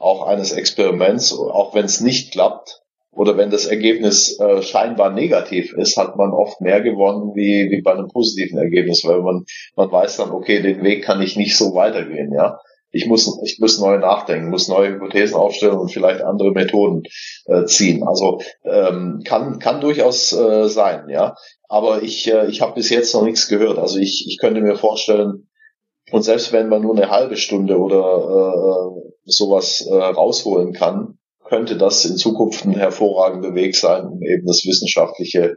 auch 0.00 0.26
eines 0.26 0.50
Experiments, 0.50 1.32
auch 1.32 1.72
wenn 1.74 1.84
es 1.84 2.00
nicht 2.00 2.32
klappt 2.32 2.82
oder 3.12 3.36
wenn 3.36 3.50
das 3.50 3.66
Ergebnis 3.66 4.36
äh, 4.40 4.62
scheinbar 4.62 5.12
negativ 5.12 5.74
ist, 5.74 5.96
hat 5.96 6.16
man 6.16 6.32
oft 6.32 6.60
mehr 6.60 6.80
gewonnen 6.80 7.36
wie, 7.36 7.70
wie 7.70 7.82
bei 7.82 7.92
einem 7.92 8.08
positiven 8.08 8.58
Ergebnis, 8.58 9.04
weil 9.04 9.20
man, 9.20 9.44
man 9.76 9.92
weiß 9.92 10.16
dann, 10.16 10.32
okay, 10.32 10.60
den 10.60 10.82
Weg 10.82 11.04
kann 11.04 11.22
ich 11.22 11.36
nicht 11.36 11.56
so 11.56 11.74
weitergehen, 11.74 12.32
ja 12.34 12.58
ich 12.92 13.06
muss, 13.06 13.38
ich 13.44 13.58
muss 13.60 13.78
neu 13.78 13.98
nachdenken, 13.98 14.50
muss 14.50 14.68
neue 14.68 14.94
Hypothesen 14.94 15.36
aufstellen 15.36 15.78
und 15.78 15.92
vielleicht 15.92 16.22
andere 16.22 16.50
Methoden 16.50 17.02
äh, 17.46 17.64
ziehen. 17.64 18.06
Also 18.06 18.40
ähm, 18.64 19.22
kann, 19.24 19.58
kann 19.58 19.80
durchaus 19.80 20.32
äh, 20.32 20.68
sein, 20.68 21.08
ja. 21.08 21.34
Aber 21.68 22.02
ich, 22.02 22.30
äh, 22.30 22.46
ich 22.46 22.60
habe 22.60 22.74
bis 22.74 22.90
jetzt 22.90 23.14
noch 23.14 23.22
nichts 23.22 23.48
gehört. 23.48 23.78
Also 23.78 23.98
ich, 23.98 24.26
ich 24.28 24.38
könnte 24.38 24.60
mir 24.60 24.76
vorstellen, 24.76 25.48
und 26.10 26.22
selbst 26.22 26.52
wenn 26.52 26.68
man 26.68 26.82
nur 26.82 26.96
eine 26.96 27.10
halbe 27.10 27.36
Stunde 27.36 27.78
oder 27.78 28.00
äh, 28.00 29.10
sowas 29.24 29.86
äh, 29.88 29.94
rausholen 29.94 30.72
kann, 30.72 31.18
könnte 31.44 31.76
das 31.76 32.04
in 32.04 32.16
Zukunft 32.16 32.64
ein 32.64 32.74
hervorragender 32.74 33.54
Weg 33.54 33.76
sein, 33.76 34.06
um 34.06 34.22
eben 34.22 34.46
das 34.46 34.64
wissenschaftliche 34.64 35.56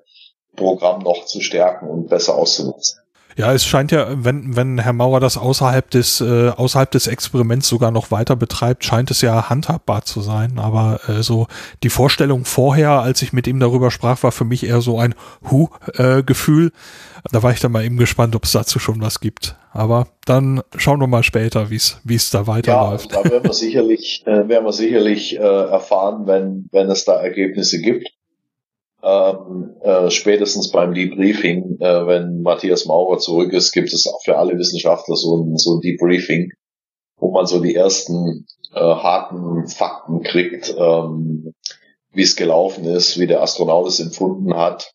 Programm 0.56 1.02
noch 1.02 1.26
zu 1.26 1.41
stärken 1.41 1.88
und 1.88 2.10
besser 2.10 2.36
auszunutzen. 2.36 3.03
Ja, 3.36 3.54
es 3.54 3.65
scheint 3.65 3.91
ja, 3.91 4.08
wenn, 4.24 4.56
wenn 4.56 4.80
Herr 4.80 4.93
Mauer 4.93 5.19
das 5.19 5.38
außerhalb 5.38 5.89
des, 5.89 6.22
äh, 6.22 6.50
außerhalb 6.50 6.91
des 6.91 7.08
Experiments 7.08 7.67
sogar 7.67 7.91
noch 7.91 8.12
weiter 8.12 8.36
betreibt, 8.36 8.84
scheint 8.84 9.12
es 9.12 9.22
ja 9.22 9.50
handhabbar 9.50 10.06
zu 10.06 10.22
sein. 10.22 10.60
Aber 10.60 11.00
äh, 11.08 11.24
so 11.24 11.48
die 11.84 11.89
Vorstellung 11.89 12.46
vorher, 12.46 12.91
als 13.02 13.22
ich 13.22 13.34
mit 13.34 13.48
ihm 13.48 13.60
darüber 13.60 13.91
sprach, 13.91 14.22
war 14.24 14.32
für 14.32 14.46
mich 14.46 14.65
eher 14.65 14.82
so 14.82 15.00
ein 15.00 15.15
Hu-Gefühl. 15.50 16.67
Äh, 16.67 16.72
da 17.32 17.41
war 17.41 17.52
ich 17.52 17.60
dann 17.60 17.72
mal 17.72 17.86
eben 17.86 17.98
gespannt, 17.98 18.36
ob 18.36 18.43
es 18.43 18.52
dazu 18.52 18.80
schon 18.80 19.02
was 19.02 19.19
gibt. 19.19 19.56
Aber 19.72 20.08
dann 20.26 20.62
schauen 20.78 21.00
wir 21.00 21.08
mal 21.08 21.24
später, 21.24 21.69
wie 21.69 21.78
es 21.78 22.00
wie 22.04 22.15
es 22.15 22.30
da 22.30 22.46
weiterläuft. 22.48 23.12
Ja, 23.12 23.24
da 23.24 23.30
werden 23.30 23.46
wir 23.46 23.54
sicherlich, 23.54 24.24
äh, 24.26 24.48
werden 24.48 24.65
wir 24.65 24.74
sicherlich 24.74 25.38
äh, 25.38 25.39
erfahren, 25.39 26.28
wenn, 26.28 26.67
wenn 26.72 26.89
es 26.89 27.06
da 27.06 27.22
Ergebnisse 27.22 27.80
gibt 27.82 28.10
ähm, 29.04 29.76
äh, 29.82 30.10
spätestens 30.10 30.72
beim 30.72 30.94
Debriefing, 30.94 31.78
äh, 31.80 32.08
wenn 32.08 32.42
Matthias 32.42 32.86
Maurer 32.86 33.18
zurück 33.18 33.52
ist, 33.52 33.74
gibt 33.74 33.92
es 33.92 34.08
auch 34.08 34.22
für 34.24 34.38
alle 34.38 34.58
Wissenschaftler 34.58 35.16
so 35.16 35.38
ein, 35.38 35.58
so 35.58 35.76
ein 35.76 35.82
Debriefing, 35.82 36.52
wo 37.18 37.32
man 37.32 37.46
so 37.46 37.60
die 37.60 37.76
ersten 37.76 38.46
äh, 38.74 38.80
harten 38.80 39.68
Fakten 39.68 40.24
kriegt, 40.24 40.74
ähm, 40.78 41.54
wie 42.12 42.22
es 42.22 42.36
gelaufen 42.36 42.86
ist, 42.86 43.20
wie 43.20 43.28
der 43.28 43.42
Astronaut 43.42 43.88
es 43.88 44.00
empfunden 44.00 44.56
hat, 44.56 44.94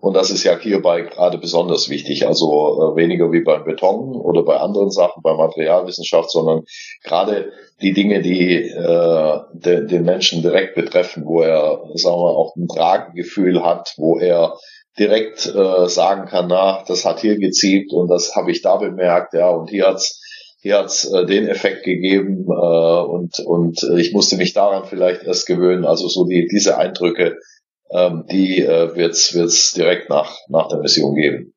und 0.00 0.14
das 0.14 0.30
ist 0.30 0.44
ja 0.44 0.56
hierbei 0.56 1.02
gerade 1.02 1.38
besonders 1.38 1.88
wichtig. 1.88 2.26
Also 2.26 2.92
äh, 2.92 2.96
weniger 2.96 3.32
wie 3.32 3.42
beim 3.42 3.64
Beton 3.64 4.14
oder 4.14 4.44
bei 4.44 4.56
anderen 4.56 4.90
Sachen, 4.90 5.22
bei 5.22 5.34
Materialwissenschaft, 5.34 6.30
sondern 6.30 6.62
gerade 7.02 7.52
die 7.82 7.92
Dinge, 7.92 8.22
die 8.22 8.62
äh, 8.62 9.40
de, 9.52 9.86
den 9.86 10.04
Menschen 10.04 10.42
direkt 10.42 10.76
betreffen, 10.76 11.24
wo 11.26 11.42
er, 11.42 11.82
sagen 11.94 12.16
wir, 12.16 12.36
auch 12.36 12.54
ein 12.56 12.68
Tragegefühl 12.68 13.64
hat, 13.64 13.94
wo 13.96 14.18
er 14.18 14.56
direkt 14.98 15.46
äh, 15.46 15.88
sagen 15.88 16.26
kann, 16.26 16.46
na, 16.48 16.84
das 16.86 17.04
hat 17.04 17.20
hier 17.20 17.36
gezielt 17.38 17.92
und 17.92 18.08
das 18.08 18.36
habe 18.36 18.52
ich 18.52 18.62
da 18.62 18.76
bemerkt, 18.76 19.34
ja, 19.34 19.48
und 19.48 19.70
hier 19.70 19.86
hat's 19.86 20.22
hier 20.60 20.78
hat's 20.78 21.04
äh, 21.04 21.24
den 21.24 21.48
Effekt 21.48 21.84
gegeben 21.84 22.46
äh, 22.48 23.00
und 23.02 23.38
und 23.40 23.82
ich 23.96 24.12
musste 24.12 24.36
mich 24.36 24.54
daran 24.54 24.84
vielleicht 24.86 25.24
erst 25.24 25.46
gewöhnen. 25.46 25.84
Also 25.84 26.08
so 26.08 26.24
die 26.24 26.48
diese 26.50 26.78
Eindrücke 26.78 27.38
ähm, 27.90 28.24
die 28.30 28.62
äh, 28.62 28.94
wird 28.94 29.14
es 29.14 29.72
direkt 29.72 30.10
nach, 30.10 30.36
nach 30.48 30.68
der 30.68 30.78
Mission 30.78 31.14
geben. 31.14 31.54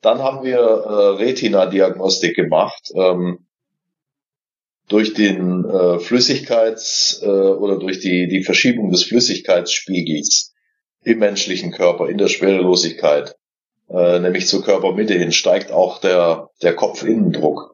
Dann 0.00 0.18
haben 0.18 0.44
wir 0.44 0.58
äh, 0.58 1.22
Retina-Diagnostik 1.22 2.34
gemacht. 2.34 2.90
Ähm, 2.94 3.46
durch 4.88 5.14
den 5.14 5.64
äh, 5.64 5.98
Flüssigkeits- 5.98 7.22
äh, 7.22 7.26
oder 7.26 7.78
durch 7.78 8.00
die, 8.00 8.28
die 8.28 8.42
Verschiebung 8.42 8.90
des 8.90 9.04
Flüssigkeitsspiegels 9.04 10.52
im 11.04 11.18
menschlichen 11.18 11.72
Körper, 11.72 12.08
in 12.08 12.18
der 12.18 12.28
Schwerelosigkeit, 12.28 13.34
äh, 13.88 14.18
nämlich 14.18 14.46
zur 14.46 14.62
Körpermitte 14.62 15.14
hin, 15.14 15.32
steigt 15.32 15.72
auch 15.72 16.00
der, 16.00 16.50
der 16.62 16.74
Kopfinnendruck. 16.74 17.71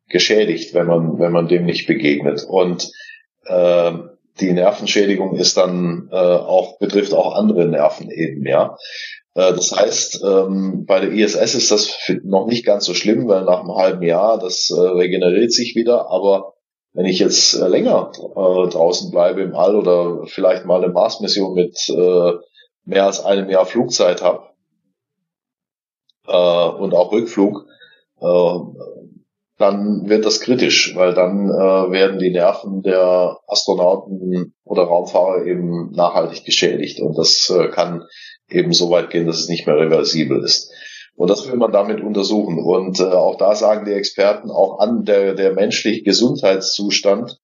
geschädigt, 0.09 0.75
wenn 0.75 0.87
man, 0.87 1.19
wenn 1.19 1.33
man 1.33 1.49
dem 1.49 1.65
nicht 1.65 1.87
begegnet. 1.87 2.45
Und 2.49 2.91
äh, 3.47 3.93
die 4.41 4.53
Nervenschädigung 4.53 5.37
ist 5.37 5.57
dann 5.57 6.09
äh, 6.11 6.17
auch, 6.17 6.79
betrifft 6.79 7.13
auch 7.13 7.35
andere 7.35 7.67
Nerven 7.67 8.11
eben, 8.11 8.47
ja. 8.47 8.77
Äh, 9.35 9.53
das 9.53 9.73
heißt, 9.73 10.25
ähm, 10.25 10.85
bei 10.87 11.01
der 11.01 11.13
ISS 11.13 11.55
ist 11.55 11.71
das 11.71 11.97
noch 12.23 12.47
nicht 12.47 12.65
ganz 12.65 12.85
so 12.85 12.95
schlimm, 12.95 13.29
weil 13.29 13.45
nach 13.45 13.61
einem 13.61 13.75
halben 13.75 14.03
Jahr 14.03 14.39
das 14.39 14.71
äh, 14.71 14.81
regeneriert 14.81 15.53
sich 15.53 15.75
wieder, 15.75 16.11
aber 16.11 16.54
wenn 16.95 17.07
ich 17.07 17.19
jetzt 17.19 17.55
äh, 17.55 17.67
länger 17.67 18.13
äh, 18.15 18.69
draußen 18.71 19.11
bleibe 19.11 19.43
im 19.43 19.55
All 19.55 19.77
oder 19.77 20.27
vielleicht 20.27 20.65
mal 20.65 20.83
eine 20.83 20.93
Mars-Mission 20.93 21.55
mit 21.55 21.77
äh, 21.91 22.33
mehr 22.85 23.05
als 23.05 23.25
einem 23.25 23.51
Jahr 23.51 23.67
Flugzeit 23.67 24.23
habe 24.23 24.49
äh, 26.27 26.69
und 26.81 26.95
auch 26.95 27.13
Rückflug, 27.13 27.67
äh, 28.21 28.59
dann 29.59 30.09
wird 30.09 30.25
das 30.25 30.41
kritisch, 30.41 30.95
weil 30.97 31.15
dann 31.15 31.49
äh, 31.49 31.91
werden 31.91 32.19
die 32.19 32.31
Nerven 32.31 32.83
der 32.83 33.39
Astronauten 33.47 34.55
oder 34.65 34.85
Raumfahrer 34.85 35.45
eben 35.47 35.93
nachhaltig 35.93 36.45
geschädigt 36.45 37.01
und 37.01 37.19
das 37.19 37.51
äh, 37.51 37.69
kann 37.69 38.05
eben 38.49 38.73
so 38.73 38.91
weit 38.91 39.11
gehen, 39.11 39.27
dass 39.27 39.39
es 39.39 39.49
nicht 39.49 39.67
mehr 39.67 39.77
reversibel 39.77 40.43
ist. 40.43 40.73
Und 41.17 41.31
das 41.31 41.49
will 41.49 41.57
man 41.57 41.73
damit 41.73 42.01
untersuchen. 42.01 42.59
Und 42.59 43.01
äh, 43.01 43.05
auch 43.05 43.37
da 43.37 43.55
sagen 43.55 43.85
die 43.85 43.93
Experten, 43.93 44.51
auch 44.51 44.81
an 44.81 45.05
der, 45.05 45.35
der 45.35 45.53
menschliche 45.53 46.03
Gesundheitszustand 46.03 47.39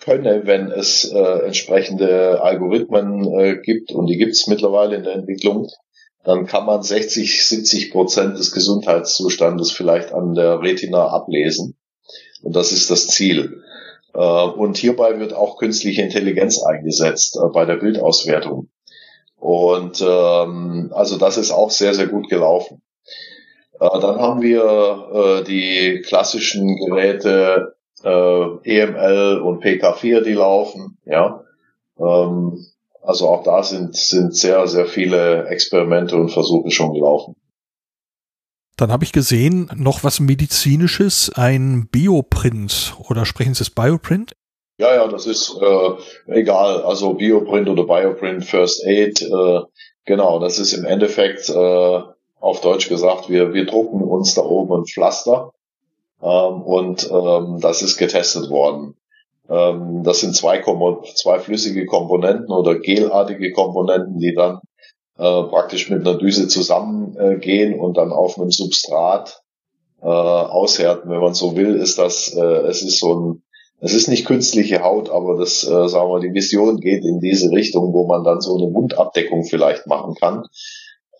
könne, 0.00 0.42
wenn 0.44 0.70
es 0.70 1.10
äh, 1.10 1.46
entsprechende 1.46 2.42
Algorithmen 2.42 3.38
äh, 3.38 3.56
gibt, 3.62 3.92
und 3.92 4.06
die 4.06 4.18
gibt 4.18 4.32
es 4.32 4.46
mittlerweile 4.46 4.96
in 4.96 5.04
der 5.04 5.14
Entwicklung, 5.14 5.68
dann 6.24 6.46
kann 6.46 6.66
man 6.66 6.82
60, 6.82 7.46
70 7.46 7.92
Prozent 7.92 8.38
des 8.38 8.52
Gesundheitszustandes 8.52 9.72
vielleicht 9.72 10.12
an 10.12 10.34
der 10.34 10.60
Retina 10.60 11.08
ablesen. 11.08 11.76
Und 12.42 12.56
das 12.56 12.72
ist 12.72 12.90
das 12.90 13.08
Ziel. 13.08 13.62
Äh, 14.14 14.18
und 14.18 14.76
hierbei 14.76 15.18
wird 15.18 15.32
auch 15.32 15.58
künstliche 15.58 16.02
Intelligenz 16.02 16.62
eingesetzt 16.62 17.36
äh, 17.36 17.48
bei 17.52 17.64
der 17.64 17.76
Bildauswertung. 17.76 18.68
Und 19.44 20.00
ähm, 20.00 20.90
also 20.94 21.18
das 21.18 21.36
ist 21.36 21.50
auch 21.50 21.70
sehr, 21.70 21.92
sehr 21.92 22.06
gut 22.06 22.30
gelaufen. 22.30 22.80
Äh, 23.78 24.00
dann 24.00 24.18
haben 24.18 24.40
wir 24.40 24.62
äh, 25.12 25.44
die 25.44 26.00
klassischen 26.00 26.74
Geräte 26.76 27.74
äh, 28.02 28.08
EML 28.64 29.42
und 29.42 29.62
PK4, 29.62 30.22
die 30.22 30.32
laufen. 30.32 30.96
Ja, 31.04 31.44
ähm, 31.98 32.64
also 33.02 33.28
auch 33.28 33.42
da 33.44 33.62
sind 33.62 33.94
sind 33.94 34.34
sehr, 34.34 34.66
sehr 34.66 34.86
viele 34.86 35.46
Experimente 35.48 36.16
und 36.16 36.30
Versuche 36.30 36.70
schon 36.70 36.94
gelaufen. 36.94 37.36
Dann 38.78 38.90
habe 38.90 39.04
ich 39.04 39.12
gesehen, 39.12 39.70
noch 39.76 40.04
was 40.04 40.20
medizinisches, 40.20 41.30
ein 41.34 41.86
Bioprint 41.88 42.96
oder 43.10 43.26
sprechen 43.26 43.52
Sie 43.52 43.64
es 43.64 43.70
Bioprint? 43.70 44.34
Ja, 44.76 44.92
ja, 44.94 45.06
das 45.06 45.26
ist 45.26 45.56
äh, 45.60 45.90
egal. 46.26 46.82
Also 46.82 47.14
Bioprint 47.14 47.68
oder 47.68 47.84
Bioprint, 47.84 48.44
First 48.44 48.84
Aid, 48.84 49.22
äh, 49.22 49.60
genau, 50.04 50.40
das 50.40 50.58
ist 50.58 50.72
im 50.72 50.84
Endeffekt 50.84 51.48
äh, 51.48 52.00
auf 52.40 52.60
Deutsch 52.60 52.88
gesagt, 52.88 53.30
wir, 53.30 53.54
wir 53.54 53.66
drucken 53.66 54.02
uns 54.02 54.34
da 54.34 54.42
oben 54.42 54.80
ein 54.80 54.84
Pflaster 54.86 55.52
ähm, 56.20 56.62
und 56.62 57.08
ähm, 57.08 57.60
das 57.60 57.82
ist 57.82 57.98
getestet 57.98 58.50
worden. 58.50 58.96
Ähm, 59.48 60.02
das 60.02 60.20
sind 60.20 60.34
zwei, 60.34 60.60
zwei 61.14 61.38
flüssige 61.38 61.86
Komponenten 61.86 62.50
oder 62.50 62.78
gelartige 62.80 63.52
Komponenten, 63.52 64.18
die 64.18 64.34
dann 64.34 64.58
äh, 65.18 65.42
praktisch 65.44 65.88
mit 65.88 66.00
einer 66.00 66.18
Düse 66.18 66.48
zusammengehen 66.48 67.74
äh, 67.74 67.78
und 67.78 67.96
dann 67.96 68.10
auf 68.10 68.38
einem 68.38 68.50
Substrat 68.50 69.40
äh, 70.02 70.06
aushärten, 70.06 71.10
wenn 71.10 71.20
man 71.20 71.34
so 71.34 71.54
will, 71.54 71.76
ist 71.76 71.98
das, 71.98 72.34
äh, 72.34 72.66
es 72.66 72.82
ist 72.82 72.98
so 72.98 73.14
ein 73.14 73.43
es 73.84 73.92
ist 73.92 74.08
nicht 74.08 74.24
künstliche 74.24 74.82
Haut, 74.82 75.10
aber 75.10 75.36
das, 75.36 75.62
äh, 75.62 75.88
sagen 75.88 76.10
wir, 76.10 76.20
die 76.20 76.32
Vision 76.32 76.80
geht 76.80 77.04
in 77.04 77.20
diese 77.20 77.50
Richtung, 77.50 77.92
wo 77.92 78.06
man 78.06 78.24
dann 78.24 78.40
so 78.40 78.56
eine 78.56 78.72
Wundabdeckung 78.72 79.44
vielleicht 79.44 79.86
machen 79.86 80.14
kann. 80.14 80.46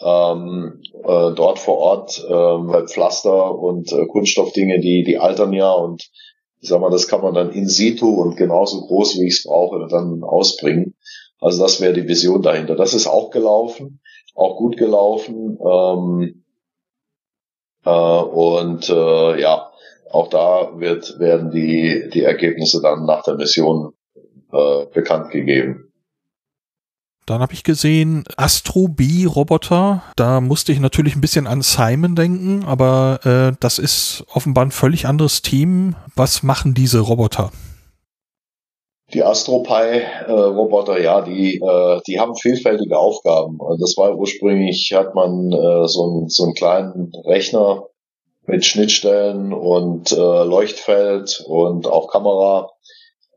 Ähm, 0.00 0.80
äh, 1.02 1.32
dort 1.34 1.58
vor 1.58 1.76
Ort, 1.76 2.24
äh, 2.26 2.32
weil 2.32 2.88
Pflaster 2.88 3.54
und 3.54 3.92
äh, 3.92 4.06
Kunststoffdinge, 4.06 4.80
die, 4.80 5.04
die 5.04 5.18
altern 5.18 5.52
ja 5.52 5.72
und 5.72 6.08
ich 6.62 6.70
sag 6.70 6.80
mal, 6.80 6.90
das 6.90 7.06
kann 7.06 7.20
man 7.20 7.34
dann 7.34 7.52
in 7.52 7.68
situ 7.68 8.08
und 8.08 8.38
genauso 8.38 8.80
groß, 8.86 9.18
wie 9.18 9.26
ich 9.26 9.34
es 9.34 9.44
brauche, 9.44 9.86
dann 9.90 10.24
ausbringen. 10.24 10.96
Also 11.40 11.62
das 11.62 11.82
wäre 11.82 11.92
die 11.92 12.08
Vision 12.08 12.40
dahinter. 12.40 12.76
Das 12.76 12.94
ist 12.94 13.06
auch 13.06 13.28
gelaufen, 13.30 14.00
auch 14.34 14.56
gut 14.56 14.78
gelaufen. 14.78 15.58
Ähm, 15.62 16.44
äh, 17.84 17.90
und 17.90 18.88
äh, 18.88 19.38
ja, 19.38 19.70
auch 20.14 20.28
da 20.28 20.70
wird, 20.78 21.18
werden 21.18 21.50
die, 21.50 22.08
die 22.12 22.22
Ergebnisse 22.22 22.80
dann 22.80 23.04
nach 23.04 23.22
der 23.24 23.34
Mission 23.34 23.92
äh, 24.52 24.86
bekannt 24.92 25.30
gegeben. 25.30 25.90
Dann 27.26 27.40
habe 27.40 27.54
ich 27.54 27.64
gesehen 27.64 28.24
Astro 28.36 28.86
B 28.86 29.24
Roboter. 29.24 30.02
Da 30.14 30.42
musste 30.42 30.72
ich 30.72 30.80
natürlich 30.80 31.16
ein 31.16 31.22
bisschen 31.22 31.46
an 31.46 31.62
Simon 31.62 32.14
denken, 32.14 32.64
aber 32.64 33.20
äh, 33.24 33.56
das 33.60 33.78
ist 33.78 34.24
offenbar 34.32 34.66
ein 34.66 34.70
völlig 34.70 35.06
anderes 35.06 35.40
Team. 35.40 35.96
Was 36.14 36.42
machen 36.42 36.74
diese 36.74 37.00
Roboter? 37.00 37.50
Die 39.14 39.22
AstroPi-Roboter, 39.22 40.98
äh, 40.98 41.04
ja, 41.04 41.22
die, 41.22 41.56
äh, 41.56 42.00
die 42.06 42.20
haben 42.20 42.36
vielfältige 42.36 42.98
Aufgaben. 42.98 43.58
Das 43.80 43.96
war 43.96 44.14
ursprünglich, 44.16 44.92
hat 44.94 45.14
man 45.14 45.52
äh, 45.52 45.88
so, 45.88 46.04
einen, 46.04 46.28
so 46.28 46.44
einen 46.44 46.54
kleinen 46.54 47.12
Rechner 47.24 47.84
mit 48.46 48.64
Schnittstellen 48.64 49.52
und 49.52 50.12
äh, 50.12 50.16
Leuchtfeld 50.16 51.42
und 51.46 51.86
auch 51.86 52.08
Kamera. 52.08 52.70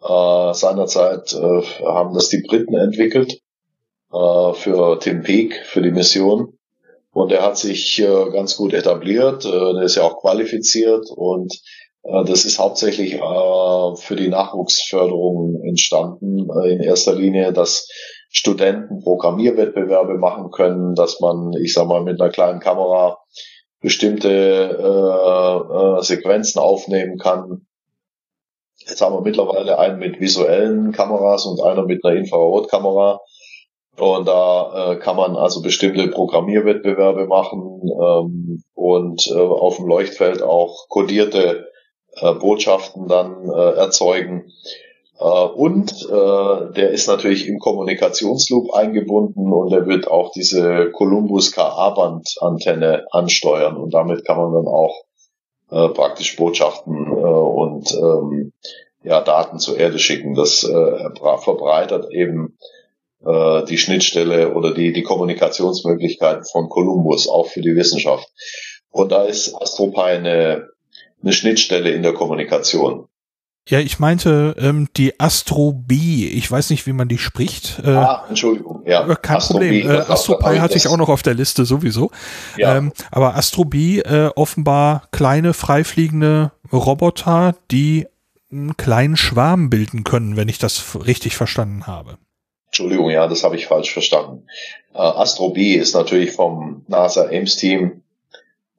Äh, 0.02 0.54
seinerzeit 0.54 1.34
äh, 1.34 1.62
haben 1.86 2.13
das 2.13 2.30
die 2.30 2.43
Briten 2.48 2.76
entwickelt 2.76 3.41
äh, 4.13 4.54
für 4.54 5.00
Tim 5.00 5.24
Peake, 5.24 5.56
für 5.65 5.82
die 5.82 5.91
Mission. 5.91 6.58
Und 7.12 7.32
er 7.32 7.43
hat 7.43 7.58
sich 7.58 8.00
äh, 8.00 8.30
ganz 8.32 8.56
gut 8.58 8.74
etabliert, 8.74 9.43
äh, 9.43 9.50
der 9.50 9.82
ist 9.82 9.96
ja 9.96 10.04
auch 10.04 10.22
qualifiziert 10.22 11.10
und 11.10 11.52
äh, 12.04 12.24
das 12.26 12.46
ist 12.46 12.60
hauptsächlich 12.60 13.15
äh, 13.15 13.96
für 13.96 14.15
die 14.15 14.30
Nachwuchsförderung 14.30 15.62
entstanden, 15.63 16.48
äh, 16.50 16.74
in 16.74 16.82
erster 16.82 17.15
Linie, 17.15 17.54
dass 17.54 17.88
Studenten 18.30 19.00
Programmierwettbewerbe 19.02 20.17
machen 20.17 20.52
können, 20.52 20.93
dass 20.93 21.20
man, 21.20 21.54
ich 21.54 21.74
sag 21.74 21.88
mal, 21.88 22.04
mit 22.04 22.22
einer 22.22 22.30
kleinen 22.30 22.60
Kamera 22.60 23.17
bestimmte 23.82 24.30
äh, 24.30 26.00
äh, 26.00 26.04
Sequenzen 26.04 26.60
aufnehmen 26.60 27.18
kann. 27.18 27.68
Jetzt 28.78 29.02
haben 29.02 29.16
wir 29.16 29.22
mittlerweile 29.22 29.80
einen 29.80 30.00
mit 30.00 30.20
visuellen 30.20 30.92
Kameras 30.92 31.46
und 31.46 31.62
einer 31.62 31.84
mit 31.84 32.04
einer 32.04 32.16
Infrarotkamera. 32.16 33.20
Und 33.98 34.28
da 34.28 34.92
äh, 34.92 34.96
kann 34.98 35.16
man 35.16 35.36
also 35.36 35.62
bestimmte 35.62 36.08
Programmierwettbewerbe 36.08 37.26
machen 37.26 37.82
ähm, 38.00 38.63
und 38.76 39.28
äh, 39.28 39.40
auf 39.40 39.78
dem 39.78 39.88
Leuchtfeld 39.88 40.44
auch 40.44 40.88
kodierte 40.88 41.72
äh, 42.12 42.34
Botschaften 42.34 43.08
dann 43.08 43.50
äh, 43.50 43.72
erzeugen. 43.76 44.52
Äh, 45.19 45.23
und 45.23 45.91
äh, 45.91 46.73
der 46.73 46.91
ist 46.91 47.08
natürlich 47.08 47.47
im 47.47 47.60
Kommunikationsloop 47.60 48.73
eingebunden 48.73 49.51
und 49.51 49.71
er 49.71 49.88
wird 49.88 50.08
auch 50.08 50.32
diese 50.32 50.91
Columbus 50.91 51.51
KA-Band-Antenne 51.51 53.06
ansteuern 53.12 53.77
und 53.77 53.93
damit 53.93 54.25
kann 54.25 54.38
man 54.38 54.53
dann 54.53 54.67
auch 54.67 55.03
äh, 55.71 55.89
praktisch 55.89 56.36
Botschaften 56.36 57.08
und 57.10 57.91
ähm, 57.93 58.53
ja, 59.03 59.21
Daten 59.21 59.60
zur 59.60 59.77
Erde 59.77 59.99
schicken. 59.99 60.36
Das 60.36 60.60
verbreitert 60.60 62.12
eben 62.12 62.58
die 63.19 63.77
Schnittstelle 63.77 64.53
oder 64.53 64.73
die, 64.73 64.93
die 64.93 65.01
Kommunikationsmöglichkeiten 65.01 66.43
von 66.45 66.69
Columbus 66.69 67.27
auch 67.27 67.47
für 67.47 67.62
die 67.62 67.75
Wissenschaft. 67.75 68.27
Und 68.91 69.12
da 69.12 69.23
ist 69.23 69.56
AstroPi 69.56 70.01
eine, 70.01 70.69
eine 71.21 71.34
Schnittstelle 71.34 71.91
in 71.91 72.03
der 72.03 72.13
Kommunikation. 72.13 73.07
Ja, 73.67 73.80
ich 73.80 73.99
meinte 73.99 74.56
ähm, 74.58 74.88
die 74.95 75.19
Astro 75.19 75.73
B. 75.73 76.25
Ich 76.27 76.49
weiß 76.49 76.69
nicht, 76.69 76.88
wie 76.88 76.93
man 76.93 77.10
die 77.10 77.17
spricht. 77.17 77.82
Äh, 77.84 77.89
ah, 77.89 78.25
Entschuldigung. 78.30 78.84
Ja, 78.86 79.06
äh, 79.06 79.15
kein 79.21 79.38
Astro 79.38 79.56
Problem. 79.56 79.89
äh, 79.89 79.97
Astro 79.97 80.38
Pi 80.38 80.58
hatte 80.58 80.77
ich 80.77 80.88
auch 80.88 80.95
noch 80.95 81.10
auf 81.10 81.21
der 81.21 81.34
Liste 81.34 81.65
sowieso. 81.65 82.12
Ja. 82.56 82.77
Ähm, 82.77 82.93
aber 83.12 83.36
Astro 83.36 83.65
B 83.65 83.99
äh, 83.99 84.32
offenbar 84.36 85.03
kleine 85.12 85.53
freifliegende 85.53 86.51
Roboter, 86.71 87.56
die 87.69 88.08
einen 88.49 88.77
kleinen 88.77 89.17
Schwarm 89.17 89.69
bilden 89.69 90.06
können, 90.06 90.38
wenn 90.38 90.47
ich 90.47 90.60
das 90.60 90.97
richtig 91.06 91.36
verstanden 91.36 91.88
habe. 91.88 92.17
Entschuldigung, 92.67 93.10
ja, 93.10 93.27
das 93.27 93.43
habe 93.43 93.58
ich 93.58 93.67
falsch 93.67 93.91
verstanden. 93.91 94.45
Äh, 94.93 94.99
Astro 94.99 95.49
B 95.49 95.73
ist 95.73 95.93
natürlich 95.93 96.32
vom 96.32 96.86
NASA 96.88 97.25
Ames 97.25 97.58
Team 97.58 98.01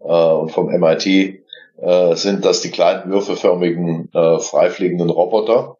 äh, 0.00 0.04
und 0.04 0.50
vom 0.50 0.66
MIT 0.68 1.42
äh, 1.80 2.16
sind 2.16 2.44
das 2.44 2.60
die 2.60 2.70
kleinen 2.70 3.10
würfelförmigen 3.10 4.10
äh, 4.12 4.38
freifliegenden 4.40 5.10
Roboter. 5.10 5.78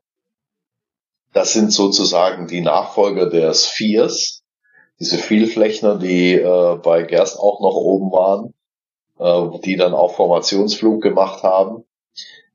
Das 1.33 1.53
sind 1.53 1.73
sozusagen 1.73 2.47
die 2.47 2.61
Nachfolger 2.61 3.29
der 3.29 3.53
Spheres, 3.55 4.43
diese 5.01 5.19
Vielflächner, 5.19 5.97
die 5.97 6.35
äh, 6.35 6.77
bei 6.83 7.03
Gerst 7.03 7.39
auch 7.39 7.61
noch 7.61 7.75
oben 7.75 8.11
waren, 8.13 8.55
äh, 9.19 9.59
die 9.61 9.77
dann 9.77 9.95
auch 9.95 10.15
Formationsflug 10.15 11.03
gemacht 11.03 11.43
haben, 11.43 11.85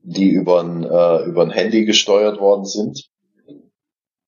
die 0.01 0.29
über 0.29 0.61
ein, 0.61 0.83
äh, 0.83 1.23
über 1.23 1.43
ein 1.43 1.51
Handy 1.51 1.85
gesteuert 1.85 2.39
worden 2.39 2.65
sind. 2.65 3.09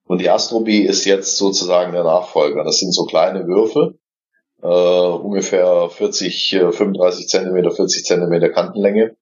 Und 0.08 0.22
die 0.22 0.30
Astrobee 0.30 0.82
ist 0.82 1.06
jetzt 1.06 1.38
sozusagen 1.38 1.94
der 1.94 2.04
Nachfolger. 2.04 2.64
Das 2.64 2.78
sind 2.78 2.94
so 2.94 3.06
kleine 3.06 3.48
Würfel, 3.48 3.98
äh, 4.66 5.18
ungefähr 5.18 5.90
40, 5.90 6.58
35 6.72 7.28
Zentimeter, 7.28 7.72
40 7.72 8.06
Zentimeter 8.06 8.50
Kantenlänge. 8.50 9.16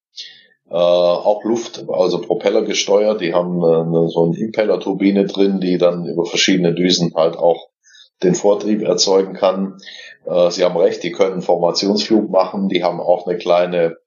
Äh, 0.69 0.75
auch 0.75 1.43
Luft, 1.43 1.85
also 1.89 2.21
Propeller 2.21 2.63
gesteuert. 2.63 3.21
Die 3.21 3.33
haben 3.33 3.57
äh, 3.57 4.09
so 4.09 4.23
eine 4.23 4.37
Impellerturbine 4.37 5.25
drin, 5.25 5.59
die 5.59 5.77
dann 5.77 6.05
über 6.05 6.25
verschiedene 6.25 6.73
Düsen 6.73 7.13
halt 7.15 7.37
auch 7.37 7.69
den 8.23 8.35
Vortrieb 8.35 8.81
erzeugen 8.81 9.33
kann. 9.33 9.77
Äh, 10.25 10.49
Sie 10.51 10.63
haben 10.63 10.77
recht, 10.77 11.03
die 11.03 11.11
können 11.11 11.41
Formationsflug 11.41 12.29
machen. 12.29 12.69
Die 12.69 12.83
haben 12.83 13.01
auch 13.01 13.27
eine 13.27 13.37
kleine 13.37 13.97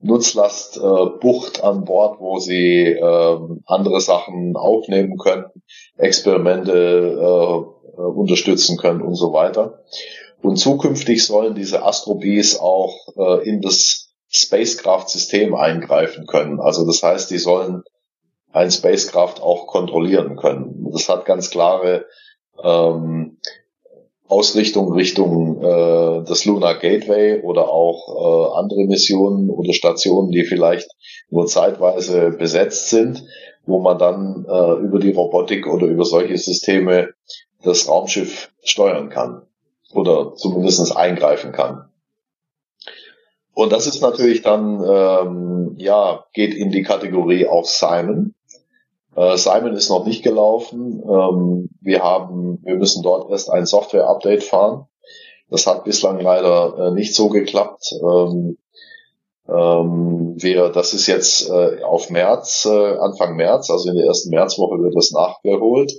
Nutzlastbucht 0.00 1.58
äh, 1.58 1.62
an 1.62 1.84
Bord, 1.84 2.20
wo 2.20 2.38
sie 2.38 2.84
äh, 2.86 3.38
andere 3.66 4.00
Sachen 4.00 4.56
aufnehmen 4.56 5.18
können, 5.18 5.46
Experimente 5.96 6.72
äh, 7.20 8.00
unterstützen 8.00 8.76
können 8.76 9.02
und 9.02 9.16
so 9.16 9.32
weiter. 9.32 9.82
Und 10.42 10.56
zukünftig 10.56 11.26
sollen 11.26 11.54
diese 11.54 11.82
Astrobees 11.82 12.58
auch 12.58 12.94
äh, 13.16 13.48
in 13.48 13.60
das 13.60 14.14
Spacecraft-System 14.28 15.54
eingreifen 15.54 16.26
können. 16.26 16.60
Also 16.60 16.86
das 16.86 17.02
heißt, 17.02 17.30
die 17.30 17.38
sollen 17.38 17.82
ein 18.52 18.70
Spacecraft 18.70 19.40
auch 19.40 19.66
kontrollieren 19.66 20.36
können. 20.36 20.86
Das 20.92 21.08
hat 21.08 21.24
ganz 21.24 21.50
klare 21.50 22.06
ähm, 22.62 23.38
Ausrichtung 24.28 24.92
Richtung 24.92 25.62
äh, 25.62 26.24
das 26.24 26.44
Lunar 26.44 26.78
Gateway 26.78 27.40
oder 27.42 27.70
auch 27.70 28.08
äh, 28.08 28.58
andere 28.58 28.84
Missionen 28.84 29.48
oder 29.48 29.72
Stationen, 29.72 30.30
die 30.30 30.44
vielleicht 30.44 30.88
nur 31.30 31.46
zeitweise 31.46 32.30
besetzt 32.30 32.90
sind, 32.90 33.24
wo 33.66 33.80
man 33.80 33.98
dann 33.98 34.44
äh, 34.48 34.84
über 34.84 34.98
die 34.98 35.12
Robotik 35.12 35.66
oder 35.66 35.86
über 35.86 36.04
solche 36.04 36.36
Systeme 36.36 37.10
das 37.62 37.88
Raumschiff 37.88 38.52
steuern 38.62 39.08
kann 39.08 39.47
oder 39.92 40.34
zumindest 40.34 40.96
eingreifen 40.96 41.52
kann. 41.52 41.88
Und 43.54 43.72
das 43.72 43.86
ist 43.86 44.00
natürlich 44.00 44.42
dann, 44.42 44.84
ähm, 44.84 45.74
ja, 45.78 46.24
geht 46.32 46.54
in 46.54 46.70
die 46.70 46.82
Kategorie 46.82 47.48
auch 47.48 47.64
Simon. 47.64 48.34
Äh, 49.16 49.36
Simon 49.36 49.74
ist 49.74 49.88
noch 49.88 50.06
nicht 50.06 50.22
gelaufen. 50.22 51.02
Ähm, 51.02 51.68
wir 51.80 52.02
haben, 52.04 52.60
wir 52.62 52.76
müssen 52.76 53.02
dort 53.02 53.30
erst 53.30 53.50
ein 53.50 53.66
Software-Update 53.66 54.44
fahren. 54.44 54.86
Das 55.50 55.66
hat 55.66 55.84
bislang 55.84 56.20
leider 56.20 56.78
äh, 56.78 56.90
nicht 56.92 57.14
so 57.14 57.28
geklappt. 57.30 57.94
Ähm, 58.00 58.58
ähm, 59.48 60.34
wir, 60.36 60.68
das 60.68 60.92
ist 60.92 61.06
jetzt 61.06 61.48
äh, 61.48 61.82
auf 61.82 62.10
März, 62.10 62.66
äh, 62.70 62.96
Anfang 62.98 63.34
März, 63.34 63.70
also 63.70 63.88
in 63.88 63.96
der 63.96 64.06
ersten 64.06 64.30
Märzwoche 64.30 64.80
wird 64.82 64.94
das 64.94 65.10
nachgeholt. 65.10 65.92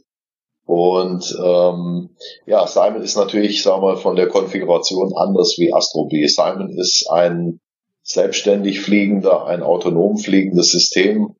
Und 0.69 1.35
ähm, 1.43 2.11
ja, 2.45 2.67
Simon 2.67 3.01
ist 3.01 3.17
natürlich, 3.17 3.63
sagen 3.63 3.81
wir 3.81 3.97
von 3.97 4.15
der 4.15 4.27
Konfiguration 4.27 5.17
anders 5.17 5.55
wie 5.57 5.73
Astro 5.73 6.05
B. 6.05 6.27
Simon 6.27 6.69
ist 6.69 7.09
ein 7.09 7.59
selbstständig 8.03 8.79
fliegender, 8.79 9.47
ein 9.47 9.63
autonom 9.63 10.19
fliegendes 10.19 10.69
System, 10.69 11.35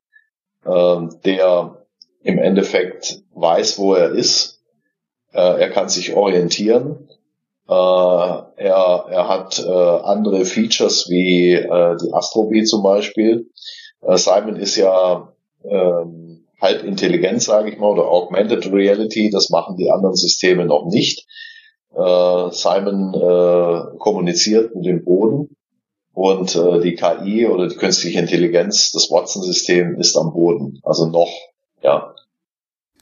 ähm, 0.66 1.14
der 1.24 1.86
im 2.24 2.40
Endeffekt 2.40 3.22
weiß, 3.32 3.78
wo 3.78 3.94
er 3.94 4.10
ist. 4.10 4.64
Äh, 5.32 5.60
er 5.60 5.70
kann 5.70 5.88
sich 5.88 6.16
orientieren. 6.16 7.08
Äh, 7.68 7.72
er, 7.72 8.50
er 8.56 9.28
hat 9.28 9.64
äh, 9.64 9.70
andere 9.70 10.44
Features 10.44 11.08
wie 11.08 11.52
äh, 11.52 11.96
die 12.02 12.12
Astrobee 12.12 12.64
zum 12.64 12.82
Beispiel. 12.82 13.48
Äh, 14.02 14.16
Simon 14.16 14.56
ist 14.56 14.74
ja 14.74 15.32
ähm, 15.62 16.39
intelligent, 16.68 17.42
sage 17.42 17.70
ich 17.70 17.78
mal, 17.78 17.90
oder 17.90 18.08
Augmented 18.08 18.70
Reality. 18.72 19.30
Das 19.30 19.50
machen 19.50 19.76
die 19.76 19.90
anderen 19.90 20.16
Systeme 20.16 20.66
noch 20.66 20.86
nicht. 20.86 21.26
Äh, 21.94 22.50
Simon 22.50 23.14
äh, 23.14 23.98
kommuniziert 23.98 24.74
mit 24.74 24.86
dem 24.86 25.04
Boden 25.04 25.56
und 26.12 26.54
äh, 26.54 26.80
die 26.80 26.94
KI 26.94 27.46
oder 27.46 27.68
die 27.68 27.76
künstliche 27.76 28.18
Intelligenz, 28.18 28.92
das 28.92 29.10
Watson-System 29.10 29.96
ist 29.96 30.16
am 30.16 30.32
Boden. 30.32 30.80
Also 30.82 31.06
noch, 31.06 31.30
ja. 31.82 32.14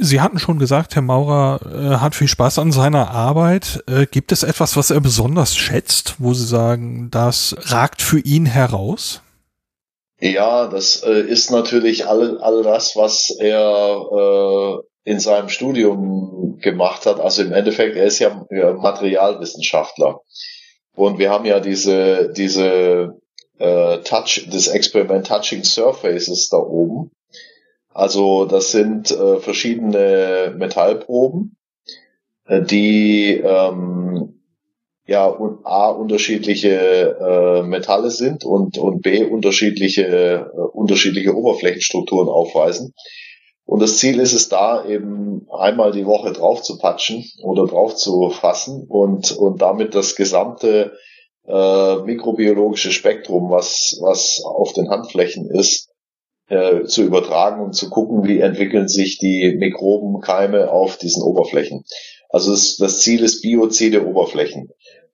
Sie 0.00 0.20
hatten 0.20 0.38
schon 0.38 0.60
gesagt, 0.60 0.94
Herr 0.94 1.02
Maurer 1.02 1.60
äh, 1.66 1.96
hat 1.96 2.14
viel 2.14 2.28
Spaß 2.28 2.60
an 2.60 2.70
seiner 2.70 3.10
Arbeit. 3.10 3.82
Äh, 3.88 4.06
gibt 4.06 4.30
es 4.30 4.44
etwas, 4.44 4.76
was 4.76 4.90
er 4.90 5.00
besonders 5.00 5.56
schätzt, 5.56 6.14
wo 6.18 6.32
Sie 6.32 6.46
sagen, 6.46 7.10
das 7.10 7.56
ragt 7.62 8.00
für 8.00 8.20
ihn 8.20 8.46
heraus? 8.46 9.22
Ja, 10.20 10.66
das 10.66 11.02
äh, 11.04 11.20
ist 11.20 11.50
natürlich 11.50 12.06
all, 12.06 12.38
all 12.38 12.62
das, 12.62 12.96
was 12.96 13.30
er 13.38 14.02
äh, 14.10 15.10
in 15.10 15.20
seinem 15.20 15.48
Studium 15.48 16.58
gemacht 16.60 17.06
hat. 17.06 17.20
Also 17.20 17.42
im 17.42 17.52
Endeffekt, 17.52 17.96
er 17.96 18.04
ist 18.04 18.18
ja 18.18 18.44
Materialwissenschaftler. 18.50 20.20
Und 20.96 21.18
wir 21.18 21.30
haben 21.30 21.44
ja 21.44 21.60
diese, 21.60 22.32
diese 22.32 23.16
äh, 23.58 23.98
Touch, 23.98 24.48
das 24.50 24.66
Experiment 24.66 25.26
Touching 25.26 25.62
Surfaces 25.62 26.48
da 26.48 26.56
oben. 26.58 27.12
Also 27.94 28.44
das 28.44 28.72
sind 28.72 29.10
äh, 29.10 29.38
verschiedene 29.38 30.54
Metallproben, 30.56 31.56
äh, 32.46 32.62
die 32.62 33.40
ähm, 33.44 34.37
ja 35.08 35.26
a 35.64 35.88
unterschiedliche 35.90 37.16
äh, 37.18 37.62
Metalle 37.62 38.10
sind 38.10 38.44
und 38.44 38.78
und 38.78 39.02
b 39.02 39.24
unterschiedliche 39.24 40.04
äh, 40.04 40.60
unterschiedliche 40.72 41.34
Oberflächenstrukturen 41.34 42.28
aufweisen. 42.28 42.94
Und 43.64 43.82
das 43.82 43.98
Ziel 43.98 44.20
ist 44.20 44.32
es 44.32 44.48
da 44.48 44.86
eben 44.86 45.46
einmal 45.50 45.92
die 45.92 46.06
Woche 46.06 46.32
drauf 46.32 46.62
zu 46.62 46.78
patschen 46.78 47.24
oder 47.42 47.66
drauf 47.66 47.96
zu 47.96 48.30
fassen 48.30 48.86
und, 48.88 49.32
und 49.32 49.60
damit 49.60 49.94
das 49.94 50.16
gesamte 50.16 50.92
äh, 51.46 51.96
mikrobiologische 51.96 52.92
Spektrum, 52.92 53.50
was, 53.50 53.98
was 54.00 54.42
auf 54.42 54.72
den 54.72 54.88
Handflächen 54.88 55.50
ist, 55.50 55.90
äh, 56.48 56.84
zu 56.84 57.02
übertragen 57.02 57.62
und 57.62 57.74
zu 57.74 57.90
gucken, 57.90 58.24
wie 58.24 58.40
entwickeln 58.40 58.88
sich 58.88 59.18
die 59.18 59.54
Mikrobenkeime 59.58 60.70
auf 60.70 60.96
diesen 60.96 61.22
Oberflächen. 61.22 61.84
Also 62.30 62.52
das 62.52 63.00
Ziel 63.00 63.22
ist 63.22 63.42
biozide 63.42 64.06
Oberflächen. 64.06 64.70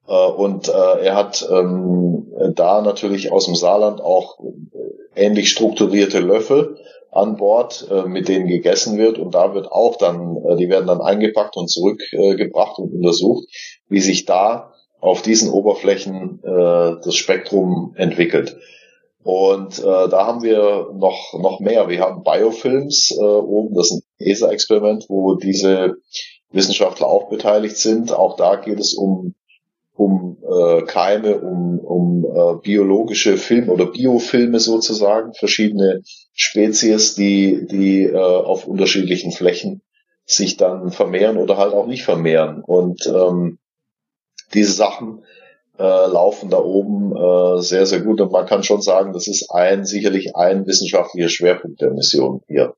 Äh, 0.06 0.12
und 0.12 0.68
äh, 0.68 0.72
er 0.72 1.14
hat 1.14 1.46
ähm, 1.50 2.26
da 2.54 2.82
natürlich 2.82 3.32
aus 3.32 3.46
dem 3.46 3.54
Saarland 3.54 4.00
auch 4.00 4.38
äh, 4.40 5.24
ähnlich 5.24 5.50
strukturierte 5.50 6.20
Löffel 6.20 6.78
an 7.10 7.36
Bord, 7.36 7.88
äh, 7.90 8.02
mit 8.02 8.28
denen 8.28 8.46
gegessen 8.46 8.98
wird. 8.98 9.18
Und 9.18 9.34
da 9.34 9.54
wird 9.54 9.70
auch 9.70 9.96
dann, 9.96 10.36
die 10.58 10.68
werden 10.68 10.86
dann 10.86 11.00
eingepackt 11.00 11.56
und 11.56 11.70
zurückgebracht 11.70 12.78
und 12.78 12.92
untersucht, 12.92 13.46
wie 13.88 14.00
sich 14.00 14.24
da 14.24 14.72
auf 15.00 15.20
diesen 15.20 15.50
Oberflächen 15.50 16.40
das 16.42 17.14
Spektrum 17.14 17.92
entwickelt. 17.94 18.56
Und 19.24 19.78
äh, 19.78 19.82
da 19.82 20.26
haben 20.26 20.42
wir 20.42 20.90
noch, 20.94 21.32
noch 21.38 21.58
mehr. 21.58 21.88
Wir 21.88 22.00
haben 22.00 22.22
Biofilms 22.22 23.10
äh, 23.10 23.22
oben, 23.22 23.74
das 23.74 23.90
ist 23.90 24.02
ein 24.02 24.02
ESA-Experiment, 24.18 25.06
wo 25.08 25.34
diese 25.34 25.96
Wissenschaftler 26.50 27.06
auch 27.06 27.30
beteiligt 27.30 27.78
sind. 27.78 28.12
Auch 28.12 28.36
da 28.36 28.56
geht 28.56 28.78
es 28.78 28.94
um 28.94 29.34
um 29.96 30.38
äh, 30.42 30.82
Keime, 30.82 31.38
um, 31.40 31.78
um 31.78 32.24
äh, 32.24 32.60
biologische 32.62 33.36
Filme 33.36 33.72
oder 33.72 33.86
Biofilme 33.86 34.58
sozusagen, 34.58 35.34
verschiedene 35.34 36.02
Spezies, 36.32 37.14
die, 37.14 37.66
die 37.66 38.02
äh, 38.02 38.16
auf 38.16 38.66
unterschiedlichen 38.66 39.32
Flächen 39.32 39.82
sich 40.26 40.56
dann 40.56 40.90
vermehren 40.90 41.36
oder 41.36 41.58
halt 41.58 41.74
auch 41.74 41.86
nicht 41.86 42.04
vermehren. 42.04 42.62
Und 42.62 43.06
ähm, 43.06 43.58
diese 44.52 44.72
Sachen 44.72 45.24
äh, 45.78 45.82
laufen 45.82 46.50
da 46.50 46.58
oben 46.58 47.14
äh, 47.14 47.62
sehr, 47.62 47.86
sehr 47.86 48.00
gut. 48.00 48.20
Und 48.20 48.32
man 48.32 48.46
kann 48.46 48.62
schon 48.62 48.82
sagen, 48.82 49.12
das 49.12 49.28
ist 49.28 49.50
ein 49.50 49.84
sicherlich 49.84 50.34
ein 50.34 50.66
wissenschaftlicher 50.66 51.28
Schwerpunkt 51.28 51.80
der 51.80 51.90
Mission 51.90 52.40
hier. 52.48 52.74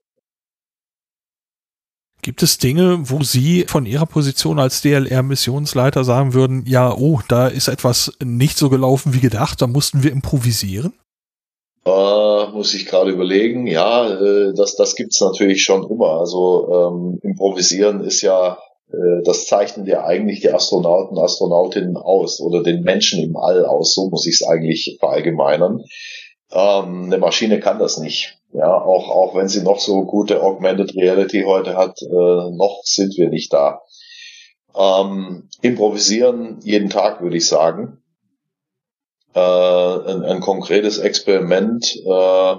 Gibt 2.26 2.42
es 2.42 2.58
Dinge, 2.58 2.98
wo 3.04 3.22
Sie 3.22 3.66
von 3.68 3.86
Ihrer 3.86 4.04
Position 4.04 4.58
als 4.58 4.82
DLR-Missionsleiter 4.82 6.02
sagen 6.02 6.34
würden, 6.34 6.64
ja, 6.66 6.92
oh, 6.92 7.20
da 7.28 7.46
ist 7.46 7.68
etwas 7.68 8.14
nicht 8.20 8.58
so 8.58 8.68
gelaufen 8.68 9.14
wie 9.14 9.20
gedacht, 9.20 9.62
da 9.62 9.68
mussten 9.68 10.02
wir 10.02 10.10
improvisieren? 10.10 10.92
Äh, 11.84 12.50
muss 12.50 12.74
ich 12.74 12.86
gerade 12.86 13.12
überlegen. 13.12 13.68
Ja, 13.68 14.10
äh, 14.10 14.52
das, 14.56 14.74
das 14.74 14.96
gibt's 14.96 15.20
natürlich 15.20 15.62
schon 15.62 15.88
immer. 15.88 16.18
Also 16.18 16.68
ähm, 16.72 17.20
improvisieren 17.22 18.00
ist 18.00 18.22
ja, 18.22 18.58
äh, 18.90 19.22
das 19.24 19.46
zeichnet 19.46 19.86
ja 19.86 20.04
eigentlich 20.04 20.40
die 20.40 20.52
Astronauten, 20.52 21.16
Astronautinnen 21.16 21.96
aus 21.96 22.40
oder 22.40 22.64
den 22.64 22.82
Menschen 22.82 23.22
im 23.22 23.36
All 23.36 23.64
aus. 23.64 23.94
So 23.94 24.10
muss 24.10 24.26
ich 24.26 24.40
es 24.40 24.42
eigentlich 24.42 24.96
verallgemeinern. 24.98 25.84
Ähm, 26.52 27.04
eine 27.04 27.18
Maschine 27.18 27.60
kann 27.60 27.78
das 27.78 27.98
nicht. 27.98 28.38
Ja, 28.52 28.72
auch, 28.72 29.10
auch 29.10 29.34
wenn 29.34 29.48
sie 29.48 29.62
noch 29.62 29.80
so 29.80 30.04
gute 30.04 30.42
Augmented 30.42 30.94
Reality 30.96 31.42
heute 31.42 31.76
hat, 31.76 32.00
äh, 32.00 32.06
noch 32.08 32.80
sind 32.84 33.16
wir 33.16 33.28
nicht 33.28 33.52
da. 33.52 33.82
Ähm, 34.74 35.48
improvisieren 35.62 36.60
jeden 36.62 36.88
Tag, 36.90 37.20
würde 37.20 37.36
ich 37.36 37.46
sagen. 37.46 38.02
Äh, 39.34 39.40
ein, 39.40 40.22
ein 40.22 40.40
konkretes 40.40 40.98
Experiment 40.98 41.96
äh, 42.06 42.56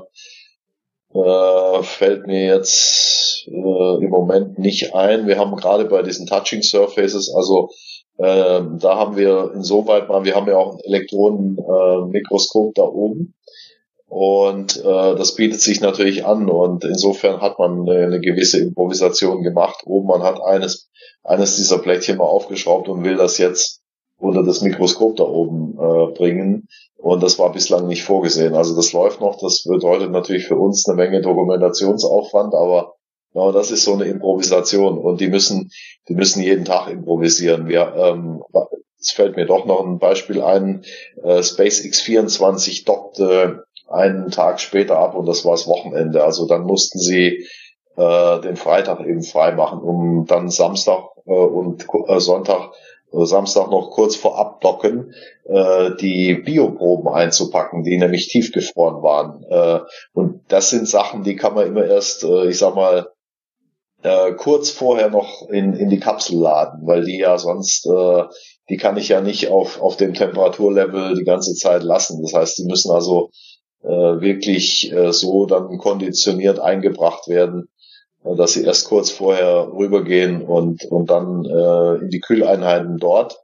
äh, 1.13 1.83
fällt 1.83 2.27
mir 2.27 2.45
jetzt 2.45 3.47
äh, 3.47 4.03
im 4.03 4.09
Moment 4.09 4.59
nicht 4.59 4.93
ein. 4.93 5.27
Wir 5.27 5.39
haben 5.39 5.55
gerade 5.55 5.85
bei 5.85 6.01
diesen 6.03 6.27
Touching 6.27 6.61
Surfaces, 6.61 7.33
also 7.33 7.69
äh, 8.17 8.61
da 8.79 8.97
haben 8.97 9.15
wir 9.15 9.51
insoweit 9.53 10.09
mal, 10.09 10.25
wir 10.25 10.35
haben 10.35 10.47
ja 10.47 10.57
auch 10.57 10.73
ein 10.73 10.79
Elektronenmikroskop 10.81 12.75
da 12.75 12.83
oben 12.83 13.33
und 14.07 14.77
äh, 14.77 15.15
das 15.15 15.35
bietet 15.35 15.59
sich 15.59 15.81
natürlich 15.81 16.25
an 16.25 16.49
und 16.49 16.85
insofern 16.85 17.41
hat 17.41 17.59
man 17.59 17.81
eine, 17.81 18.05
eine 18.05 18.19
gewisse 18.21 18.59
Improvisation 18.59 19.43
gemacht. 19.43 19.83
Oben 19.85 20.07
man 20.07 20.23
hat 20.23 20.41
eines, 20.41 20.89
eines 21.23 21.57
dieser 21.57 21.79
Plättchen 21.79 22.17
mal 22.17 22.23
aufgeschraubt 22.23 22.87
und 22.87 23.03
will 23.03 23.17
das 23.17 23.37
jetzt 23.37 23.81
unter 24.17 24.43
das 24.43 24.61
Mikroskop 24.61 25.17
da 25.17 25.25
oben 25.25 25.77
äh, 25.77 26.13
bringen. 26.13 26.67
Und 26.95 27.21
das 27.21 27.37
war 27.37 27.51
bislang 27.51 27.87
nicht 27.87 28.03
vorgesehen. 28.03 28.55
Also 28.55 28.75
das 28.75 28.93
läuft 28.93 29.19
noch. 29.19 29.37
Das 29.39 29.63
bedeutet 29.63 30.11
natürlich 30.11 30.47
für 30.47 30.55
uns 30.55 30.87
eine 30.87 30.95
Menge 30.95 31.21
Dokumentationsaufwand, 31.21 32.55
aber 32.55 32.95
ja, 33.33 33.51
das 33.51 33.71
ist 33.71 33.83
so 33.83 33.93
eine 33.93 34.05
Improvisation 34.05 34.97
und 34.97 35.19
die 35.19 35.27
müssen, 35.27 35.69
die 36.07 36.15
müssen 36.15 36.41
jeden 36.41 36.65
Tag 36.65 36.89
improvisieren. 36.89 37.67
Wir, 37.67 37.93
ähm, 37.95 38.41
jetzt 38.97 39.11
fällt 39.11 39.35
mir 39.35 39.45
doch 39.45 39.65
noch 39.65 39.85
ein 39.85 39.99
Beispiel 39.99 40.41
ein, 40.41 40.85
äh, 41.23 41.43
SpaceX 41.43 42.01
24 42.01 42.85
dockte 42.85 43.66
einen 43.89 44.31
Tag 44.31 44.59
später 44.59 44.97
ab 44.97 45.15
und 45.15 45.25
das 45.25 45.45
war 45.45 45.51
das 45.51 45.67
Wochenende. 45.67 46.23
Also 46.23 46.47
dann 46.47 46.63
mussten 46.63 46.99
sie 46.99 47.47
äh, 47.95 48.41
den 48.41 48.55
Freitag 48.55 48.99
eben 49.01 49.23
frei 49.23 49.51
machen, 49.53 49.79
um 49.79 50.25
dann 50.25 50.49
Samstag 50.49 51.03
äh, 51.25 51.31
und 51.31 51.87
äh, 52.07 52.19
Sonntag 52.19 52.71
äh, 53.11 53.25
Samstag 53.25 53.69
noch 53.69 53.91
kurz 53.91 54.15
vor 54.15 54.37
Abdocken 54.37 55.13
äh, 55.45 55.91
die 55.99 56.35
Bioproben 56.35 57.07
einzupacken, 57.11 57.83
die 57.83 57.97
nämlich 57.97 58.27
tiefgefroren 58.27 59.01
waren. 59.01 59.43
Äh, 59.49 59.85
und 60.13 60.41
das 60.49 60.69
sind 60.69 60.87
Sachen, 60.87 61.23
die 61.23 61.35
kann 61.35 61.55
man 61.55 61.67
immer 61.67 61.85
erst, 61.85 62.23
äh, 62.23 62.49
ich 62.49 62.57
sag 62.57 62.75
mal, 62.75 63.07
äh, 64.03 64.33
kurz 64.33 64.69
vorher 64.69 65.09
noch 65.09 65.49
in, 65.49 65.73
in 65.73 65.89
die 65.89 65.99
Kapsel 65.99 66.37
laden, 66.37 66.85
weil 66.85 67.03
die 67.03 67.17
ja 67.17 67.37
sonst, 67.37 67.87
äh, 67.87 68.23
die 68.69 68.77
kann 68.77 68.97
ich 68.97 69.09
ja 69.09 69.21
nicht 69.21 69.49
auf, 69.49 69.81
auf 69.81 69.97
dem 69.97 70.13
Temperaturlevel 70.13 71.15
die 71.15 71.23
ganze 71.23 71.55
Zeit 71.55 71.83
lassen. 71.83 72.21
Das 72.21 72.33
heißt, 72.33 72.57
die 72.59 72.65
müssen 72.65 72.91
also 72.91 73.31
wirklich 73.89 74.91
äh, 74.91 75.11
so 75.11 75.45
dann 75.45 75.77
konditioniert 75.77 76.59
eingebracht 76.59 77.27
werden, 77.27 77.69
äh, 78.23 78.35
dass 78.35 78.53
sie 78.53 78.63
erst 78.63 78.87
kurz 78.87 79.11
vorher 79.11 79.71
rübergehen 79.73 80.41
und, 80.41 80.85
und 80.85 81.09
dann 81.09 81.45
äh, 81.45 82.03
in 82.03 82.09
die 82.09 82.19
Kühleinheiten 82.19 82.97
dort. 82.97 83.39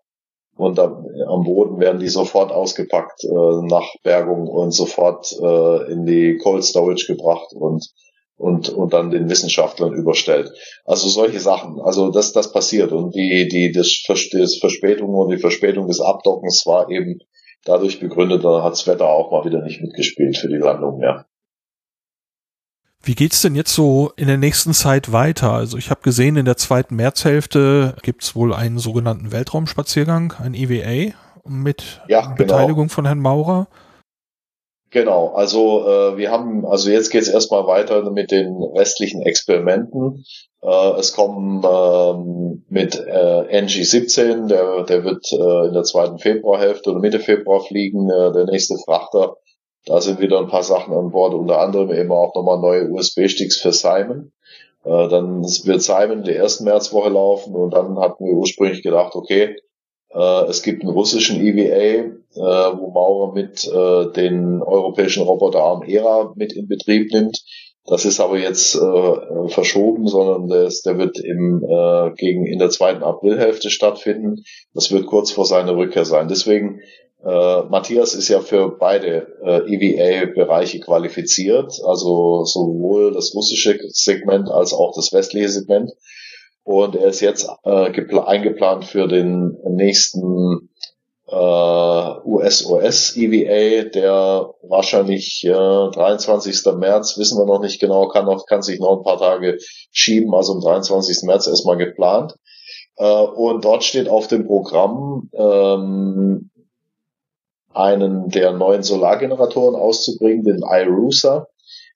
Und 0.55 0.77
am 0.77 1.43
Boden 1.43 1.79
werden 1.79 1.99
die 1.99 2.09
sofort 2.09 2.51
ausgepackt 2.51 3.23
äh, 3.23 3.65
nach 3.65 3.87
Bergung 4.03 4.47
und 4.47 4.71
sofort 4.71 5.31
äh, 5.41 5.91
in 5.91 6.05
die 6.05 6.37
Cold 6.37 6.63
Storage 6.63 7.07
gebracht 7.07 7.53
und 7.53 7.91
und, 8.35 8.69
und 8.69 8.93
dann 8.93 9.11
den 9.11 9.29
Wissenschaftlern 9.29 9.93
überstellt. 9.93 10.51
Also 10.85 11.07
solche 11.07 11.39
Sachen. 11.39 11.79
Also 11.79 12.11
das, 12.11 12.33
das 12.33 12.51
passiert. 12.51 12.91
Und 12.91 13.15
die, 13.15 13.47
die, 13.47 13.71
das, 13.71 14.03
das 14.07 14.57
Verspätung 14.57 15.13
und 15.13 15.29
die 15.29 15.37
Verspätung 15.37 15.87
des 15.87 16.01
Abdockens 16.01 16.63
war 16.65 16.89
eben 16.89 17.19
dadurch 17.65 17.99
begründet, 17.99 18.43
da 18.43 18.63
hat 18.63 18.73
das 18.73 18.87
Wetter 18.87 19.07
auch 19.07 19.31
mal 19.31 19.45
wieder 19.45 19.61
nicht 19.61 19.81
mitgespielt 19.81 20.37
für 20.37 20.47
die 20.47 20.57
Landung 20.57 20.99
mehr. 20.99 21.25
Wie 23.05 23.15
geht's 23.15 23.41
denn 23.41 23.55
jetzt 23.55 23.73
so 23.73 24.13
in 24.15 24.27
der 24.27 24.37
nächsten 24.37 24.73
Zeit 24.73 25.11
weiter? 25.11 25.51
Also 25.51 25.77
ich 25.77 25.89
habe 25.89 26.01
gesehen, 26.01 26.37
in 26.37 26.45
der 26.45 26.55
zweiten 26.55 26.95
Märzhälfte 26.95 27.95
gibt's 28.01 28.33
wohl 28.33 28.53
einen 28.53 28.79
sogenannten 28.79 29.33
Weltraumspaziergang, 29.33 30.33
ein 30.41 30.53
EVA 30.53 31.13
mit 31.45 32.01
ja, 32.07 32.21
genau. 32.21 32.35
Beteiligung 32.35 32.89
von 32.89 33.05
Herrn 33.05 33.19
Maurer. 33.19 33.67
Genau, 34.93 35.29
also 35.29 35.87
äh, 35.87 36.17
wir 36.17 36.29
haben, 36.29 36.67
also 36.67 36.91
jetzt 36.91 37.09
geht's 37.09 37.27
erstmal 37.27 37.65
weiter 37.65 38.11
mit 38.11 38.29
den 38.29 38.61
restlichen 38.61 39.23
Experimenten. 39.23 40.23
Äh, 40.61 40.99
es 40.99 41.13
kommen 41.13 41.63
ähm, 41.67 42.63
mit 42.69 42.95
äh, 42.99 43.59
NG17, 43.59 44.47
der, 44.47 44.83
der 44.83 45.03
wird 45.03 45.25
äh, 45.31 45.67
in 45.67 45.73
der 45.73 45.81
zweiten 45.81 46.19
Februarhälfte 46.19 46.91
oder 46.91 46.99
Mitte 46.99 47.19
Februar 47.19 47.61
fliegen, 47.61 48.07
äh, 48.07 48.31
der 48.33 48.45
nächste 48.45 48.75
Frachter. 48.85 49.37
Da 49.87 49.99
sind 49.99 50.19
wieder 50.19 50.37
ein 50.37 50.47
paar 50.47 50.61
Sachen 50.61 50.93
an 50.93 51.09
Bord, 51.09 51.33
unter 51.33 51.59
anderem 51.59 51.91
eben 51.91 52.11
auch 52.11 52.35
nochmal 52.35 52.59
neue 52.59 52.91
USB-Sticks 52.91 53.61
für 53.61 53.73
Simon. 53.73 54.31
Äh, 54.85 55.07
dann 55.07 55.41
wird 55.41 55.81
Simon 55.81 56.23
der 56.23 56.37
ersten 56.37 56.65
Märzwoche 56.65 57.09
laufen 57.09 57.55
und 57.55 57.73
dann 57.73 57.97
hatten 57.97 58.25
wir 58.25 58.33
ursprünglich 58.33 58.83
gedacht, 58.83 59.15
okay, 59.15 59.55
äh, 60.13 60.45
es 60.49 60.61
gibt 60.61 60.83
einen 60.83 60.91
russischen 60.91 61.41
EVA, 61.41 61.73
äh, 61.73 62.11
wo 62.35 62.91
Maurer 62.91 63.33
mit 63.33 63.67
äh, 63.67 64.11
den 64.11 64.61
europäischen 64.61 65.23
Roboterarm 65.23 65.83
ERA 65.83 66.33
mit 66.35 66.53
in 66.53 66.67
Betrieb 66.67 67.11
nimmt. 67.11 67.43
Das 67.85 68.05
ist 68.05 68.21
aber 68.21 68.37
jetzt 68.37 68.79
verschoben, 69.47 70.07
sondern 70.07 70.47
der, 70.47 70.97
wird 70.97 71.19
im, 71.19 71.65
gegen 72.15 72.45
in 72.45 72.57
der 72.57 72.69
zweiten 72.69 73.03
Aprilhälfte 73.03 73.69
stattfinden. 73.69 74.45
Das 74.73 74.93
wird 74.93 75.05
kurz 75.05 75.31
vor 75.31 75.45
seiner 75.45 75.75
Rückkehr 75.75 76.05
sein. 76.05 76.29
Deswegen 76.29 76.79
Matthias 77.21 78.15
ist 78.15 78.29
ja 78.29 78.39
für 78.39 78.77
beide 78.79 79.27
EVA-Bereiche 79.67 80.79
qualifiziert, 80.79 81.77
also 81.85 82.45
sowohl 82.45 83.11
das 83.11 83.35
russische 83.35 83.77
Segment 83.89 84.49
als 84.49 84.71
auch 84.71 84.93
das 84.95 85.11
westliche 85.11 85.49
Segment. 85.49 85.91
Und 86.63 86.95
er 86.95 87.07
ist 87.09 87.19
jetzt 87.19 87.49
äh, 87.63 88.19
eingeplant 88.25 88.85
für 88.85 89.07
den 89.07 89.57
nächsten 89.67 90.69
äh, 91.27 91.35
US-OS 91.35 93.17
EVA, 93.17 93.89
der 93.89 94.53
wahrscheinlich 94.61 95.43
äh, 95.45 95.51
23. 95.51 96.65
März, 96.75 97.17
wissen 97.17 97.37
wir 97.37 97.45
noch 97.45 97.59
nicht 97.59 97.79
genau, 97.79 98.07
kann, 98.07 98.25
noch, 98.25 98.45
kann 98.45 98.61
sich 98.61 98.79
noch 98.79 98.97
ein 98.97 99.03
paar 99.03 99.19
Tage 99.19 99.57
schieben, 99.91 100.33
also 100.33 100.53
am 100.53 100.61
23. 100.61 101.23
März 101.23 101.47
erstmal 101.47 101.77
geplant. 101.77 102.35
Äh, 102.97 103.05
und 103.05 103.65
dort 103.65 103.83
steht 103.83 104.07
auf 104.07 104.27
dem 104.27 104.45
Programm, 104.45 105.29
ähm, 105.33 106.49
einen 107.73 108.29
der 108.29 108.51
neuen 108.51 108.83
Solargeneratoren 108.83 109.75
auszubringen, 109.75 110.43
den 110.43 110.61
iRusa. 110.61 111.47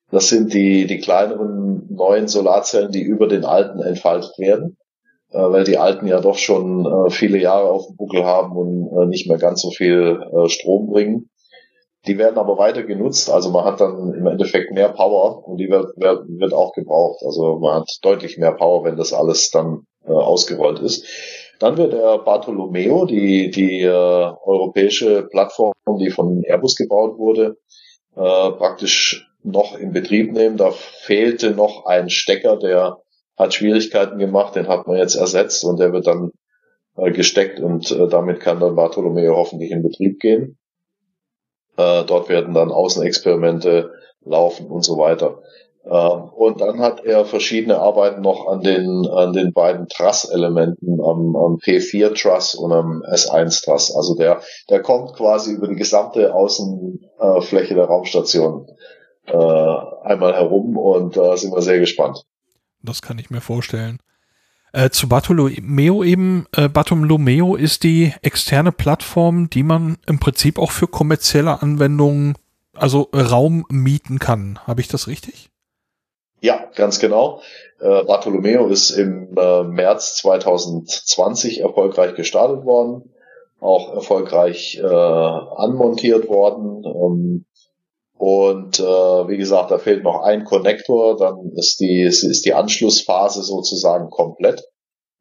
Das 0.09 0.29
sind 0.29 0.53
die, 0.53 0.87
die 0.87 0.99
kleineren 0.99 1.87
neuen 1.89 2.27
Solarzellen, 2.27 2.91
die 2.91 3.01
über 3.01 3.27
den 3.27 3.43
alten 3.43 3.81
entfaltet 3.81 4.37
werden, 4.37 4.77
äh, 5.31 5.37
weil 5.37 5.65
die 5.65 5.77
alten 5.77 6.07
ja 6.07 6.21
doch 6.21 6.37
schon 6.37 6.85
äh, 6.85 7.09
viele 7.09 7.37
Jahre 7.37 7.69
auf 7.69 7.87
dem 7.87 7.97
Buckel 7.97 8.23
haben 8.23 8.55
und 8.55 8.97
äh, 8.97 9.05
nicht 9.07 9.27
mehr 9.27 9.37
ganz 9.37 9.61
so 9.61 9.69
viel 9.71 10.21
äh, 10.31 10.49
Strom 10.49 10.87
bringen. 10.87 11.29
Die 12.05 12.17
werden 12.17 12.37
aber 12.37 12.57
weiter 12.57 12.83
genutzt, 12.83 13.29
also 13.29 13.51
man 13.51 13.65
hat 13.65 13.81
dann 13.81 14.13
im 14.13 14.27
Endeffekt 14.27 14.71
mehr 14.71 14.89
Power 14.89 15.45
und 15.45 15.57
die 15.57 15.69
wird, 15.69 15.97
wird, 15.97 16.25
wird 16.27 16.53
auch 16.53 16.71
gebraucht. 16.71 17.21
Also 17.25 17.59
man 17.59 17.81
hat 17.81 17.89
deutlich 18.01 18.37
mehr 18.37 18.53
Power, 18.53 18.85
wenn 18.85 18.95
das 18.95 19.11
alles 19.11 19.51
dann 19.51 19.87
äh, 20.05 20.11
ausgerollt 20.11 20.79
ist. 20.79 21.05
Dann 21.59 21.75
wird 21.75 21.91
der 21.91 22.19
Bartolomeo, 22.19 23.05
die, 23.05 23.49
die 23.49 23.81
äh, 23.81 23.89
europäische 23.89 25.23
Plattform, 25.23 25.73
die 25.99 26.11
von 26.11 26.43
Airbus 26.45 26.75
gebaut 26.75 27.17
wurde, 27.17 27.57
äh, 28.15 28.51
praktisch 28.51 29.26
noch 29.51 29.77
in 29.77 29.91
Betrieb 29.91 30.31
nehmen. 30.31 30.57
Da 30.57 30.71
fehlte 30.71 31.51
noch 31.51 31.85
ein 31.85 32.09
Stecker, 32.09 32.57
der 32.57 32.97
hat 33.37 33.53
Schwierigkeiten 33.53 34.17
gemacht, 34.17 34.55
den 34.55 34.67
hat 34.67 34.87
man 34.87 34.97
jetzt 34.97 35.15
ersetzt 35.15 35.63
und 35.63 35.79
der 35.79 35.93
wird 35.93 36.07
dann 36.07 36.31
äh, 36.97 37.11
gesteckt 37.11 37.59
und 37.59 37.91
äh, 37.91 38.07
damit 38.07 38.39
kann 38.39 38.59
dann 38.59 38.75
Bartolomeo 38.75 39.35
hoffentlich 39.35 39.71
in 39.71 39.83
Betrieb 39.83 40.19
gehen. 40.19 40.57
Äh, 41.77 42.03
dort 42.05 42.29
werden 42.29 42.53
dann 42.53 42.71
Außenexperimente 42.71 43.91
laufen 44.25 44.67
und 44.67 44.83
so 44.83 44.97
weiter. 44.97 45.41
Ähm, 45.85 46.29
und 46.35 46.59
dann 46.59 46.79
hat 46.79 47.05
er 47.05 47.25
verschiedene 47.25 47.77
Arbeiten 47.77 48.21
noch 48.21 48.47
an 48.47 48.61
den, 48.61 49.07
an 49.07 49.33
den 49.33 49.53
beiden 49.53 49.87
Truss-Elementen, 49.87 50.99
am, 50.99 51.35
am 51.35 51.57
P4-Truss 51.57 52.55
und 52.55 52.73
am 52.73 53.03
S1-Truss. 53.03 53.95
Also 53.95 54.15
der, 54.15 54.41
der 54.69 54.81
kommt 54.81 55.13
quasi 55.13 55.53
über 55.53 55.67
die 55.67 55.75
gesamte 55.75 56.33
Außenfläche 56.33 57.75
der 57.75 57.85
Raumstation 57.85 58.67
äh, 59.27 60.07
einmal 60.07 60.33
herum 60.33 60.77
und 60.77 61.17
da 61.17 61.33
äh, 61.33 61.37
sind 61.37 61.53
wir 61.53 61.61
sehr 61.61 61.79
gespannt. 61.79 62.25
Das 62.81 63.01
kann 63.01 63.19
ich 63.19 63.29
mir 63.29 63.41
vorstellen. 63.41 63.99
Äh, 64.73 64.89
zu 64.89 65.07
Bartolomeo 65.07 66.03
eben, 66.03 66.45
äh, 66.55 66.67
Bartolomeo 66.69 67.55
ist 67.55 67.83
die 67.83 68.13
externe 68.21 68.71
Plattform, 68.71 69.49
die 69.49 69.63
man 69.63 69.97
im 70.05 70.19
Prinzip 70.19 70.59
auch 70.59 70.71
für 70.71 70.87
kommerzielle 70.87 71.61
Anwendungen, 71.61 72.35
also 72.73 73.09
Raum 73.13 73.65
mieten 73.69 74.19
kann. 74.19 74.59
Habe 74.67 74.81
ich 74.81 74.87
das 74.87 75.07
richtig? 75.07 75.49
Ja, 76.41 76.65
ganz 76.75 76.99
genau. 76.99 77.41
Äh, 77.79 78.03
Bartolomeo 78.03 78.67
ist 78.67 78.91
im 78.91 79.35
äh, 79.37 79.63
März 79.63 80.17
2020 80.17 81.61
erfolgreich 81.61 82.15
gestartet 82.15 82.65
worden, 82.65 83.13
auch 83.59 83.93
erfolgreich 83.93 84.77
äh, 84.77 84.85
anmontiert 84.85 86.27
worden. 86.27 86.83
Ähm, 86.85 87.45
und 88.17 88.79
äh, 88.79 88.83
wie 88.83 89.37
gesagt, 89.37 89.71
da 89.71 89.77
fehlt 89.77 90.03
noch 90.03 90.21
ein 90.21 90.43
Connector, 90.43 91.17
dann 91.17 91.51
ist 91.55 91.79
die, 91.79 92.01
ist 92.01 92.45
die 92.45 92.53
Anschlussphase 92.53 93.43
sozusagen 93.43 94.09
komplett. 94.09 94.63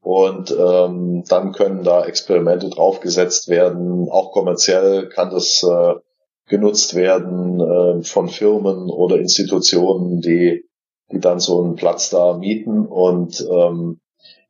Und 0.02 0.52
ähm, 0.52 1.24
dann 1.28 1.52
können 1.52 1.82
da 1.82 2.04
Experimente 2.04 2.70
draufgesetzt 2.70 3.48
werden. 3.48 4.08
Auch 4.08 4.30
kommerziell 4.30 5.08
kann 5.08 5.30
das 5.30 5.64
äh, 5.64 5.94
genutzt 6.48 6.94
werden 6.94 7.60
äh, 7.60 8.02
von 8.04 8.28
Firmen 8.28 8.88
oder 8.88 9.18
Institutionen, 9.18 10.20
die 10.20 10.66
die 11.12 11.20
dann 11.20 11.40
so 11.40 11.62
einen 11.62 11.76
Platz 11.76 12.10
da 12.10 12.36
mieten 12.36 12.86
und 12.86 13.46
ähm, 13.48 14.00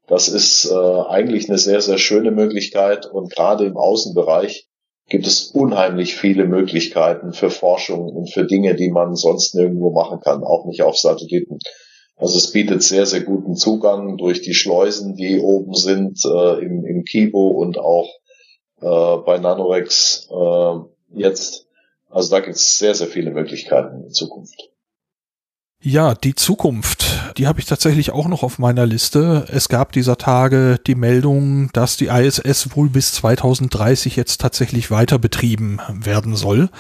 das 0.07 0.29
ist 0.29 0.71
äh, 0.71 0.75
eigentlich 0.75 1.49
eine 1.49 1.59
sehr, 1.59 1.81
sehr 1.81 1.99
schöne 1.99 2.31
Möglichkeit 2.31 3.07
und 3.07 3.31
gerade 3.31 3.67
im 3.67 3.77
Außenbereich 3.77 4.66
gibt 5.09 5.27
es 5.27 5.51
unheimlich 5.53 6.17
viele 6.17 6.47
Möglichkeiten 6.47 7.33
für 7.33 7.51
Forschung 7.51 8.09
und 8.09 8.33
für 8.33 8.45
Dinge, 8.45 8.75
die 8.75 8.91
man 8.91 9.15
sonst 9.15 9.55
nirgendwo 9.55 9.91
machen 9.91 10.21
kann, 10.21 10.43
auch 10.43 10.67
nicht 10.67 10.83
auf 10.83 10.97
Satelliten. 10.97 11.59
Also 12.17 12.39
es 12.39 12.51
bietet 12.51 12.83
sehr, 12.83 13.07
sehr 13.07 13.21
guten 13.21 13.57
Zugang 13.57 14.17
durch 14.17 14.41
die 14.41 14.55
Schleusen, 14.55 15.15
die 15.15 15.39
oben 15.39 15.75
sind 15.75 16.25
äh, 16.25 16.65
im, 16.65 16.85
im 16.85 17.05
Kibo 17.05 17.49
und 17.49 17.79
auch 17.79 18.09
äh, 18.81 19.17
bei 19.25 19.39
Nanorex 19.39 20.29
äh, 20.31 21.19
jetzt. 21.19 21.67
Also 22.09 22.31
da 22.31 22.41
gibt 22.41 22.57
es 22.57 22.79
sehr, 22.79 22.95
sehr 22.95 23.07
viele 23.07 23.31
Möglichkeiten 23.31 24.05
in 24.05 24.13
Zukunft. 24.13 24.71
Ja, 25.83 26.15
die 26.15 26.35
Zukunft, 26.35 27.37
die 27.37 27.47
habe 27.47 27.61
ich 27.61 27.67
tatsächlich 27.67 28.11
auch 28.11 28.29
noch 28.29 28.43
auf 28.43 28.59
meiner 28.59 28.87
Liste. 28.87 29.45
Es 29.49 29.69
gab 29.69 29.93
dieser 29.93 30.17
Tage 30.17 30.79
die 30.87 30.95
Meldung, 30.95 31.71
dass 31.75 31.97
die 31.97 32.07
ISS 32.07 32.75
wohl 32.75 32.89
bis 32.89 33.13
2030 33.13 34.17
jetzt 34.17 34.41
tatsächlich 34.41 34.91
weiter 34.91 35.19
betrieben 35.19 35.81
werden 35.93 36.35
soll. 36.35 36.71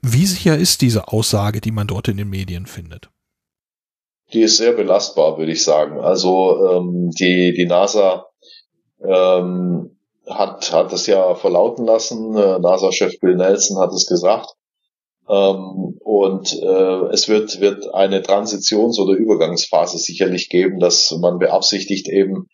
Wie 0.00 0.26
sicher 0.26 0.56
ist 0.56 0.80
diese 0.80 1.08
Aussage, 1.08 1.60
die 1.60 1.72
man 1.72 1.88
dort 1.88 2.08
in 2.08 2.16
den 2.16 2.30
Medien 2.30 2.66
findet? 2.66 3.10
Die 4.32 4.42
ist 4.42 4.56
sehr 4.56 4.72
belastbar, 4.72 5.38
würde 5.38 5.52
ich 5.52 5.62
sagen. 5.64 6.00
Also 6.00 6.66
ähm, 6.66 7.10
die, 7.10 7.52
die 7.52 7.66
NASA 7.66 8.26
ähm, 9.04 9.98
hat, 10.28 10.72
hat 10.72 10.92
es 10.92 11.06
ja 11.06 11.34
verlauten 11.34 11.84
lassen. 11.84 12.36
Äh, 12.36 12.58
NASA-Chef 12.58 13.18
Bill 13.20 13.36
Nelson 13.36 13.78
hat 13.78 13.92
es 13.92 14.06
gesagt. 14.06 14.54
Ähm, 15.28 15.98
und 16.04 16.52
äh, 16.52 17.12
es 17.12 17.28
wird, 17.28 17.60
wird 17.60 17.92
eine 17.94 18.22
Transitions- 18.22 18.98
oder 18.98 19.14
Übergangsphase 19.14 19.98
sicherlich 19.98 20.48
geben, 20.48 20.78
dass 20.78 21.16
man 21.20 21.38
beabsichtigt 21.38 22.08
eben, 22.08 22.46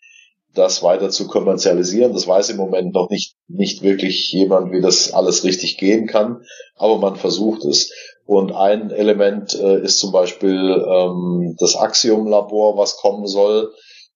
das 0.55 0.83
weiter 0.83 1.09
zu 1.09 1.27
kommerzialisieren. 1.27 2.13
Das 2.13 2.27
weiß 2.27 2.49
im 2.49 2.57
Moment 2.57 2.93
noch 2.93 3.09
nicht, 3.09 3.35
nicht 3.47 3.81
wirklich 3.81 4.31
jemand, 4.31 4.71
wie 4.71 4.81
das 4.81 5.11
alles 5.11 5.43
richtig 5.43 5.77
gehen 5.77 6.05
kann, 6.05 6.43
aber 6.75 6.97
man 6.97 7.15
versucht 7.15 7.65
es. 7.65 7.91
Und 8.25 8.51
ein 8.53 8.91
Element 8.91 9.53
äh, 9.55 9.81
ist 9.81 9.99
zum 9.99 10.11
Beispiel 10.11 10.85
ähm, 10.87 11.55
das 11.59 11.75
Axiom-Labor, 11.75 12.77
was 12.77 12.97
kommen 12.97 13.27
soll 13.27 13.73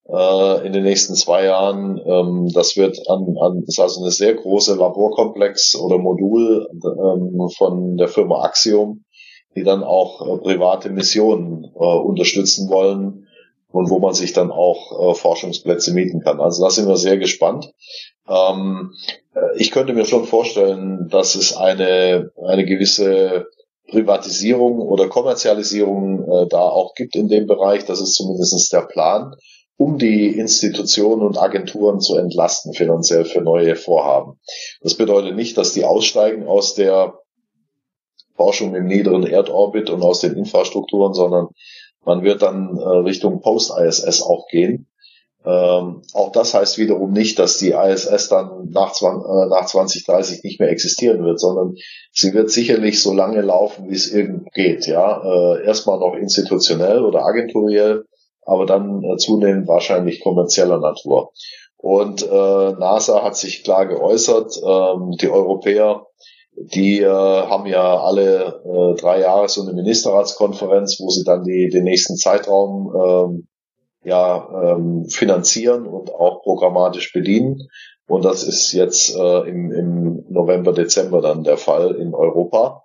äh, 0.08 0.66
in 0.66 0.72
den 0.72 0.84
nächsten 0.84 1.14
zwei 1.14 1.44
Jahren. 1.44 2.00
Ähm, 2.04 2.48
das 2.52 2.76
wird 2.76 2.98
an, 3.08 3.36
an 3.40 3.64
ist 3.66 3.78
also 3.78 4.00
eine 4.00 4.10
sehr 4.10 4.34
große 4.34 4.74
Laborkomplex 4.74 5.76
oder 5.76 5.98
Modul 5.98 6.68
ähm, 6.72 7.48
von 7.56 7.96
der 7.96 8.08
Firma 8.08 8.42
Axiom, 8.42 9.04
die 9.54 9.64
dann 9.64 9.84
auch 9.84 10.22
äh, 10.22 10.38
private 10.38 10.90
Missionen 10.90 11.64
äh, 11.64 11.78
unterstützen 11.78 12.68
wollen 12.70 13.26
und 13.70 13.90
wo 13.90 13.98
man 13.98 14.14
sich 14.14 14.32
dann 14.32 14.50
auch 14.50 15.10
äh, 15.10 15.14
Forschungsplätze 15.14 15.92
mieten 15.92 16.20
kann. 16.20 16.40
Also 16.40 16.64
da 16.64 16.70
sind 16.70 16.88
wir 16.88 16.96
sehr 16.96 17.18
gespannt. 17.18 17.72
Ähm, 18.28 18.94
äh, 19.34 19.40
ich 19.56 19.70
könnte 19.70 19.92
mir 19.92 20.06
schon 20.06 20.24
vorstellen, 20.24 21.08
dass 21.10 21.34
es 21.34 21.54
eine, 21.54 22.30
eine 22.42 22.64
gewisse 22.64 23.46
Privatisierung 23.90 24.80
oder 24.80 25.08
Kommerzialisierung 25.08 26.22
äh, 26.24 26.46
da 26.48 26.60
auch 26.60 26.94
gibt 26.94 27.14
in 27.14 27.28
dem 27.28 27.46
Bereich. 27.46 27.84
Das 27.84 28.00
ist 28.00 28.14
zumindest 28.14 28.72
der 28.72 28.82
Plan 28.82 29.34
um 29.78 29.96
die 29.96 30.36
Institutionen 30.36 31.22
und 31.22 31.38
Agenturen 31.38 32.00
zu 32.00 32.16
entlasten 32.16 32.74
finanziell 32.74 33.24
für 33.24 33.40
neue 33.40 33.76
Vorhaben. 33.76 34.40
Das 34.82 34.94
bedeutet 34.94 35.36
nicht, 35.36 35.56
dass 35.56 35.72
die 35.72 35.84
aussteigen 35.84 36.46
aus 36.46 36.74
der 36.74 37.14
Forschung 38.34 38.74
im 38.74 38.86
niederen 38.86 39.24
Erdorbit 39.24 39.88
und 39.88 40.02
aus 40.02 40.20
den 40.20 40.34
Infrastrukturen, 40.36 41.14
sondern 41.14 41.48
man 42.04 42.22
wird 42.22 42.42
dann 42.42 42.76
äh, 42.76 42.88
Richtung 42.98 43.40
Post-ISS 43.40 44.22
auch 44.22 44.48
gehen. 44.48 44.88
Ähm, 45.44 46.02
auch 46.12 46.32
das 46.32 46.54
heißt 46.54 46.78
wiederum 46.78 47.12
nicht, 47.12 47.38
dass 47.38 47.58
die 47.58 47.70
ISS 47.70 48.28
dann 48.28 48.70
nach, 48.70 48.92
äh, 49.00 49.46
nach 49.48 49.66
2030 49.66 50.42
nicht 50.42 50.58
mehr 50.58 50.70
existieren 50.70 51.24
wird, 51.24 51.38
sondern 51.38 51.76
sie 52.12 52.34
wird 52.34 52.50
sicherlich 52.50 53.00
so 53.00 53.12
lange 53.12 53.42
laufen, 53.42 53.88
wie 53.88 53.94
es 53.94 54.10
irgend 54.12 54.52
geht. 54.52 54.86
Ja, 54.86 55.22
äh, 55.22 55.64
erstmal 55.64 56.00
noch 56.00 56.16
institutionell 56.16 57.04
oder 57.04 57.24
agenturell 57.24 58.04
aber 58.48 58.66
dann 58.66 59.02
äh, 59.04 59.16
zunehmend 59.18 59.68
wahrscheinlich 59.68 60.20
kommerzieller 60.20 60.80
Natur. 60.80 61.32
Und 61.76 62.22
äh, 62.22 62.72
NASA 62.72 63.22
hat 63.22 63.36
sich 63.36 63.62
klar 63.62 63.86
geäußert. 63.86 64.60
Ähm, 64.66 65.12
die 65.12 65.28
Europäer, 65.28 66.06
die 66.56 67.00
äh, 67.00 67.06
haben 67.06 67.66
ja 67.66 68.00
alle 68.00 68.62
äh, 68.64 69.00
drei 69.00 69.20
Jahre 69.20 69.48
so 69.48 69.62
eine 69.62 69.74
Ministerratskonferenz, 69.74 70.98
wo 70.98 71.10
sie 71.10 71.24
dann 71.24 71.44
die, 71.44 71.68
den 71.68 71.84
nächsten 71.84 72.16
Zeitraum 72.16 72.92
ähm, 72.96 73.48
ja, 74.02 74.48
ähm, 74.64 75.04
finanzieren 75.08 75.86
und 75.86 76.12
auch 76.12 76.42
programmatisch 76.42 77.12
bedienen. 77.12 77.68
Und 78.08 78.24
das 78.24 78.42
ist 78.42 78.72
jetzt 78.72 79.14
äh, 79.14 79.40
im, 79.40 79.70
im 79.70 80.24
November, 80.30 80.72
Dezember 80.72 81.20
dann 81.20 81.44
der 81.44 81.58
Fall 81.58 81.94
in 81.96 82.14
Europa. 82.14 82.82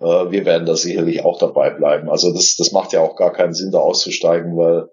Äh, 0.00 0.30
wir 0.30 0.46
werden 0.46 0.66
da 0.66 0.74
sicherlich 0.74 1.24
auch 1.24 1.38
dabei 1.38 1.70
bleiben. 1.70 2.08
Also 2.08 2.32
das, 2.32 2.56
das 2.56 2.72
macht 2.72 2.92
ja 2.92 3.02
auch 3.02 3.14
gar 3.14 3.32
keinen 3.32 3.54
Sinn, 3.54 3.70
da 3.70 3.78
auszusteigen, 3.78 4.56
weil 4.56 4.88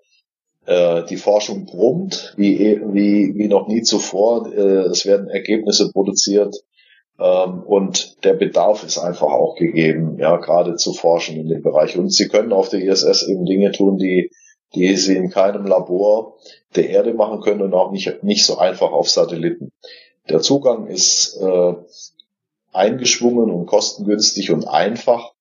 die 1.10 1.18
Forschung 1.18 1.66
brummt 1.66 2.34
wie, 2.38 2.80
wie, 2.94 3.34
wie 3.36 3.48
noch 3.48 3.68
nie 3.68 3.82
zuvor. 3.82 4.52
Äh, 4.54 4.90
es 4.90 5.06
werden 5.06 5.28
Ergebnisse 5.28 5.92
produziert 5.92 6.56
ähm, 7.20 7.64
und 7.64 8.24
der 8.24 8.34
Bedarf 8.34 8.84
ist 8.84 8.98
einfach 8.98 9.28
auch 9.28 9.56
gegeben, 9.56 10.18
ja, 10.20 10.38
gerade 10.38 10.76
zu 10.76 10.94
forschen 10.94 11.38
in 11.38 11.50
dem 11.50 11.62
Bereich. 11.62 11.98
Und 11.98 12.14
sie 12.14 12.30
können 12.30 12.54
auf 12.54 12.70
der 12.70 12.82
ISS 12.82 13.28
eben 13.28 13.46
Dinge 13.46 13.72
tun, 13.72 13.98
die, 13.98 14.32
die 14.74 14.96
sie 14.96 15.16
in 15.16 15.30
keinem 15.30 15.66
Labor 15.66 16.38
der 16.76 16.90
Erde 16.90 17.14
machen 17.14 17.42
können 17.42 17.62
und 17.62 17.74
auch 17.74 17.92
nicht, 17.92 18.24
nicht 18.24 18.46
so 18.46 18.58
einfach 18.58 18.92
auf 18.92 19.10
Satelliten. 19.10 19.72
Der 20.30 20.40
Zugang 20.42 20.88
ist 20.88 21.36
äh, 21.42 21.74
eingeschwungen 22.72 23.52
und 23.52 23.66
kostengünstig 23.66 24.52
und 24.52 24.68
einfach. 24.68 25.34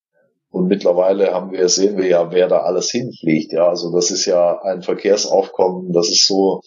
Und 0.50 0.66
mittlerweile 0.66 1.34
haben 1.34 1.52
wir, 1.52 1.68
sehen 1.68 1.98
wir 1.98 2.06
ja, 2.06 2.32
wer 2.32 2.48
da 2.48 2.60
alles 2.60 2.90
hinfliegt. 2.90 3.52
Ja, 3.52 3.68
also 3.68 3.92
das 3.92 4.10
ist 4.10 4.24
ja 4.24 4.60
ein 4.62 4.82
Verkehrsaufkommen, 4.82 5.92
das 5.92 6.08
es 6.08 6.26
so 6.26 6.62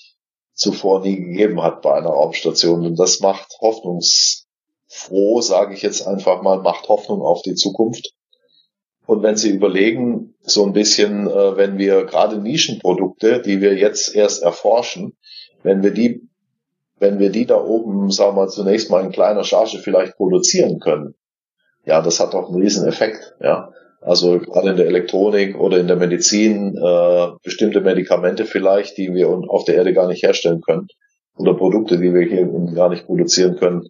zuvor 0.53 1.01
nie 1.01 1.15
gegeben 1.15 1.61
hat 1.63 1.81
bei 1.81 1.93
einer 1.93 2.09
Raumstation. 2.09 2.85
Und 2.85 2.99
das 2.99 3.21
macht 3.21 3.57
hoffnungsfroh, 3.59 5.41
sage 5.41 5.73
ich 5.73 5.81
jetzt 5.81 6.07
einfach 6.07 6.41
mal, 6.43 6.61
macht 6.61 6.87
Hoffnung 6.89 7.21
auf 7.21 7.41
die 7.41 7.55
Zukunft. 7.55 8.13
Und 9.07 9.23
wenn 9.23 9.35
Sie 9.35 9.49
überlegen, 9.49 10.35
so 10.41 10.63
ein 10.63 10.73
bisschen, 10.73 11.27
äh, 11.27 11.57
wenn 11.57 11.77
wir 11.77 12.05
gerade 12.05 12.37
Nischenprodukte, 12.37 13.41
die 13.41 13.61
wir 13.61 13.75
jetzt 13.75 14.15
erst 14.15 14.43
erforschen, 14.43 15.17
wenn 15.63 15.81
wir 15.81 15.91
die, 15.91 16.29
wenn 16.99 17.17
wir 17.17 17.31
die 17.31 17.47
da 17.47 17.61
oben, 17.61 18.11
sagen 18.11 18.35
wir 18.37 18.43
mal, 18.43 18.49
zunächst 18.49 18.91
mal 18.91 19.03
in 19.03 19.11
kleiner 19.11 19.43
Charge 19.43 19.79
vielleicht 19.79 20.15
produzieren 20.17 20.79
können, 20.79 21.15
ja, 21.85 22.01
das 22.01 22.19
hat 22.19 22.35
auch 22.35 22.49
einen 22.49 22.61
riesen 22.61 22.87
Effekt, 22.87 23.35
ja. 23.41 23.71
Also 24.01 24.39
gerade 24.39 24.71
in 24.71 24.77
der 24.77 24.87
Elektronik 24.87 25.59
oder 25.59 25.77
in 25.77 25.87
der 25.87 25.95
Medizin 25.95 26.75
äh, 26.75 27.27
bestimmte 27.43 27.81
Medikamente 27.81 28.45
vielleicht, 28.45 28.97
die 28.97 29.13
wir 29.13 29.29
auf 29.29 29.65
der 29.65 29.75
Erde 29.75 29.93
gar 29.93 30.07
nicht 30.07 30.23
herstellen 30.23 30.61
können 30.61 30.87
oder 31.37 31.53
Produkte, 31.53 31.99
die 31.99 32.11
wir 32.11 32.23
hier 32.23 32.47
gar 32.73 32.89
nicht 32.89 33.05
produzieren 33.05 33.57
können. 33.57 33.89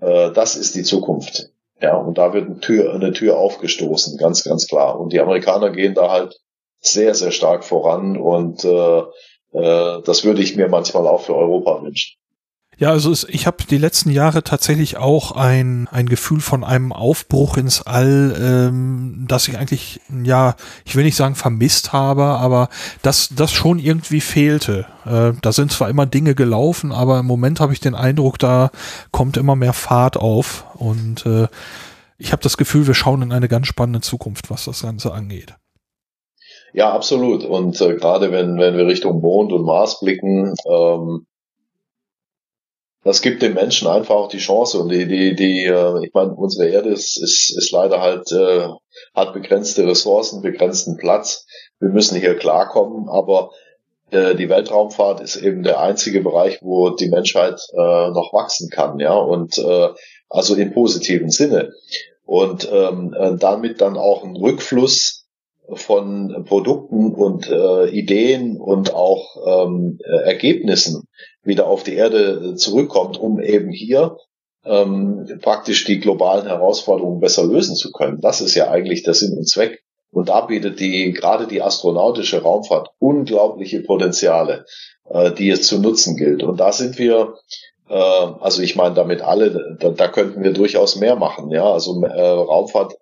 Äh, 0.00 0.30
das 0.32 0.56
ist 0.56 0.74
die 0.74 0.82
Zukunft. 0.82 1.50
Ja, 1.80 1.96
und 1.96 2.18
da 2.18 2.34
wird 2.34 2.46
eine 2.46 2.60
Tür, 2.60 2.94
eine 2.94 3.12
Tür 3.12 3.38
aufgestoßen, 3.38 4.18
ganz, 4.18 4.44
ganz 4.44 4.66
klar. 4.66 5.00
Und 5.00 5.12
die 5.12 5.20
Amerikaner 5.20 5.70
gehen 5.70 5.94
da 5.94 6.10
halt 6.10 6.38
sehr, 6.80 7.14
sehr 7.14 7.32
stark 7.32 7.64
voran 7.64 8.16
und 8.16 8.64
äh, 8.64 8.98
äh, 9.52 10.02
das 10.04 10.24
würde 10.24 10.42
ich 10.42 10.56
mir 10.56 10.68
manchmal 10.68 11.06
auch 11.06 11.22
für 11.22 11.34
Europa 11.34 11.82
wünschen. 11.82 12.18
Ja, 12.78 12.90
also 12.90 13.10
es, 13.10 13.24
ich 13.24 13.46
habe 13.46 13.64
die 13.64 13.78
letzten 13.78 14.10
Jahre 14.10 14.44
tatsächlich 14.44 14.98
auch 14.98 15.32
ein, 15.32 15.88
ein 15.90 16.06
Gefühl 16.06 16.40
von 16.40 16.62
einem 16.62 16.92
Aufbruch 16.92 17.56
ins 17.56 17.80
All, 17.86 18.36
ähm, 18.38 19.24
das 19.26 19.48
ich 19.48 19.56
eigentlich, 19.56 20.00
ja, 20.24 20.56
ich 20.84 20.94
will 20.94 21.04
nicht 21.04 21.16
sagen 21.16 21.36
vermisst 21.36 21.94
habe, 21.94 22.24
aber 22.24 22.68
das, 23.00 23.30
das 23.34 23.52
schon 23.52 23.78
irgendwie 23.78 24.20
fehlte. 24.20 24.84
Äh, 25.06 25.32
da 25.40 25.52
sind 25.52 25.72
zwar 25.72 25.88
immer 25.88 26.04
Dinge 26.04 26.34
gelaufen, 26.34 26.92
aber 26.92 27.18
im 27.18 27.26
Moment 27.26 27.60
habe 27.60 27.72
ich 27.72 27.80
den 27.80 27.94
Eindruck, 27.94 28.38
da 28.38 28.70
kommt 29.10 29.38
immer 29.38 29.56
mehr 29.56 29.72
Fahrt 29.72 30.18
auf 30.18 30.66
und 30.74 31.24
äh, 31.24 31.48
ich 32.18 32.32
habe 32.32 32.42
das 32.42 32.58
Gefühl, 32.58 32.86
wir 32.86 32.94
schauen 32.94 33.22
in 33.22 33.32
eine 33.32 33.48
ganz 33.48 33.68
spannende 33.68 34.02
Zukunft, 34.02 34.50
was 34.50 34.66
das 34.66 34.82
Ganze 34.82 35.14
angeht. 35.14 35.54
Ja, 36.74 36.92
absolut. 36.92 37.42
Und 37.42 37.80
äh, 37.80 37.94
gerade 37.94 38.32
wenn, 38.32 38.58
wenn 38.58 38.76
wir 38.76 38.86
Richtung 38.86 39.22
Mond 39.22 39.52
und 39.52 39.64
Mars 39.64 40.00
blicken, 40.00 40.54
ähm, 40.66 41.26
das 43.06 43.22
gibt 43.22 43.40
den 43.40 43.54
Menschen 43.54 43.86
einfach 43.86 44.16
auch 44.16 44.28
die 44.28 44.38
Chance 44.38 44.80
und 44.80 44.88
die, 44.88 45.06
die, 45.06 45.36
die, 45.36 45.64
äh, 45.64 46.04
ich 46.04 46.12
meine, 46.12 46.34
unsere 46.34 46.68
Erde 46.68 46.88
ist, 46.88 47.16
ist, 47.22 47.56
ist 47.56 47.70
leider 47.70 48.00
halt, 48.00 48.32
äh, 48.32 48.66
hat 49.14 49.32
begrenzte 49.32 49.86
Ressourcen, 49.86 50.42
begrenzten 50.42 50.96
Platz. 50.96 51.46
Wir 51.78 51.90
müssen 51.90 52.18
hier 52.18 52.36
klarkommen, 52.36 53.08
aber 53.08 53.52
äh, 54.10 54.34
die 54.34 54.48
Weltraumfahrt 54.48 55.20
ist 55.20 55.36
eben 55.36 55.62
der 55.62 55.78
einzige 55.78 56.20
Bereich, 56.20 56.58
wo 56.62 56.90
die 56.90 57.08
Menschheit 57.08 57.60
äh, 57.74 58.10
noch 58.10 58.32
wachsen 58.32 58.70
kann, 58.70 58.98
ja, 58.98 59.14
und 59.14 59.56
äh, 59.56 59.88
also 60.28 60.56
im 60.56 60.72
positiven 60.72 61.30
Sinne. 61.30 61.72
Und 62.24 62.68
ähm, 62.72 63.14
äh, 63.16 63.36
damit 63.36 63.80
dann 63.80 63.96
auch 63.96 64.24
ein 64.24 64.34
Rückfluss 64.34 65.25
von 65.72 66.44
Produkten 66.46 67.12
und 67.12 67.48
äh, 67.50 67.88
Ideen 67.90 68.60
und 68.60 68.94
auch 68.94 69.66
ähm, 69.66 69.98
Ergebnissen 70.24 71.08
wieder 71.42 71.66
auf 71.66 71.82
die 71.82 71.94
Erde 71.94 72.52
äh, 72.52 72.54
zurückkommt, 72.56 73.18
um 73.18 73.40
eben 73.40 73.70
hier 73.70 74.16
ähm, 74.64 75.38
praktisch 75.40 75.84
die 75.84 76.00
globalen 76.00 76.46
Herausforderungen 76.46 77.20
besser 77.20 77.44
lösen 77.44 77.76
zu 77.76 77.92
können. 77.92 78.20
Das 78.20 78.40
ist 78.40 78.54
ja 78.54 78.70
eigentlich 78.70 79.02
der 79.04 79.14
Sinn 79.14 79.36
und 79.36 79.48
Zweck. 79.48 79.82
Und 80.10 80.28
da 80.28 80.40
bietet 80.40 80.80
die 80.80 81.12
gerade 81.12 81.46
die 81.46 81.62
astronautische 81.62 82.42
Raumfahrt 82.42 82.88
unglaubliche 82.98 83.80
Potenziale, 83.80 84.64
äh, 85.08 85.32
die 85.32 85.50
es 85.50 85.66
zu 85.66 85.78
nutzen 85.78 86.16
gilt. 86.16 86.42
Und 86.42 86.58
da 86.58 86.72
sind 86.72 86.98
wir, 86.98 87.34
äh, 87.88 87.94
also 87.94 88.62
ich 88.62 88.76
meine 88.76 88.94
damit 88.94 89.22
alle, 89.22 89.76
da, 89.78 89.90
da 89.90 90.08
könnten 90.08 90.42
wir 90.42 90.52
durchaus 90.52 90.96
mehr 90.96 91.16
machen. 91.16 91.50
Ja, 91.50 91.70
also 91.70 92.02
äh, 92.02 92.20
Raumfahrt 92.20 92.94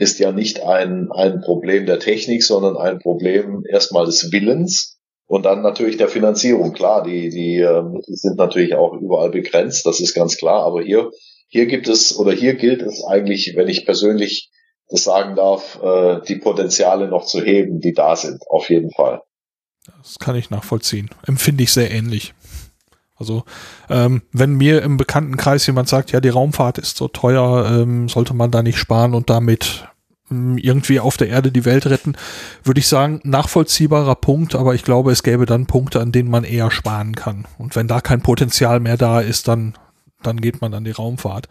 ist 0.00 0.18
ja 0.18 0.32
nicht 0.32 0.62
ein, 0.62 1.12
ein 1.12 1.42
Problem 1.42 1.84
der 1.84 1.98
Technik, 1.98 2.42
sondern 2.42 2.76
ein 2.76 2.98
Problem 2.98 3.64
erstmal 3.68 4.06
des 4.06 4.32
Willens 4.32 4.98
und 5.26 5.44
dann 5.44 5.60
natürlich 5.60 5.98
der 5.98 6.08
Finanzierung. 6.08 6.72
Klar, 6.72 7.02
die, 7.02 7.28
die 7.28 7.58
Mittel 7.58 8.16
sind 8.16 8.38
natürlich 8.38 8.74
auch 8.74 8.94
überall 8.94 9.30
begrenzt, 9.30 9.84
das 9.84 10.00
ist 10.00 10.14
ganz 10.14 10.38
klar, 10.38 10.64
aber 10.64 10.82
hier, 10.82 11.10
hier 11.48 11.66
gibt 11.66 11.86
es 11.86 12.16
oder 12.18 12.32
hier 12.32 12.54
gilt 12.54 12.80
es 12.80 13.04
eigentlich, 13.04 13.52
wenn 13.56 13.68
ich 13.68 13.84
persönlich 13.84 14.50
das 14.88 15.04
sagen 15.04 15.36
darf, 15.36 15.78
äh, 15.82 16.20
die 16.26 16.36
Potenziale 16.36 17.08
noch 17.08 17.26
zu 17.26 17.42
heben, 17.42 17.80
die 17.80 17.92
da 17.92 18.16
sind, 18.16 18.42
auf 18.48 18.70
jeden 18.70 18.90
Fall. 18.90 19.20
Das 20.02 20.18
kann 20.18 20.34
ich 20.34 20.50
nachvollziehen. 20.50 21.10
Empfinde 21.26 21.62
ich 21.62 21.72
sehr 21.72 21.90
ähnlich. 21.90 22.32
Also 23.20 23.44
ähm, 23.88 24.22
wenn 24.32 24.54
mir 24.54 24.82
im 24.82 24.96
Bekanntenkreis 24.96 25.66
jemand 25.66 25.88
sagt, 25.88 26.10
ja, 26.10 26.20
die 26.20 26.30
Raumfahrt 26.30 26.78
ist 26.78 26.96
so 26.96 27.06
teuer, 27.06 27.70
ähm, 27.70 28.08
sollte 28.08 28.34
man 28.34 28.50
da 28.50 28.62
nicht 28.62 28.78
sparen 28.78 29.14
und 29.14 29.30
damit 29.30 29.86
ähm, 30.30 30.56
irgendwie 30.58 31.00
auf 31.00 31.16
der 31.16 31.28
Erde 31.28 31.52
die 31.52 31.64
Welt 31.64 31.86
retten, 31.86 32.16
würde 32.64 32.80
ich 32.80 32.88
sagen, 32.88 33.20
nachvollziehbarer 33.22 34.14
Punkt, 34.14 34.54
aber 34.54 34.74
ich 34.74 34.84
glaube, 34.84 35.12
es 35.12 35.22
gäbe 35.22 35.46
dann 35.46 35.66
Punkte, 35.66 36.00
an 36.00 36.12
denen 36.12 36.30
man 36.30 36.44
eher 36.44 36.70
sparen 36.70 37.14
kann. 37.14 37.46
Und 37.58 37.76
wenn 37.76 37.88
da 37.88 38.00
kein 38.00 38.22
Potenzial 38.22 38.80
mehr 38.80 38.96
da 38.96 39.20
ist, 39.20 39.48
dann, 39.48 39.74
dann 40.22 40.40
geht 40.40 40.60
man 40.60 40.72
an 40.72 40.84
die 40.84 40.90
Raumfahrt. 40.90 41.48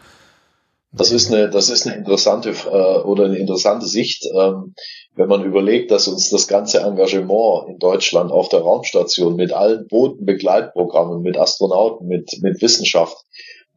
Das 0.92 1.12
ist 1.12 1.32
eine, 1.32 1.48
das 1.48 1.70
ist 1.70 1.86
eine 1.86 1.96
interessante 1.96 2.50
äh, 2.50 2.98
oder 3.02 3.24
eine 3.26 3.38
interessante 3.38 3.86
Sicht, 3.86 4.26
ähm, 4.34 4.74
wenn 5.14 5.28
man 5.28 5.44
überlegt, 5.44 5.90
dass 5.92 6.08
uns 6.08 6.30
das 6.30 6.48
ganze 6.48 6.80
Engagement 6.80 7.68
in 7.68 7.78
Deutschland 7.78 8.32
auf 8.32 8.48
der 8.48 8.60
Raumstation 8.60 9.36
mit 9.36 9.52
allen 9.52 9.86
Bodenbegleitprogrammen, 9.86 11.22
mit 11.22 11.38
Astronauten, 11.38 12.08
mit 12.08 12.30
mit 12.42 12.60
Wissenschaft, 12.60 13.16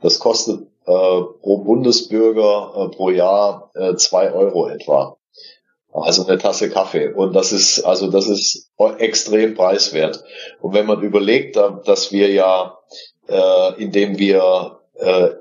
das 0.02 0.20
kostet 0.20 0.62
äh, 0.86 1.22
pro 1.42 1.60
Bundesbürger 1.64 2.74
äh, 2.76 2.96
pro 2.96 3.10
Jahr 3.10 3.72
äh, 3.76 3.96
zwei 3.96 4.34
Euro 4.34 4.68
etwa. 4.68 5.18
Also 5.94 6.26
eine 6.26 6.40
Tasse 6.40 6.72
Kaffee. 6.72 7.14
Und 7.14 7.34
das 7.34 7.52
ist, 7.52 7.84
also 7.84 8.10
das 8.10 8.28
ist 8.28 8.72
extrem 8.98 9.54
preiswert. 9.54 10.24
Und 10.60 10.74
wenn 10.74 10.88
man 10.88 11.02
überlegt, 11.04 11.56
dass 11.56 12.12
wir 12.12 12.32
ja, 12.32 12.80
äh, 13.28 13.82
indem 13.82 14.18
wir 14.18 14.80
äh, 14.96 15.26
äh, 15.26 15.36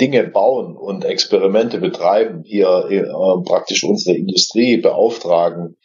Dinge 0.00 0.24
bauen 0.24 0.76
und 0.76 1.04
Experimente 1.04 1.78
betreiben, 1.78 2.42
hier 2.44 2.88
äh, 2.90 3.44
praktisch 3.44 3.84
unsere 3.84 4.16
Industrie 4.16 4.76
beauftragen 4.78 5.76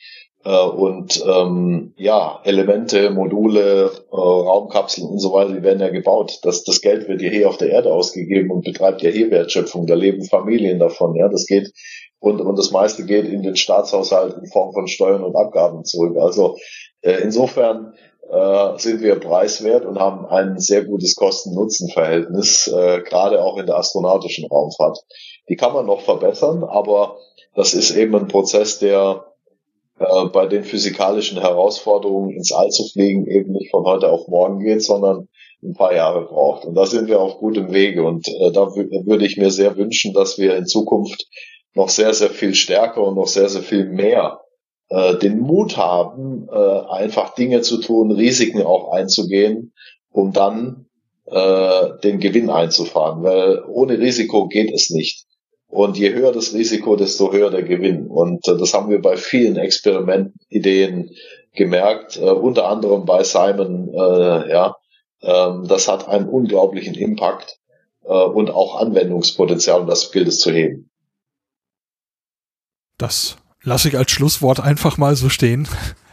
äh, 0.44 0.66
und 0.66 1.24
ähm, 1.28 1.94
ja, 1.98 2.40
Elemente, 2.44 3.12
Module, 3.12 3.92
äh, 4.12 4.16
Raumkapseln 4.16 5.08
und 5.08 5.20
so 5.20 5.34
weiter, 5.34 5.54
die 5.54 5.64
werden 5.64 5.80
ja 5.80 5.90
gebaut. 5.90 6.40
Das, 6.44 6.64
das 6.64 6.82
Geld 6.82 7.08
wird 7.08 7.22
ja 7.22 7.30
hier 7.30 7.50
auf 7.50 7.58
der 7.58 7.70
Erde 7.70 7.94
ausgegeben 7.94 8.52
und 8.52 8.64
betreibt 8.64 9.02
ja 9.04 9.12
hier 9.12 9.30
Wertschöpfung. 9.30 9.86
Da 9.86 9.94
leben 9.94 10.24
Familien 10.26 10.80
davon. 10.80 11.16
Ja, 11.16 11.30
das 11.30 11.46
geht 11.46 11.72
und, 12.20 12.40
und 12.40 12.58
das 12.58 12.72
meiste 12.72 13.06
geht 13.06 13.26
in 13.26 13.42
den 13.42 13.56
Staatshaushalt 13.56 14.38
in 14.38 14.48
Form 14.48 14.74
von 14.74 14.88
Steuern 14.88 15.24
und 15.24 15.36
Abgaben 15.36 15.84
zurück. 15.86 16.18
Also 16.18 16.58
äh, 17.02 17.14
insofern 17.24 17.94
äh, 18.32 18.80
sind 18.80 19.02
wir 19.02 19.20
preiswert 19.20 19.86
und 19.86 20.00
haben 20.00 20.26
ein 20.26 20.58
sehr 20.58 20.86
gutes 20.86 21.16
Kosten-Nutzen-Verhältnis, 21.16 22.68
äh, 22.68 23.02
gerade 23.02 23.44
auch 23.44 23.58
in 23.58 23.66
der 23.66 23.78
astronautischen 23.78 24.48
Raumfahrt. 24.48 25.00
Die 25.50 25.58
kann 25.58 25.74
man 25.74 25.86
noch 25.86 26.02
verbessern, 26.02 26.64
aber 26.64 27.18
das 27.56 27.74
ist 27.74 27.92
eben 27.92 28.16
ein 28.16 28.30
Prozess, 28.30 28.80
der 28.80 29.26
äh, 30.00 30.26
bei 30.32 30.48
den 30.48 30.64
physikalischen 30.64 31.42
Herausforderungen 31.42 32.32
ins 32.32 32.54
All 32.54 32.70
zu 32.70 32.88
fliegen 32.88 33.28
eben 33.28 33.52
nicht 33.52 33.70
von 33.70 33.84
heute 33.84 34.10
auf 34.10 34.28
morgen 34.30 34.60
geht, 34.60 34.82
sondern 34.82 35.28
ein 35.62 35.74
paar 35.74 35.94
Jahre 35.94 36.26
braucht. 36.26 36.66
Und 36.66 36.76
da 36.76 36.86
sind 36.86 37.08
wir 37.08 37.20
auf 37.20 37.38
gutem 37.38 37.74
Wege. 37.74 38.04
Und 38.04 38.28
äh, 38.28 38.52
da 38.52 38.74
würde 38.76 39.26
ich 39.26 39.38
mir 39.38 39.52
sehr 39.52 39.76
wünschen, 39.76 40.14
dass 40.14 40.38
wir 40.38 40.56
in 40.56 40.66
Zukunft 40.66 41.28
noch 41.74 41.90
sehr, 41.90 42.14
sehr 42.14 42.30
viel 42.30 42.56
stärker 42.56 43.04
und 43.04 43.16
noch 43.16 43.28
sehr, 43.28 43.50
sehr 43.50 43.62
viel 43.62 43.86
mehr 43.86 44.41
äh, 44.92 45.18
den 45.18 45.40
Mut 45.40 45.78
haben, 45.78 46.48
äh, 46.52 46.80
einfach 46.90 47.34
Dinge 47.34 47.62
zu 47.62 47.80
tun, 47.80 48.12
Risiken 48.12 48.62
auch 48.62 48.92
einzugehen, 48.92 49.74
um 50.12 50.34
dann 50.34 50.86
äh, 51.26 51.90
den 52.04 52.20
Gewinn 52.20 52.50
einzufahren. 52.50 53.24
Weil 53.24 53.64
ohne 53.68 53.98
Risiko 53.98 54.48
geht 54.48 54.72
es 54.74 54.90
nicht. 54.90 55.26
Und 55.68 55.98
je 55.98 56.14
höher 56.14 56.34
das 56.34 56.54
Risiko, 56.54 56.98
desto 56.98 57.32
höher 57.32 57.50
der 57.50 57.64
Gewinn. 57.64 58.08
Und 58.08 58.46
äh, 58.50 58.58
das 58.58 58.74
haben 58.74 58.90
wir 58.90 59.02
bei 59.02 59.16
vielen 59.16 59.56
Experimentideen 59.56 61.12
gemerkt, 61.54 62.18
äh, 62.18 62.30
unter 62.30 62.68
anderem 62.68 63.06
bei 63.06 63.24
Simon, 63.24 63.94
äh, 63.94 64.52
ja, 64.52 64.76
ähm, 65.22 65.68
das 65.68 65.88
hat 65.88 66.10
einen 66.10 66.28
unglaublichen 66.28 66.96
Impact 66.96 67.60
äh, 68.04 68.12
und 68.12 68.50
auch 68.50 68.82
Anwendungspotenzial 68.82 69.82
und 69.82 69.88
das 69.88 70.12
gilt 70.12 70.28
es 70.28 70.40
zu 70.40 70.52
heben. 70.52 70.90
Das 72.98 73.38
lasse 73.64 73.90
ich 73.90 73.98
als 73.98 74.12
Schlusswort 74.12 74.60
einfach 74.60 74.98
mal 74.98 75.16
so 75.16 75.30
stehen. 75.30 75.68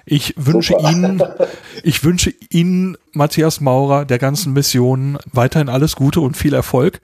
Ich 0.05 0.35
wünsche 0.37 0.73
Super. 0.73 0.91
Ihnen, 0.91 1.23
ich 1.83 2.03
wünsche 2.03 2.33
Ihnen, 2.51 2.97
Matthias 3.13 3.61
Maurer, 3.61 4.07
der 4.07 4.19
ganzen 4.19 4.55
Mission 4.55 5.19
weiterhin 5.33 5.69
alles 5.69 5.97
Gute 5.97 6.21
und 6.21 6.37
viel 6.37 6.55
Erfolg. 6.55 7.01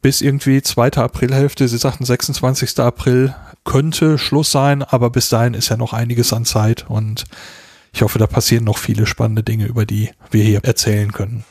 Bis 0.00 0.22
irgendwie 0.22 0.62
zweite 0.62 1.02
Aprilhälfte, 1.02 1.68
Sie 1.68 1.76
sagten 1.76 2.04
26. 2.04 2.78
April 2.78 3.34
könnte 3.64 4.16
Schluss 4.16 4.50
sein, 4.50 4.82
aber 4.82 5.10
bis 5.10 5.28
dahin 5.28 5.54
ist 5.54 5.68
ja 5.68 5.76
noch 5.76 5.92
einiges 5.92 6.32
an 6.32 6.44
Zeit 6.44 6.86
und 6.88 7.24
ich 7.92 8.02
hoffe, 8.02 8.18
da 8.18 8.26
passieren 8.26 8.64
noch 8.64 8.78
viele 8.78 9.06
spannende 9.06 9.42
Dinge, 9.42 9.66
über 9.66 9.84
die 9.84 10.10
wir 10.30 10.44
hier 10.44 10.64
erzählen 10.64 11.12
können. 11.12 11.44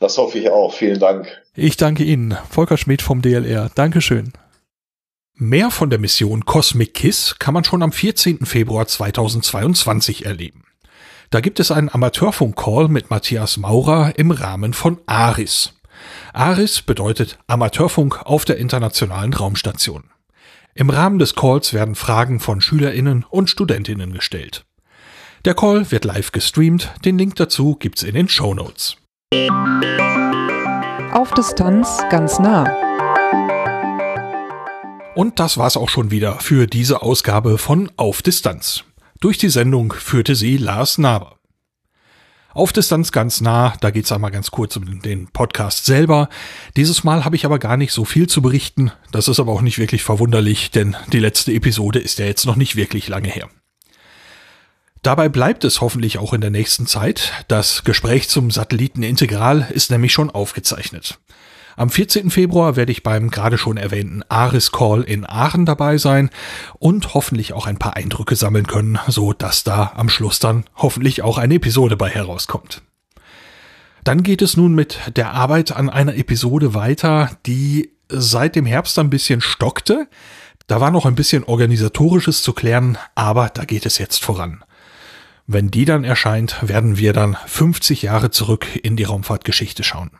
Das 0.00 0.16
hoffe 0.16 0.38
ich 0.38 0.50
auch. 0.50 0.72
Vielen 0.72 0.98
Dank. 0.98 1.26
Ich 1.54 1.76
danke 1.76 2.04
Ihnen. 2.04 2.36
Volker 2.50 2.76
Schmidt 2.76 3.02
vom 3.02 3.22
DLR. 3.22 3.70
Dankeschön. 3.74 4.32
Mehr 5.40 5.70
von 5.70 5.88
der 5.88 6.00
Mission 6.00 6.44
Cosmic 6.44 6.94
Kiss 6.94 7.36
kann 7.38 7.54
man 7.54 7.62
schon 7.62 7.84
am 7.84 7.92
14. 7.92 8.44
Februar 8.44 8.88
2022 8.88 10.26
erleben. 10.26 10.64
Da 11.30 11.38
gibt 11.38 11.60
es 11.60 11.70
einen 11.70 11.88
Amateurfunk-Call 11.88 12.88
mit 12.88 13.10
Matthias 13.10 13.56
Maurer 13.56 14.18
im 14.18 14.32
Rahmen 14.32 14.72
von 14.72 14.98
ARIS. 15.06 15.74
ARIS 16.32 16.82
bedeutet 16.82 17.38
Amateurfunk 17.46 18.26
auf 18.26 18.44
der 18.46 18.56
Internationalen 18.56 19.32
Raumstation. 19.32 20.10
Im 20.74 20.90
Rahmen 20.90 21.20
des 21.20 21.36
Calls 21.36 21.72
werden 21.72 21.94
Fragen 21.94 22.40
von 22.40 22.60
Schülerinnen 22.60 23.24
und 23.30 23.48
Studentinnen 23.48 24.12
gestellt. 24.12 24.64
Der 25.44 25.54
Call 25.54 25.92
wird 25.92 26.04
live 26.04 26.32
gestreamt, 26.32 26.92
den 27.04 27.16
Link 27.16 27.36
dazu 27.36 27.76
gibt's 27.76 28.02
in 28.02 28.14
den 28.14 28.28
Show 28.28 28.54
Notes. 28.54 28.96
Auf 31.12 31.32
Distanz 31.34 32.02
ganz 32.10 32.40
nah. 32.40 32.87
Und 35.18 35.40
das 35.40 35.58
war's 35.58 35.76
auch 35.76 35.88
schon 35.88 36.12
wieder 36.12 36.38
für 36.38 36.68
diese 36.68 37.02
Ausgabe 37.02 37.58
von 37.58 37.90
Auf 37.96 38.22
Distanz. 38.22 38.84
Durch 39.18 39.36
die 39.36 39.48
Sendung 39.48 39.92
führte 39.92 40.36
sie 40.36 40.58
Lars 40.58 40.96
Naber. 40.96 41.40
Auf 42.54 42.72
Distanz 42.72 43.10
ganz 43.10 43.40
nah, 43.40 43.74
da 43.80 43.90
geht's 43.90 44.12
einmal 44.12 44.30
ganz 44.30 44.52
kurz 44.52 44.76
um 44.76 45.02
den 45.02 45.26
Podcast 45.26 45.86
selber. 45.86 46.28
Dieses 46.76 47.02
Mal 47.02 47.24
habe 47.24 47.34
ich 47.34 47.44
aber 47.44 47.58
gar 47.58 47.76
nicht 47.76 47.92
so 47.92 48.04
viel 48.04 48.28
zu 48.28 48.42
berichten. 48.42 48.92
Das 49.10 49.26
ist 49.26 49.40
aber 49.40 49.50
auch 49.50 49.60
nicht 49.60 49.80
wirklich 49.80 50.04
verwunderlich, 50.04 50.70
denn 50.70 50.96
die 51.12 51.18
letzte 51.18 51.52
Episode 51.52 51.98
ist 51.98 52.20
ja 52.20 52.26
jetzt 52.26 52.46
noch 52.46 52.54
nicht 52.54 52.76
wirklich 52.76 53.08
lange 53.08 53.28
her. 53.28 53.48
Dabei 55.02 55.28
bleibt 55.28 55.64
es 55.64 55.80
hoffentlich 55.80 56.18
auch 56.18 56.32
in 56.32 56.42
der 56.42 56.50
nächsten 56.50 56.86
Zeit. 56.86 57.32
Das 57.48 57.82
Gespräch 57.82 58.28
zum 58.28 58.52
Satellitenintegral 58.52 59.66
ist 59.72 59.90
nämlich 59.90 60.12
schon 60.12 60.30
aufgezeichnet. 60.30 61.18
Am 61.78 61.90
14. 61.90 62.30
Februar 62.30 62.74
werde 62.74 62.90
ich 62.90 63.04
beim 63.04 63.30
gerade 63.30 63.56
schon 63.56 63.76
erwähnten 63.76 64.24
Aris 64.28 64.72
Call 64.72 65.02
in 65.02 65.24
Aachen 65.24 65.64
dabei 65.64 65.96
sein 65.96 66.28
und 66.80 67.14
hoffentlich 67.14 67.52
auch 67.52 67.68
ein 67.68 67.78
paar 67.78 67.94
Eindrücke 67.94 68.34
sammeln 68.34 68.66
können, 68.66 68.98
so 69.06 69.32
dass 69.32 69.62
da 69.62 69.92
am 69.94 70.08
Schluss 70.08 70.40
dann 70.40 70.64
hoffentlich 70.74 71.22
auch 71.22 71.38
eine 71.38 71.54
Episode 71.54 71.96
bei 71.96 72.10
herauskommt. 72.10 72.82
Dann 74.02 74.24
geht 74.24 74.42
es 74.42 74.56
nun 74.56 74.74
mit 74.74 74.98
der 75.14 75.34
Arbeit 75.34 75.70
an 75.70 75.88
einer 75.88 76.16
Episode 76.16 76.74
weiter, 76.74 77.30
die 77.46 77.92
seit 78.08 78.56
dem 78.56 78.66
Herbst 78.66 78.98
ein 78.98 79.08
bisschen 79.08 79.40
stockte. 79.40 80.08
Da 80.66 80.80
war 80.80 80.90
noch 80.90 81.06
ein 81.06 81.14
bisschen 81.14 81.44
organisatorisches 81.44 82.42
zu 82.42 82.54
klären, 82.54 82.98
aber 83.14 83.50
da 83.50 83.64
geht 83.64 83.86
es 83.86 83.98
jetzt 83.98 84.24
voran. 84.24 84.64
Wenn 85.46 85.70
die 85.70 85.84
dann 85.84 86.02
erscheint, 86.02 86.56
werden 86.60 86.98
wir 86.98 87.12
dann 87.12 87.36
50 87.46 88.02
Jahre 88.02 88.32
zurück 88.32 88.66
in 88.82 88.96
die 88.96 89.04
Raumfahrtgeschichte 89.04 89.84
schauen. 89.84 90.10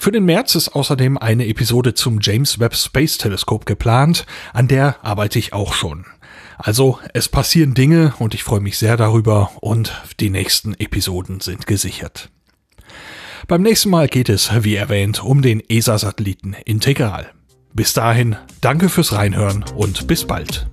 Für 0.00 0.12
den 0.12 0.24
März 0.24 0.54
ist 0.54 0.70
außerdem 0.70 1.18
eine 1.18 1.46
Episode 1.46 1.92
zum 1.92 2.20
James 2.22 2.58
Webb 2.58 2.74
Space 2.74 3.18
Telescope 3.18 3.66
geplant, 3.66 4.24
an 4.54 4.66
der 4.66 4.96
arbeite 5.04 5.38
ich 5.38 5.52
auch 5.52 5.74
schon. 5.74 6.06
Also 6.56 6.98
es 7.12 7.28
passieren 7.28 7.74
Dinge 7.74 8.14
und 8.18 8.32
ich 8.32 8.42
freue 8.42 8.60
mich 8.60 8.78
sehr 8.78 8.96
darüber 8.96 9.50
und 9.60 9.92
die 10.18 10.30
nächsten 10.30 10.72
Episoden 10.72 11.40
sind 11.40 11.66
gesichert. 11.66 12.30
Beim 13.46 13.60
nächsten 13.60 13.90
Mal 13.90 14.08
geht 14.08 14.30
es, 14.30 14.50
wie 14.64 14.74
erwähnt, 14.74 15.22
um 15.22 15.42
den 15.42 15.60
ESA-Satelliten 15.60 16.56
Integral. 16.64 17.32
Bis 17.74 17.92
dahin, 17.92 18.36
danke 18.62 18.88
fürs 18.88 19.12
Reinhören 19.12 19.66
und 19.74 20.06
bis 20.06 20.26
bald. 20.26 20.66